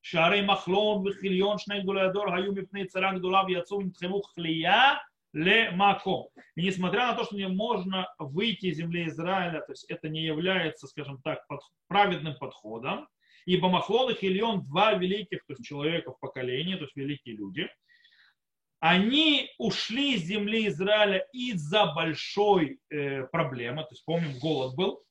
шары 0.02 0.44
махлон 0.44 1.04
вихильон 1.06 1.58
шней 1.58 1.82
гулядор 1.82 2.30
гаю 2.30 2.52
мипней 2.54 2.88
царан 2.88 3.18
гдулав 3.18 3.50
яцу 3.50 3.82
нитхему 3.82 4.22
хлия 4.22 5.02
ле 5.34 5.72
маком. 5.72 6.28
И 6.56 6.62
несмотря 6.62 7.08
на 7.08 7.14
то, 7.14 7.26
что 7.26 7.36
не 7.36 7.48
можно 7.48 8.08
выйти 8.20 8.68
из 8.68 8.78
земли 8.78 9.08
Израиля, 9.08 9.62
то 9.62 9.72
есть 9.72 9.86
это 9.86 10.10
не 10.10 10.22
является, 10.24 10.88
скажем 10.88 11.20
так, 11.24 11.46
под, 11.48 11.62
праведным 11.88 12.36
подходом, 12.36 13.08
ибо 13.46 13.70
Махлон 13.70 14.12
и 14.12 14.16
Хильон 14.16 14.64
два 14.66 14.94
великих 14.94 15.46
то 15.46 15.54
есть 15.54 15.66
человека 15.66 16.12
в 16.12 16.20
поколении, 16.20 16.76
то 16.76 16.84
есть 16.84 16.96
великие 16.96 17.36
люди– 17.36 17.68
они 18.80 19.50
ушли 19.58 20.16
из 20.16 20.24
земли 20.24 20.68
Израиля 20.68 21.28
из-за 21.34 21.88
большой 21.88 22.80
э, 22.90 23.24
проблемы, 23.28 23.84
то 23.84 23.90
есть 23.92 24.06
помним, 24.06 24.38
голод 24.40 24.76
был, 24.76 25.04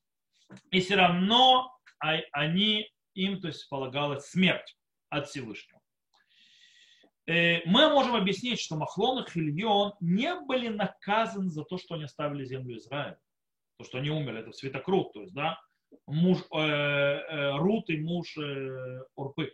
и 0.71 0.81
все 0.81 0.97
равно 0.97 1.73
они, 1.99 2.89
им 3.15 3.41
то 3.41 3.49
есть 3.49 3.69
полагалась 3.69 4.27
смерть 4.27 4.77
от 5.09 5.29
Всевышнего. 5.29 5.81
Э, 7.27 7.65
мы 7.67 7.89
можем 7.89 8.15
объяснить, 8.15 8.61
что 8.61 8.77
Махлон 8.77 9.25
и 9.25 9.31
Хильон 9.31 9.95
не 10.01 10.35
были 10.41 10.69
наказаны 10.69 11.51
за 11.51 11.65
то, 11.65 11.79
что 11.79 11.95
они 11.95 12.05
оставили 12.05 12.45
землю 12.45 12.77
Израиля. 12.79 13.19
То, 13.79 13.85
что 13.85 13.99
они 13.99 14.11
умерли, 14.11 14.41
это 14.41 14.53
Светокрут, 14.53 15.13
то 15.13 15.21
есть, 15.21 15.35
да, 15.35 15.61
муж 16.07 16.39
э, 16.53 16.59
э, 16.59 17.57
Рут 17.59 17.91
и 17.91 17.99
муж 17.99 18.37
э, 18.39 19.03
Урпы. 19.17 19.53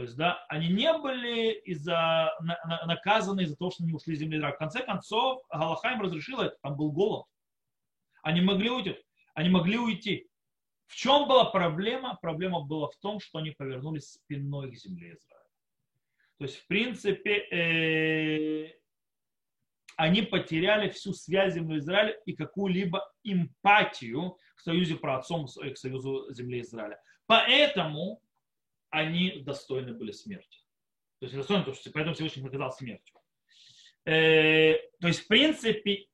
То 0.00 0.04
есть, 0.04 0.16
да, 0.16 0.46
они 0.48 0.68
не 0.68 0.90
были 0.96 1.52
из-за, 1.66 2.34
на, 2.40 2.58
на, 2.64 2.86
наказаны 2.86 3.42
из-за 3.42 3.54
того, 3.54 3.70
что 3.70 3.84
они 3.84 3.92
ушли 3.92 4.14
из 4.14 4.20
земли 4.20 4.38
Израиля. 4.38 4.54
В 4.54 4.58
конце 4.58 4.82
концов, 4.82 5.42
Галаха 5.50 5.90
им 5.90 6.00
разрешила 6.00 6.44
это, 6.44 6.56
там 6.62 6.74
был 6.74 6.90
голод. 6.90 7.26
Они 8.22 8.40
могли 8.40 8.70
уйти. 8.70 8.96
Они 9.34 9.50
могли 9.50 9.76
уйти. 9.76 10.26
В 10.86 10.94
чем 10.94 11.28
была 11.28 11.44
проблема? 11.44 12.18
Проблема 12.22 12.62
была 12.62 12.88
в 12.88 12.96
том, 12.96 13.20
что 13.20 13.40
они 13.40 13.50
повернулись 13.50 14.12
спиной 14.12 14.70
к 14.70 14.74
земле 14.74 15.08
Израиля. 15.08 15.48
То 16.38 16.44
есть, 16.46 16.56
в 16.56 16.66
принципе, 16.66 17.36
э, 17.50 18.72
они 19.96 20.22
потеряли 20.22 20.88
всю 20.88 21.12
связь 21.12 21.52
земли 21.52 21.78
Израиля 21.78 22.18
и 22.24 22.32
какую-либо 22.32 23.06
эмпатию 23.22 24.38
к 24.54 24.60
союзу 24.60 24.96
праотцом, 24.96 25.44
к 25.46 25.76
союзу 25.76 26.32
земли 26.32 26.62
Израиля. 26.62 26.98
Поэтому 27.26 28.22
они 28.90 29.40
достойны 29.40 29.92
были 29.92 30.12
смерти. 30.12 30.58
То 31.18 31.26
есть 31.26 31.36
достойны, 31.36 31.62
потому 31.62 31.76
что 31.76 31.90
поэтому 31.90 32.14
Всевышний 32.14 32.42
наказал 32.42 32.72
смертью. 32.72 33.14
Э, 34.04 34.74
то 35.00 35.08
есть, 35.08 35.24
в 35.24 35.28
принципе, 35.28 36.06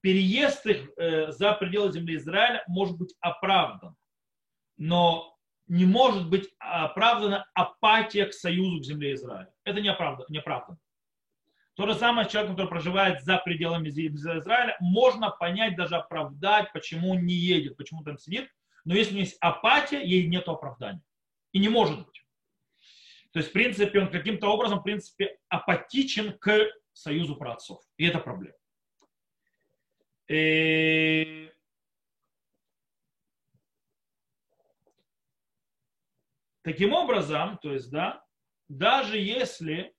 переезд 0.00 0.64
их 0.66 0.90
э, 0.96 1.32
за 1.32 1.52
пределы 1.54 1.92
земли 1.92 2.16
Израиля 2.16 2.64
может 2.68 2.96
быть 2.96 3.14
оправдан. 3.20 3.96
Но 4.76 5.36
не 5.66 5.84
может 5.84 6.28
быть 6.28 6.48
оправдана 6.58 7.46
апатия 7.54 8.26
к 8.26 8.32
союзу 8.32 8.80
к 8.80 8.84
земле 8.84 9.14
Израиля. 9.14 9.52
Это 9.64 9.80
не 9.80 9.88
оправдано. 9.88 10.26
Не 10.28 10.38
оправдано. 10.38 10.78
То 11.74 11.86
же 11.86 11.94
самое 11.94 12.26
с 12.26 12.30
человеком, 12.30 12.56
который 12.56 12.70
проживает 12.70 13.22
за 13.22 13.36
пределами 13.38 13.90
Израиля, 13.90 14.76
можно 14.80 15.30
понять, 15.30 15.76
даже 15.76 15.96
оправдать, 15.96 16.72
почему 16.72 17.10
он 17.10 17.26
не 17.26 17.34
едет, 17.34 17.76
почему 17.76 18.02
там 18.02 18.16
сидит. 18.16 18.48
Но 18.84 18.94
если 18.94 19.10
у 19.10 19.14
него 19.16 19.24
есть 19.24 19.36
апатия, 19.40 20.02
ей 20.02 20.26
нет 20.26 20.48
оправдания. 20.48 21.02
И 21.56 21.58
не 21.58 21.70
может 21.70 22.06
быть. 22.06 22.22
То 23.32 23.38
есть, 23.38 23.48
в 23.48 23.52
принципе, 23.54 23.98
он 23.98 24.10
каким-то 24.10 24.48
образом, 24.48 24.80
в 24.80 24.82
принципе, 24.82 25.38
апатичен 25.48 26.38
к 26.38 26.70
союзу 26.92 27.34
праотцов. 27.34 27.82
И 27.96 28.04
это 28.04 28.18
проблема. 28.18 28.58
И 30.28 30.34
э, 30.34 31.50
Таким 36.62 36.92
образом, 36.92 37.56
то 37.62 37.72
есть, 37.72 37.90
да, 37.90 38.22
даже 38.68 39.16
если, 39.16 39.94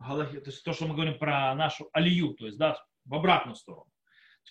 то 0.00 0.28
есть 0.44 0.64
то, 0.64 0.72
что 0.72 0.88
мы 0.88 0.94
говорим 0.94 1.20
про 1.20 1.54
нашу 1.54 1.88
алию, 1.92 2.34
то 2.34 2.46
есть, 2.46 2.58
да, 2.58 2.84
в 3.04 3.14
обратную 3.14 3.54
сторону, 3.54 3.92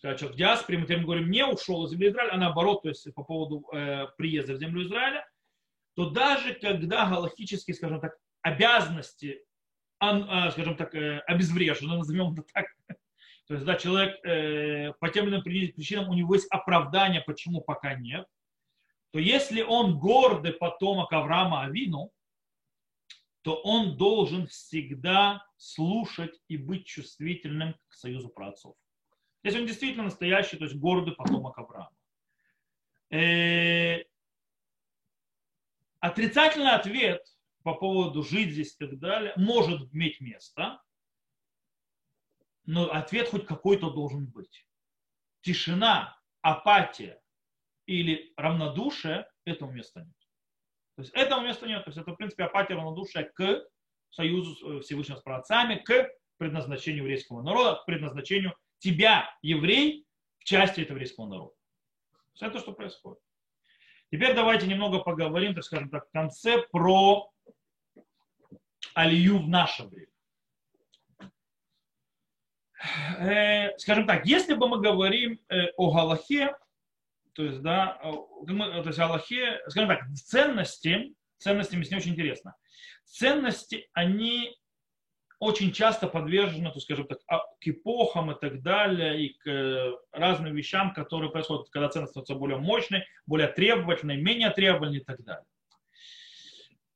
когда 0.02 0.18
человек 0.18 0.36
в 0.36 0.38
диаспоре, 0.38 0.78
мы 0.78 0.86
говорим, 0.86 1.30
не 1.30 1.46
ушел 1.46 1.86
из 1.86 1.92
земли 1.92 2.08
Израиля, 2.08 2.32
а 2.32 2.38
наоборот, 2.38 2.84
то 2.84 2.88
есть 2.88 3.14
по 3.14 3.26
поводу 3.26 3.68
э, 3.74 4.08
приезда 4.18 4.54
в 4.54 4.60
землю 4.60 4.84
Израиля, 4.84 5.28
то 5.96 6.10
даже 6.10 6.54
когда 6.54 7.10
галактические, 7.10 7.74
скажем 7.74 8.02
так, 8.02 8.18
обязанности, 8.42 9.42
э, 10.02 10.52
скажем 10.52 10.76
так, 10.76 10.94
э, 10.94 11.20
обезврежены, 11.20 11.98
назовем 11.98 12.34
это 12.34 12.44
так, 12.54 12.66
то 13.48 13.54
есть, 13.54 13.66
да, 13.66 13.76
человек 13.76 14.24
э, 14.26 14.94
по 15.00 15.10
тем 15.10 15.26
или 15.26 15.32
иным 15.32 15.44
причинам, 15.44 16.10
у 16.10 16.14
него 16.14 16.36
есть 16.36 16.48
оправдание, 16.52 17.22
почему 17.22 17.62
пока 17.62 17.96
нет, 17.96 18.28
то 19.12 19.20
если 19.20 19.62
он 19.62 19.98
гордый 19.98 20.52
потомок 20.52 21.14
Авраама 21.14 21.64
Авину, 21.64 22.12
то 23.42 23.56
он 23.56 23.96
должен 23.96 24.48
всегда 24.48 25.46
слушать 25.56 26.38
и 26.50 26.58
быть 26.58 26.86
чувствительным 26.86 27.76
к 27.88 27.94
союзу 27.94 28.28
праотцов. 28.28 28.76
Если 29.44 29.60
он 29.60 29.68
действительно 29.68 30.06
настоящий, 30.06 30.58
то 30.58 30.66
есть 30.66 30.76
гордый 30.76 31.16
потомок 31.16 31.58
Авраама. 31.58 31.92
Э, 36.06 36.08
отрицательный 36.08 36.72
ответ 36.72 37.22
по 37.64 37.74
поводу 37.74 38.24
жить 38.24 38.52
здесь 38.52 38.76
и 38.76 38.86
так 38.86 39.00
далее 39.00 39.34
может 39.38 39.94
иметь 39.94 40.22
место, 40.22 40.82
но 42.66 42.92
ответ 42.92 43.30
хоть 43.30 43.46
какой-то 43.46 43.92
должен 43.92 44.28
быть. 44.28 44.68
Тишина, 45.42 46.20
апатия, 46.42 47.22
или 47.86 48.34
равнодушие, 48.36 49.30
этому 49.46 49.72
места 49.72 50.02
нет. 50.02 50.16
То 50.96 51.02
есть 51.04 51.14
этому 51.14 51.46
места 51.46 51.68
нет. 51.68 51.84
То 51.84 51.90
есть 51.90 52.00
это, 52.00 52.14
в 52.14 52.16
принципе, 52.16 52.46
апатия 52.46 52.74
равнодушия 52.74 53.24
к 53.24 53.68
союзу 54.10 54.82
Всевышнего 54.82 55.18
с 55.18 55.22
праотцами, 55.22 55.76
к 55.76 56.10
предназначению 56.38 57.04
еврейского 57.04 57.44
народа, 57.44 57.82
к 57.82 57.86
предназначению 57.86 58.56
тебя, 58.80 59.30
еврей, 59.44 60.08
в 60.40 60.46
части 60.46 60.82
этого 60.82 60.98
еврейского 60.98 61.28
народа. 61.28 61.54
Есть 62.34 62.44
это 62.44 62.60
что 62.60 62.74
происходит. 62.74 63.25
Теперь 64.12 64.36
давайте 64.36 64.68
немного 64.68 65.00
поговорим, 65.00 65.56
так 65.56 65.64
скажем 65.64 65.90
так, 65.90 66.08
в 66.08 66.12
конце 66.12 66.62
про 66.72 67.32
алию 68.94 69.40
в 69.40 69.48
наше 69.48 69.84
время. 69.84 70.08
Э, 73.18 73.78
скажем 73.78 74.06
так, 74.06 74.26
если 74.26 74.54
бы 74.54 74.68
мы 74.68 74.80
говорим 74.80 75.40
э, 75.50 75.72
о 75.78 75.92
Галахе, 75.92 76.56
то 77.34 77.44
есть, 77.44 77.62
да, 77.62 78.00
то 78.02 78.84
есть 78.86 78.98
Галахе, 78.98 79.62
скажем 79.68 79.90
так, 79.90 80.08
ценности, 80.14 81.14
ценности 81.38 81.76
мне 81.76 81.98
очень 81.98 82.12
интересно. 82.12 82.56
Ценности, 83.06 83.90
они 83.94 84.56
очень 85.46 85.72
часто 85.72 86.08
подвержены, 86.08 86.72
то, 86.72 86.80
скажем 86.80 87.08
так, 87.08 87.20
а, 87.28 87.40
к 87.40 87.68
эпохам 87.68 88.32
и 88.32 88.40
так 88.40 88.62
далее, 88.62 89.26
и 89.26 89.30
к 89.38 89.48
э, 89.48 89.92
разным 90.12 90.54
вещам, 90.56 90.94
которые 90.94 91.32
происходят, 91.32 91.70
когда 91.70 91.90
ценности 91.90 92.14
становятся 92.14 92.36
более 92.36 92.58
мощные, 92.58 93.06
более 93.26 93.48
требовательные, 93.48 94.18
менее 94.18 94.50
требовательные 94.50 95.02
и 95.02 95.04
так 95.04 95.24
далее. 95.24 95.46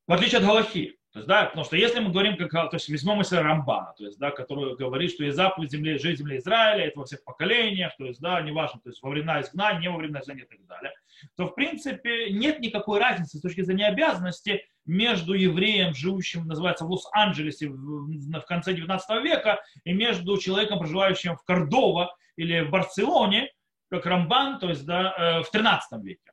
В 0.06 0.12
отличие 0.12 0.38
от 0.38 0.46
Галахи. 0.46 0.96
То 1.12 1.18
есть, 1.18 1.28
да, 1.28 1.46
потому 1.46 1.64
что 1.64 1.76
если 1.76 1.98
мы 1.98 2.10
говорим, 2.10 2.36
как, 2.36 2.70
то 2.70 2.76
есть 2.76 2.88
возьмем 2.88 3.16
мысль 3.16 3.36
Рамбана, 3.36 3.94
то 3.98 4.04
есть, 4.04 4.18
да, 4.18 4.30
который 4.30 4.76
говорит, 4.76 5.10
что 5.10 5.24
есть 5.24 5.36
заповедь 5.36 5.72
земли, 5.72 5.98
жизнь 5.98 6.18
земли 6.18 6.38
Израиля, 6.38 6.84
это 6.84 7.00
во 7.00 7.04
всех 7.04 7.24
поколениях, 7.24 7.96
то 7.98 8.04
есть, 8.04 8.20
да, 8.20 8.40
неважно, 8.40 8.80
то 8.80 8.90
есть 8.90 9.02
во 9.02 9.10
времена 9.10 9.40
изгнания, 9.40 9.80
не 9.80 9.90
во 9.90 9.96
времена 9.96 10.20
изгнания 10.20 10.44
и 10.44 10.48
так 10.48 10.64
далее, 10.66 10.92
то, 11.36 11.48
в 11.48 11.54
принципе, 11.56 12.30
нет 12.30 12.60
никакой 12.60 13.00
разницы 13.00 13.38
с 13.38 13.40
точки 13.40 13.62
зрения 13.62 13.88
обязанности 13.88 14.64
между 14.90 15.34
евреем, 15.34 15.94
живущим, 15.94 16.46
называется, 16.46 16.84
в 16.84 16.90
Лос-Анджелесе 16.90 17.68
в, 17.68 18.40
конце 18.42 18.74
19 18.74 19.22
века, 19.22 19.62
и 19.84 19.92
между 19.92 20.36
человеком, 20.36 20.80
проживающим 20.80 21.36
в 21.36 21.44
Кордово 21.44 22.16
или 22.36 22.60
в 22.60 22.70
Барселоне, 22.70 23.52
как 23.88 24.04
Рамбан, 24.04 24.58
то 24.58 24.68
есть, 24.68 24.84
да, 24.84 25.14
э, 25.16 25.42
в 25.42 25.50
13 25.50 26.02
веке. 26.02 26.32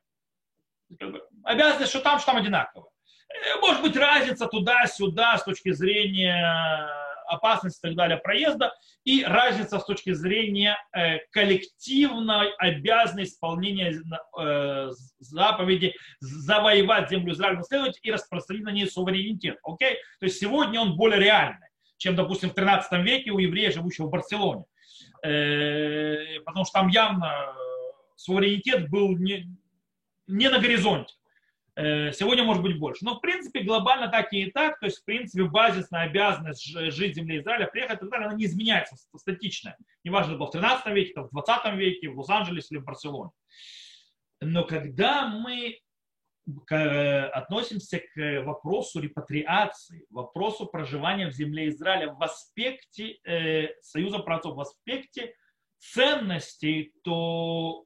Обязанность, 1.44 1.90
что 1.90 2.00
там, 2.00 2.18
что 2.18 2.32
там 2.32 2.36
одинаково. 2.38 2.88
Э, 3.28 3.60
может 3.60 3.80
быть 3.82 3.96
разница 3.96 4.46
туда-сюда 4.46 5.38
с 5.38 5.44
точки 5.44 5.70
зрения 5.70 6.88
опасности 7.28 7.78
и 7.78 7.88
так 7.88 7.96
далее 7.96 8.18
проезда, 8.18 8.72
и 9.04 9.24
разница 9.24 9.78
с 9.78 9.84
точки 9.84 10.12
зрения 10.12 10.76
э, 10.92 11.18
коллективной 11.30 12.52
обязанности 12.58 13.34
исполнения 13.34 14.00
э, 14.38 14.90
заповеди 15.18 15.94
завоевать 16.20 17.10
землю 17.10 17.32
Израиля, 17.32 17.58
наследовать 17.58 17.98
и 18.02 18.10
распространить 18.10 18.64
на 18.64 18.70
ней 18.70 18.86
суверенитет. 18.86 19.58
Окей? 19.62 19.94
То 20.20 20.26
есть 20.26 20.38
сегодня 20.38 20.80
он 20.80 20.96
более 20.96 21.20
реальный, 21.20 21.68
чем, 21.96 22.16
допустим, 22.16 22.50
в 22.50 22.54
13 22.54 23.04
веке 23.04 23.30
у 23.30 23.38
еврея, 23.38 23.70
живущего 23.70 24.06
в 24.06 24.10
Барселоне. 24.10 24.64
Потому 25.20 26.64
что 26.64 26.72
там 26.72 26.88
явно 26.88 27.54
суверенитет 28.16 28.90
был 28.90 29.16
не, 29.16 29.48
не 30.26 30.48
на 30.48 30.58
горизонте. 30.58 31.14
Э, 31.78 32.10
сегодня 32.10 32.42
может 32.42 32.64
быть 32.64 32.76
больше. 32.76 33.04
Но 33.04 33.14
в 33.14 33.20
принципе 33.20 33.60
глобально 33.60 34.08
так 34.08 34.32
и 34.32 34.50
так. 34.50 34.80
То 34.80 34.86
есть 34.86 34.98
в 34.98 35.04
принципе 35.04 35.44
базисная 35.44 36.06
обязанность 36.06 36.64
жить 36.64 37.12
в 37.12 37.14
земле 37.14 37.38
Израиля, 37.38 37.68
приехать 37.68 37.98
и 37.98 38.00
так 38.00 38.10
далее, 38.10 38.26
она 38.26 38.36
не 38.36 38.46
изменяется, 38.46 38.96
статичная. 39.16 39.76
Неважно, 40.02 40.32
это 40.32 40.38
было 40.38 40.48
в 40.48 40.50
13 40.50 40.86
веке, 40.88 41.20
в 41.20 41.30
20 41.30 41.74
веке, 41.74 42.08
в 42.08 42.18
Лос-Анджелесе 42.18 42.74
или 42.74 42.80
в 42.80 42.84
Барселоне. 42.84 43.30
Но 44.40 44.64
когда 44.64 45.28
мы 45.28 45.78
относимся 46.66 48.00
к 48.00 48.42
вопросу 48.42 49.00
репатриации, 49.00 50.04
вопросу 50.10 50.66
проживания 50.66 51.28
в 51.28 51.32
земле 51.32 51.68
Израиля 51.68 52.12
в 52.12 52.22
аспекте 52.22 53.18
э, 53.24 53.68
союза 53.82 54.18
праотцов, 54.18 54.56
в 54.56 54.60
аспекте 54.60 55.34
ценностей, 55.78 56.92
то 57.04 57.84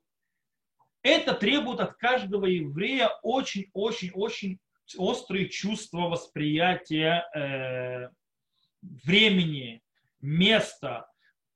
это 1.02 1.34
требует 1.34 1.80
от 1.80 1.94
каждого 1.94 2.46
еврея 2.46 3.10
очень-очень-очень 3.22 4.58
острые 4.96 5.48
чувства 5.48 6.08
восприятия 6.08 7.24
э, 7.34 8.08
времени, 8.82 9.82
места, 10.20 11.06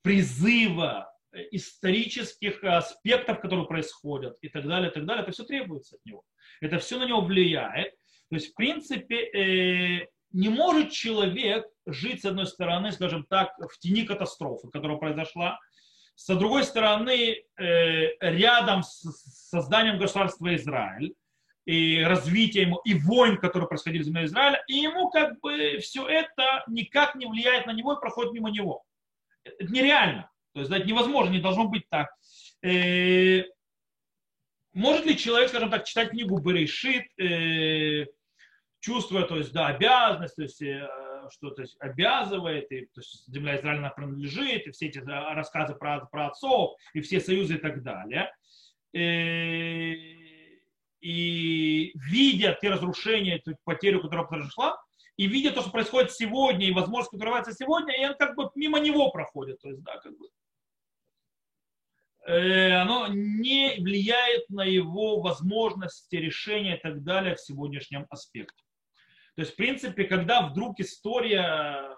призыва, 0.02 1.12
исторических 1.50 2.62
аспектов, 2.64 3.40
которые 3.40 3.66
происходят 3.66 4.36
и 4.40 4.48
так 4.48 4.66
далее, 4.66 4.90
и 4.90 4.94
так 4.94 5.04
далее. 5.04 5.22
Это 5.22 5.32
все 5.32 5.44
требуется 5.44 5.96
от 5.96 6.04
него. 6.04 6.22
Это 6.60 6.78
все 6.78 6.98
на 6.98 7.06
него 7.06 7.20
влияет. 7.20 7.92
То 8.30 8.36
есть, 8.36 8.52
в 8.52 8.54
принципе, 8.54 9.16
э, 9.16 10.06
не 10.32 10.48
может 10.48 10.90
человек 10.90 11.66
жить, 11.86 12.22
с 12.22 12.24
одной 12.24 12.46
стороны, 12.46 12.92
скажем 12.92 13.24
так, 13.28 13.56
в 13.58 13.78
тени 13.78 14.04
катастрофы, 14.04 14.68
которая 14.68 14.98
произошла, 14.98 15.58
с 16.16 16.34
другой 16.34 16.64
стороны, 16.64 17.44
э, 17.58 18.08
рядом 18.20 18.82
с 18.82 19.50
созданием 19.50 19.98
государства 19.98 20.54
Израиль 20.56 21.14
и 21.66 22.02
развитием 22.02 22.76
и 22.84 22.94
войн, 22.94 23.36
которые 23.36 23.68
происходили 23.68 24.02
в 24.02 24.06
земле 24.06 24.24
Израиля, 24.24 24.64
и 24.66 24.76
ему 24.76 25.10
как 25.10 25.38
бы 25.40 25.78
все 25.78 26.08
это 26.08 26.64
никак 26.68 27.16
не 27.16 27.26
влияет 27.26 27.66
на 27.66 27.72
него 27.72 27.92
и 27.92 28.00
проходит 28.00 28.32
мимо 28.32 28.50
него. 28.50 28.82
Это 29.44 29.70
нереально. 29.70 30.30
То 30.54 30.60
есть 30.60 30.72
это 30.72 30.86
невозможно, 30.86 31.32
не 31.32 31.40
должно 31.40 31.68
быть 31.68 31.86
так. 31.90 32.08
Э, 32.62 33.42
может 34.72 35.04
ли 35.04 35.18
человек, 35.18 35.50
скажем 35.50 35.70
так, 35.70 35.84
читать 35.84 36.10
книгу 36.10 36.38
Берешит, 36.38 37.06
э, 37.18 38.06
чувствуя, 38.80 39.24
то 39.24 39.36
есть, 39.36 39.52
да, 39.52 39.66
обязанность, 39.66 40.36
то 40.36 40.42
есть, 40.42 40.62
что 41.30 41.50
то 41.50 41.62
есть, 41.62 41.76
обязывает, 41.80 42.70
и, 42.72 42.86
то 42.86 43.00
есть 43.00 43.26
земля 43.28 43.58
Израиля 43.58 43.92
принадлежит, 43.94 44.66
и 44.66 44.70
все 44.70 44.86
эти 44.86 44.98
рассказы 44.98 45.74
про, 45.74 46.06
про 46.06 46.28
отцов, 46.28 46.76
и 46.94 47.00
все 47.00 47.20
союзы 47.20 47.54
и 47.54 47.58
так 47.58 47.82
далее. 47.82 48.32
И, 48.92 48.98
э, 48.98 50.26
и 51.00 51.92
видя 51.94 52.56
те 52.60 52.70
разрушения, 52.70 53.38
ту 53.38 53.54
потерю, 53.64 54.02
которая 54.02 54.26
произошла, 54.26 54.76
и 55.16 55.26
видя 55.26 55.52
то, 55.52 55.62
что 55.62 55.70
происходит 55.70 56.12
сегодня, 56.12 56.66
и 56.66 56.72
возможность, 56.72 57.10
которая 57.10 57.44
сегодня, 57.44 57.94
и 57.94 58.06
он 58.06 58.16
как 58.16 58.36
бы 58.36 58.50
мимо 58.54 58.80
него 58.80 59.10
проходит. 59.10 59.60
То 59.60 59.68
есть, 59.68 59.82
да, 59.82 59.98
как 59.98 60.16
бы, 60.18 60.28
э, 62.26 62.72
оно 62.72 63.08
не 63.08 63.76
влияет 63.78 64.48
на 64.50 64.64
его 64.64 65.20
возможности 65.20 66.16
решения 66.16 66.76
и 66.76 66.80
так 66.80 67.02
далее 67.02 67.34
в 67.34 67.40
сегодняшнем 67.40 68.06
аспекте. 68.10 68.65
То 69.36 69.42
есть, 69.42 69.52
в 69.52 69.56
принципе, 69.56 70.04
когда 70.04 70.48
вдруг 70.48 70.80
история, 70.80 71.94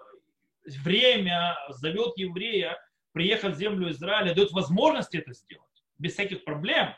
время 0.83 1.57
зовет 1.69 2.17
еврея 2.17 2.77
приехать 3.13 3.55
в 3.55 3.57
землю 3.57 3.89
Израиля, 3.91 4.35
дает 4.35 4.51
возможность 4.51 5.15
это 5.15 5.33
сделать, 5.33 5.83
без 5.97 6.13
всяких 6.13 6.43
проблем, 6.43 6.93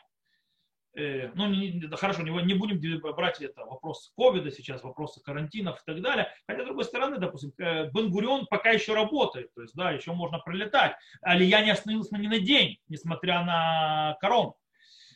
э, 0.96 1.30
ну, 1.34 1.96
хорошо, 1.96 2.22
не, 2.22 2.54
будем 2.54 3.00
брать 3.14 3.40
это 3.40 3.64
вопрос 3.64 4.12
ковида 4.16 4.50
сейчас, 4.50 4.82
вопросы 4.82 5.22
карантинов 5.22 5.80
и 5.80 5.82
так 5.86 6.02
далее. 6.02 6.28
Хотя, 6.48 6.62
с 6.62 6.66
другой 6.66 6.84
стороны, 6.84 7.18
допустим, 7.18 7.52
э, 7.58 7.88
Бенгурион 7.90 8.46
пока 8.46 8.70
еще 8.70 8.94
работает, 8.94 9.54
то 9.54 9.62
есть, 9.62 9.74
да, 9.76 9.92
еще 9.92 10.12
можно 10.12 10.40
пролетать. 10.40 10.96
Але 11.22 11.46
я 11.46 11.64
не 11.64 11.70
остановился 11.70 12.18
ни 12.18 12.26
на 12.26 12.40
день, 12.40 12.78
несмотря 12.88 13.44
на 13.44 14.16
корону. 14.20 14.56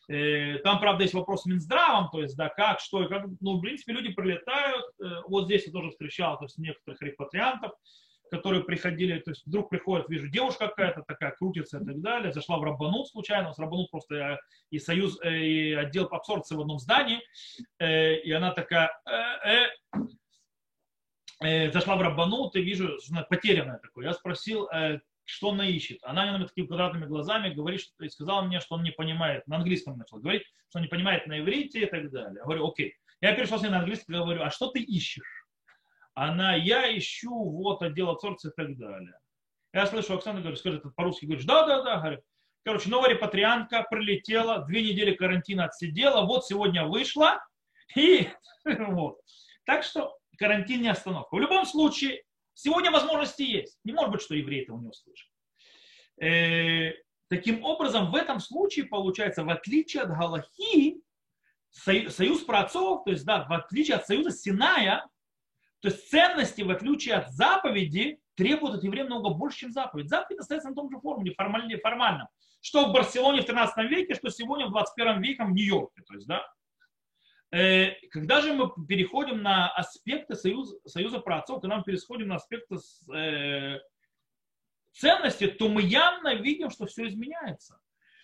Э, 0.09 0.59
там, 0.59 0.79
правда, 0.79 1.03
есть 1.03 1.15
вопрос 1.15 1.43
с 1.43 1.47
Минздравом, 1.47 2.11
то 2.11 2.21
есть, 2.21 2.37
да, 2.37 2.49
как, 2.49 2.81
что 2.81 3.03
и 3.03 3.09
как. 3.09 3.27
Ну, 3.41 3.57
в 3.57 3.61
принципе, 3.61 3.93
люди 3.93 4.13
прилетают. 4.13 4.85
Э, 5.03 5.23
вот 5.27 5.47
здесь 5.47 5.67
я 5.67 5.73
тоже 5.73 5.91
встречал, 5.91 6.39
то 6.39 6.45
есть, 6.45 6.59
некоторых 6.59 7.03
репатриантов, 7.03 7.73
которые 8.31 8.63
приходили, 8.63 9.19
то 9.19 9.31
есть, 9.31 9.45
вдруг 9.47 9.69
приходит, 9.69 10.09
вижу, 10.09 10.29
девушка 10.29 10.69
какая-то 10.69 11.03
такая, 11.03 11.33
крутится 11.33 11.79
и 11.79 11.85
так 11.85 12.01
далее, 12.01 12.33
зашла 12.33 12.59
в 12.59 12.63
Рабанут 12.63 13.09
случайно, 13.09 13.53
с 13.53 13.59
Рабанут 13.59 13.91
просто 13.91 14.15
э, 14.15 14.39
и 14.71 14.79
союз, 14.79 15.19
и 15.25 15.73
отдел 15.73 16.07
абсорбции 16.11 16.55
в 16.55 16.61
одном 16.61 16.79
здании, 16.79 17.21
и 17.81 18.31
она 18.31 18.53
такая, 18.53 18.93
э, 19.05 19.67
э, 21.45 21.73
зашла 21.73 21.97
в 21.97 22.01
Рабанут 22.01 22.55
и 22.55 22.63
вижу, 22.63 23.01
что 23.01 23.27
потерянная 23.29 23.79
такой. 23.79 24.05
Я 24.05 24.13
спросил, 24.13 24.69
что 25.27 25.51
она 25.51 25.69
ищет. 25.69 25.99
Она 26.03 26.37
мне 26.37 26.47
такими 26.47 26.67
квадратными 26.67 27.05
глазами 27.05 27.53
говорит, 27.53 27.81
что, 27.81 28.05
и 28.05 28.09
сказала 28.09 28.43
мне, 28.43 28.61
что 28.61 28.77
он 28.77 28.83
не 28.83 28.93
понимает, 28.93 29.47
на 29.47 29.57
английском 29.57 29.99
начал 29.99 30.19
говорить, 30.19 30.45
что 30.69 30.79
он 30.79 30.83
не 30.83 30.89
понимает 30.89 31.27
на 31.27 31.41
иврите 31.41 31.83
и 31.83 31.87
так 31.87 32.11
далее. 32.11 32.37
Я 32.39 32.45
говорю, 32.45 32.69
окей. 32.69 32.95
Я 33.21 33.35
перешел 33.35 33.59
с 33.59 33.63
ней 33.63 33.71
на 33.71 33.79
английский, 33.79 34.13
говорю, 34.13 34.43
а 34.43 34.51
что 34.51 34.69
ты 34.69 34.81
ищешь? 34.81 35.45
Она, 36.15 36.55
я 36.55 36.97
ищу 36.97 37.51
вот 37.51 37.83
отдел 37.83 38.09
абсорбции 38.09 38.51
и 38.51 38.55
так 38.55 38.77
далее. 38.79 39.19
Я 39.73 39.87
слышу, 39.87 40.15
Оксана 40.15 40.41
говорит, 40.41 40.59
скажет 40.59 40.83
по-русски, 40.95 41.27
говоришь, 41.27 41.45
да, 41.45 41.67
да, 41.67 41.83
да, 41.83 41.99
говорю. 41.99 42.23
Короче, 42.65 42.89
новая 42.89 43.11
репатриантка 43.11 43.87
прилетела, 43.91 44.65
две 44.65 44.83
недели 44.83 45.15
карантина 45.15 45.67
отсидела, 45.67 46.25
вот 46.25 46.47
сегодня 46.47 46.87
вышла, 46.87 47.45
и 47.95 48.29
вот. 48.65 49.21
Так 49.65 49.83
что 49.83 50.17
карантин 50.39 50.83
не 50.83 50.89
остановка. 50.89 51.35
В 51.35 51.41
любом 51.41 51.67
случае, 51.67 52.23
Сегодня 52.59 52.91
возможности 52.91 53.43
есть. 53.43 53.79
Не 53.85 53.93
может 53.93 54.13
быть, 54.13 54.23
что 54.23 54.35
евреи 54.35 54.63
этого 54.63 54.81
не 54.81 54.89
услышат. 54.89 55.29
Э, 56.19 56.95
таким 57.29 57.63
образом, 57.63 58.11
в 58.11 58.15
этом 58.15 58.41
случае 58.41 58.87
получается, 58.87 59.45
в 59.45 59.51
отличие 59.51 60.05
от 60.05 60.09
Галахи, 60.09 61.03
союз 61.71 62.41
праотцов, 62.45 63.05
то 63.05 63.11
есть, 63.11 63.27
да, 63.27 63.45
в 63.45 63.53
отличие 63.53 63.99
от 63.99 64.07
союза 64.07 64.31
Синая, 64.31 65.07
то 65.81 65.89
есть 65.89 66.09
ценности, 66.09 66.63
в 66.63 66.71
отличие 66.71 67.17
от 67.17 67.31
заповеди, 67.31 68.19
требуют 68.37 68.77
от 68.77 68.85
евреев 68.85 69.09
много 69.09 69.35
больше, 69.35 69.59
чем 69.59 69.73
заповедь. 69.73 70.09
Заповедь 70.09 70.41
остается 70.41 70.71
на 70.71 70.75
том 70.75 70.91
же 70.91 70.99
формуле, 70.99 71.35
формально, 71.35 71.77
формально. 71.83 72.31
Что 72.63 72.87
в 72.87 72.93
Барселоне 72.95 73.43
в 73.43 73.45
13 73.45 73.91
веке, 73.91 74.15
что 74.15 74.31
сегодня 74.31 74.67
в 74.67 74.71
21 74.71 75.21
веке 75.21 75.45
в 75.45 75.51
Нью-Йорке. 75.51 76.03
То 76.07 76.15
есть, 76.15 76.27
да, 76.27 76.43
когда 77.51 78.41
же 78.41 78.53
мы 78.53 78.71
переходим 78.87 79.43
на 79.43 79.69
аспекты 79.69 80.35
союза, 80.35 80.77
союза 80.85 81.21
праотцов, 81.21 81.61
когда 81.61 81.77
мы 81.79 81.85
переходим 81.85 82.29
на 82.29 82.37
аспекты 82.37 82.77
э, 83.15 83.79
ценности, 84.93 85.47
то 85.47 85.69
мы 85.69 85.83
явно 85.83 86.35
видим, 86.35 86.71
что 86.71 86.87
все 86.87 87.07
изменяется. 87.07 87.79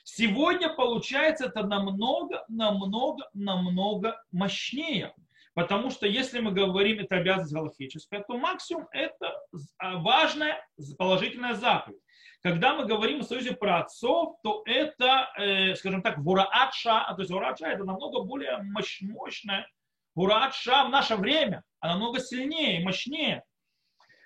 Сегодня 0.05 0.75
получается 0.75 1.47
это 1.47 1.65
намного, 1.65 2.45
намного, 2.49 3.29
намного 3.33 4.21
мощнее. 4.33 5.15
Потому 5.55 5.91
что 5.91 6.07
если 6.07 6.41
мы 6.41 6.53
говорим, 6.53 6.99
это 6.99 7.17
обязанность 7.17 7.53
галактическая, 7.53 8.23
то 8.23 8.39
максимум 8.39 8.89
это 8.93 9.39
а, 9.79 9.99
важная 9.99 10.67
положительная 10.97 11.55
заповедь. 11.55 12.01
Когда 12.43 12.75
мы 12.75 12.87
говорим 12.87 13.21
о 13.21 13.25
союзе 13.25 13.55
про 13.55 13.81
отцов, 13.81 14.37
то 14.43 14.63
это, 14.65 15.31
э, 15.39 15.77
скажем 15.77 16.03
так, 16.03 16.19
вураатша, 16.19 17.05
то 17.15 17.17
есть 17.19 17.31
вураатша 17.31 17.67
это 17.67 17.85
намного 17.85 18.23
более 18.23 18.59
мощ, 18.63 19.01
мощная 19.03 19.69
вураатша 20.15 20.85
в 20.85 20.91
наше 20.91 21.17
время, 21.17 21.63
она 21.81 21.95
намного 21.95 22.19
сильнее 22.19 22.83
мощнее. 22.83 23.45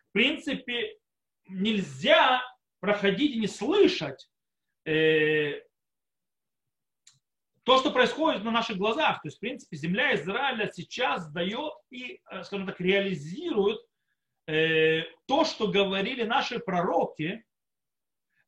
В 0.08 0.12
принципе, 0.12 0.96
нельзя 1.48 2.42
проходить 2.80 3.32
и 3.32 3.40
не 3.40 3.48
слышать 3.48 4.28
э, 4.86 5.60
то, 7.66 7.78
что 7.78 7.90
происходит 7.90 8.44
на 8.44 8.52
наших 8.52 8.78
глазах. 8.78 9.20
То 9.22 9.26
есть, 9.26 9.38
в 9.38 9.40
принципе, 9.40 9.76
земля 9.76 10.14
Израиля 10.14 10.70
сейчас 10.72 11.28
дает 11.32 11.72
и, 11.90 12.20
э, 12.30 12.44
скажем 12.44 12.64
так, 12.64 12.80
реализирует 12.80 13.80
э, 14.46 15.02
то, 15.26 15.44
что 15.44 15.66
говорили 15.66 16.22
наши 16.22 16.60
пророки, 16.60 17.44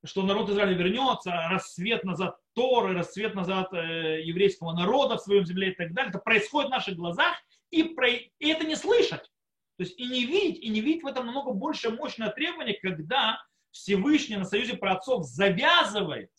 что 0.05 0.23
народ 0.23 0.51
Израиля 0.51 0.75
вернется, 0.75 1.33
рассвет 1.51 2.05
назад 2.05 2.39
Торы, 2.55 2.95
рассвет 2.95 3.35
назад 3.35 3.73
э, 3.73 4.23
еврейского 4.23 4.73
народа 4.73 5.17
в 5.17 5.23
своем 5.23 5.45
земле 5.45 5.73
и 5.73 5.75
так 5.75 5.93
далее. 5.95 6.11
Это 6.11 6.21
происходит 6.21 6.69
в 6.69 6.75
наших 6.75 6.95
глазах, 6.95 7.35
и, 7.71 7.83
про, 7.83 8.09
и 8.09 8.31
это 8.39 8.65
не 8.65 8.77
слышать. 8.77 9.33
То 9.79 9.83
есть 9.83 9.99
и 9.99 10.07
не 10.07 10.27
видеть, 10.27 10.63
и 10.63 10.69
не 10.69 10.81
видеть 10.81 11.03
в 11.03 11.09
этом 11.09 11.27
намного 11.27 11.51
больше 11.51 11.91
мощное 11.91 12.31
требование, 12.31 12.79
когда 12.81 13.43
Всевышний 13.73 14.37
на 14.37 14.45
союзе 14.45 14.77
праотцов 14.77 15.25
завязывает 15.25 16.31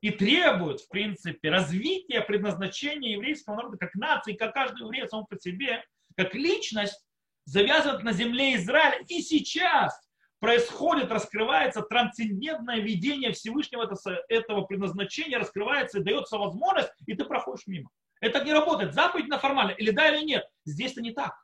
и 0.00 0.10
требует, 0.10 0.80
в 0.80 0.88
принципе, 0.88 1.50
развития 1.50 2.22
предназначения 2.22 3.12
еврейского 3.12 3.56
народа 3.56 3.76
как 3.76 3.94
нации, 3.94 4.32
как 4.32 4.54
каждый 4.54 4.82
еврей 4.82 5.06
сам 5.08 5.26
по 5.26 5.38
себе, 5.38 5.84
как 6.16 6.34
личность, 6.34 7.04
завязывает 7.44 8.02
на 8.02 8.12
земле 8.12 8.56
Израиля. 8.56 9.04
И 9.08 9.20
сейчас 9.20 9.98
происходит, 10.38 11.10
раскрывается 11.10 11.82
трансцендентное 11.82 12.78
видение 12.78 13.32
Всевышнего 13.32 13.88
этого 14.28 14.62
предназначения, 14.62 15.38
раскрывается 15.38 15.98
и 15.98 16.02
дается 16.02 16.38
возможность, 16.38 16.92
и 17.06 17.14
ты 17.14 17.24
проходишь 17.24 17.66
мимо. 17.66 17.90
Это 18.20 18.42
не 18.44 18.52
работает. 18.52 18.94
Заповедь 18.94 19.28
на 19.28 19.38
формально. 19.38 19.72
Или 19.72 19.90
да, 19.90 20.08
или 20.08 20.24
нет. 20.24 20.46
Здесь-то 20.64 21.00
не 21.00 21.12
так. 21.12 21.34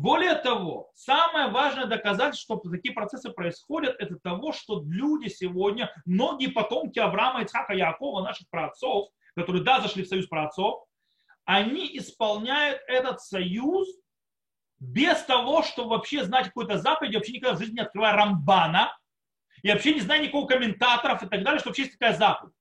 Более 0.00 0.34
того, 0.34 0.90
самое 0.94 1.48
важное 1.48 1.84
доказательство, 1.84 2.58
что 2.58 2.70
такие 2.70 2.94
процессы 2.94 3.28
происходят, 3.28 3.96
это 3.98 4.16
того, 4.16 4.50
что 4.50 4.82
люди 4.86 5.28
сегодня, 5.28 5.92
многие 6.06 6.46
потомки 6.46 6.98
Авраама, 6.98 7.42
Ицхака, 7.42 7.74
Якова, 7.74 8.22
наших 8.22 8.48
праотцов, 8.48 9.10
которые, 9.34 9.62
да, 9.62 9.82
зашли 9.82 10.02
в 10.02 10.08
союз 10.08 10.26
праотцов, 10.26 10.86
они 11.44 11.98
исполняют 11.98 12.80
этот 12.88 13.20
союз 13.20 13.88
без 14.78 15.22
того, 15.24 15.62
чтобы 15.62 15.90
вообще 15.90 16.24
знать 16.24 16.46
какую-то 16.46 16.78
заповедь, 16.78 17.14
вообще 17.14 17.34
никогда 17.34 17.56
в 17.56 17.58
жизни 17.58 17.74
не 17.74 17.82
открывая 17.82 18.14
Рамбана, 18.14 18.96
и 19.62 19.70
вообще 19.70 19.92
не 19.92 20.00
зная 20.00 20.22
никакого 20.22 20.46
комментаторов 20.46 21.22
и 21.22 21.28
так 21.28 21.44
далее, 21.44 21.60
что 21.60 21.68
вообще 21.68 21.82
есть 21.82 21.98
такая 21.98 22.16
заповедь. 22.16 22.54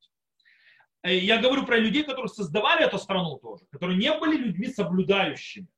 Э, 1.04 1.16
я 1.16 1.38
говорю 1.38 1.66
про 1.66 1.78
людей, 1.78 2.04
которые 2.04 2.28
создавали 2.28 2.84
эту 2.84 2.98
страну 2.98 3.38
тоже, 3.38 3.64
которые 3.72 3.98
не 3.98 4.12
были 4.20 4.36
людьми 4.36 4.68
соблюдающими 4.68 5.70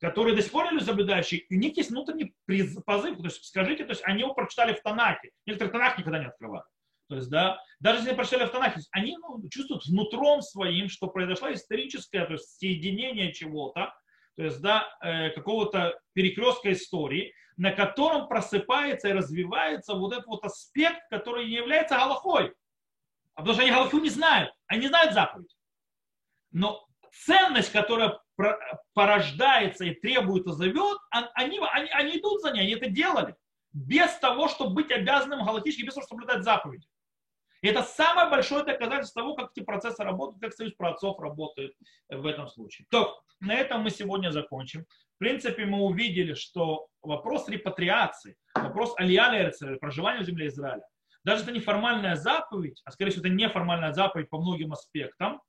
которые 0.00 0.34
до 0.36 0.42
сих 0.42 0.52
пор 0.52 0.72
не 0.72 0.80
соблюдающие, 0.80 1.44
у 1.50 1.54
них 1.54 1.76
есть 1.76 1.90
внутренний 1.90 2.34
позыв, 2.84 3.18
то 3.18 3.24
есть 3.24 3.44
скажите, 3.44 3.84
то 3.84 3.90
есть 3.90 4.02
они 4.04 4.20
его 4.20 4.34
прочитали 4.34 4.74
в 4.74 4.82
Танахе, 4.82 5.30
некоторые 5.46 5.72
Танах 5.72 5.98
никогда 5.98 6.18
не 6.18 6.26
открывают. 6.26 6.66
То 7.08 7.16
есть, 7.16 7.30
да, 7.30 7.58
даже 7.80 7.98
если 7.98 8.10
они 8.10 8.16
прочитали 8.16 8.46
в 8.46 8.50
Танахе, 8.50 8.80
они 8.92 9.16
ну, 9.16 9.48
чувствуют 9.48 9.86
внутром 9.86 10.42
своим, 10.42 10.88
что 10.88 11.06
произошло 11.06 11.52
историческое, 11.52 12.26
то 12.26 12.34
есть 12.34 12.58
соединение 12.58 13.32
чего-то, 13.32 13.94
то 14.36 14.44
есть, 14.44 14.60
да, 14.60 14.86
э, 15.02 15.30
какого-то 15.30 15.98
перекрестка 16.12 16.72
истории, 16.72 17.32
на 17.56 17.72
котором 17.72 18.28
просыпается 18.28 19.08
и 19.08 19.12
развивается 19.12 19.94
вот 19.94 20.12
этот 20.12 20.26
вот 20.26 20.44
аспект, 20.44 21.08
который 21.10 21.46
не 21.46 21.56
является 21.56 21.96
галахой. 21.96 22.54
А 23.34 23.40
потому 23.40 23.54
что 23.54 23.62
они 23.62 23.72
галаху 23.72 23.98
не 23.98 24.10
знают, 24.10 24.52
они 24.66 24.82
не 24.82 24.88
знают 24.88 25.14
заповедь. 25.14 25.56
Но 26.52 26.87
ценность, 27.12 27.72
которая 27.72 28.18
порождается 28.94 29.84
и 29.84 29.94
требует 29.94 30.46
и 30.46 30.52
зовет, 30.52 30.98
они, 31.10 31.60
они, 31.72 31.90
они 31.90 32.18
идут 32.18 32.42
за 32.42 32.52
ней, 32.52 32.62
они 32.62 32.72
это 32.72 32.88
делали. 32.88 33.34
Без 33.72 34.12
того, 34.18 34.48
чтобы 34.48 34.74
быть 34.74 34.90
обязанным 34.90 35.44
галактически, 35.44 35.84
без 35.84 35.94
того, 35.94 36.06
чтобы 36.06 36.22
соблюдать 36.22 36.44
заповеди. 36.44 36.86
И 37.60 37.68
это 37.68 37.82
самое 37.82 38.30
большое 38.30 38.64
доказательство 38.64 39.22
того, 39.22 39.34
как 39.34 39.50
эти 39.54 39.64
процессы 39.64 40.02
работают, 40.02 40.40
как 40.40 40.52
союз 40.52 40.74
праотцов 40.74 41.18
работает 41.18 41.74
в 42.08 42.24
этом 42.26 42.46
случае. 42.46 42.86
То, 42.90 43.20
на 43.40 43.54
этом 43.54 43.82
мы 43.82 43.90
сегодня 43.90 44.30
закончим. 44.30 44.84
В 45.16 45.18
принципе, 45.18 45.64
мы 45.66 45.80
увидели, 45.80 46.34
что 46.34 46.86
вопрос 47.02 47.48
репатриации, 47.48 48.36
вопрос 48.54 48.94
алиаля 48.96 49.52
проживания 49.80 50.22
в 50.22 50.26
земле 50.26 50.46
Израиля, 50.46 50.84
даже 51.24 51.42
это 51.42 51.52
не 51.52 51.60
формальная 51.60 52.14
заповедь, 52.14 52.80
а 52.84 52.92
скорее 52.92 53.10
всего 53.10 53.26
это 53.26 53.34
неформальная 53.34 53.92
заповедь 53.92 54.30
по 54.30 54.38
многим 54.38 54.72
аспектам, 54.72 55.42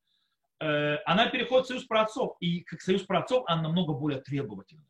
она 0.59 1.27
переходит 1.27 1.65
в 1.65 1.67
союз 1.69 1.85
праотцов. 1.85 2.35
И 2.39 2.61
как 2.61 2.81
союз 2.81 3.03
праотцов 3.03 3.43
она 3.47 3.63
намного 3.63 3.93
более 3.93 4.21
требовательна. 4.21 4.83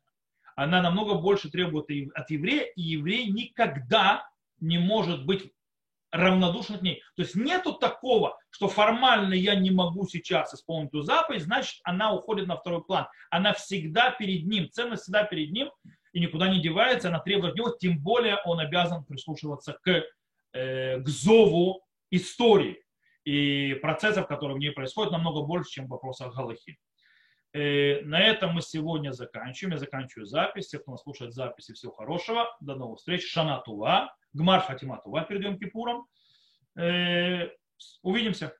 Она 0.56 0.82
намного 0.82 1.14
больше 1.14 1.50
требует 1.50 1.86
от 2.14 2.30
еврея, 2.30 2.64
и 2.76 2.82
еврей 2.82 3.30
никогда 3.30 4.28
не 4.58 4.78
может 4.78 5.24
быть 5.24 5.52
равнодушен 6.12 6.78
к 6.78 6.82
ней. 6.82 7.02
То 7.16 7.22
есть 7.22 7.34
нету 7.34 7.74
такого, 7.74 8.38
что 8.50 8.68
формально 8.68 9.34
я 9.34 9.54
не 9.54 9.70
могу 9.70 10.06
сейчас 10.06 10.52
исполнить 10.52 10.88
эту 10.88 11.02
заповедь, 11.02 11.42
значит 11.42 11.80
она 11.84 12.12
уходит 12.12 12.46
на 12.46 12.56
второй 12.56 12.84
план. 12.84 13.06
Она 13.30 13.52
всегда 13.54 14.10
перед 14.10 14.44
ним, 14.46 14.68
ценность 14.70 15.04
всегда 15.04 15.24
перед 15.24 15.52
ним 15.52 15.70
и 16.12 16.20
никуда 16.20 16.48
не 16.48 16.60
девается, 16.60 17.08
она 17.08 17.20
требует 17.20 17.52
от 17.52 17.58
него, 17.58 17.70
тем 17.70 17.98
более 18.00 18.38
он 18.44 18.58
обязан 18.58 19.04
прислушиваться 19.04 19.78
к, 19.82 20.02
э, 20.52 21.00
к 21.00 21.08
зову 21.08 21.84
истории 22.10 22.82
и 23.24 23.74
процессов, 23.74 24.26
которые 24.26 24.56
в 24.56 24.60
ней 24.60 24.70
происходят, 24.70 25.12
намного 25.12 25.42
больше, 25.42 25.70
чем 25.70 25.86
в 25.86 25.90
вопросах 25.90 26.34
Галахи. 26.34 26.78
Э, 27.52 28.02
на 28.02 28.20
этом 28.20 28.54
мы 28.54 28.62
сегодня 28.62 29.12
заканчиваем. 29.12 29.74
Я 29.74 29.78
заканчиваю 29.78 30.26
запись. 30.26 30.68
Те, 30.68 30.78
кто 30.78 30.92
нас 30.92 31.02
слушает 31.02 31.34
записи, 31.34 31.74
всего 31.74 31.92
хорошего. 31.92 32.46
До 32.60 32.76
новых 32.76 32.98
встреч. 32.98 33.28
Шана 33.28 33.60
Тува. 33.60 34.14
Гмар 34.32 34.60
Фатима 34.60 35.00
Тува 35.02 35.24
перед 35.24 35.58
Кипуром. 35.58 36.06
Э, 36.76 37.48
увидимся. 38.02 38.54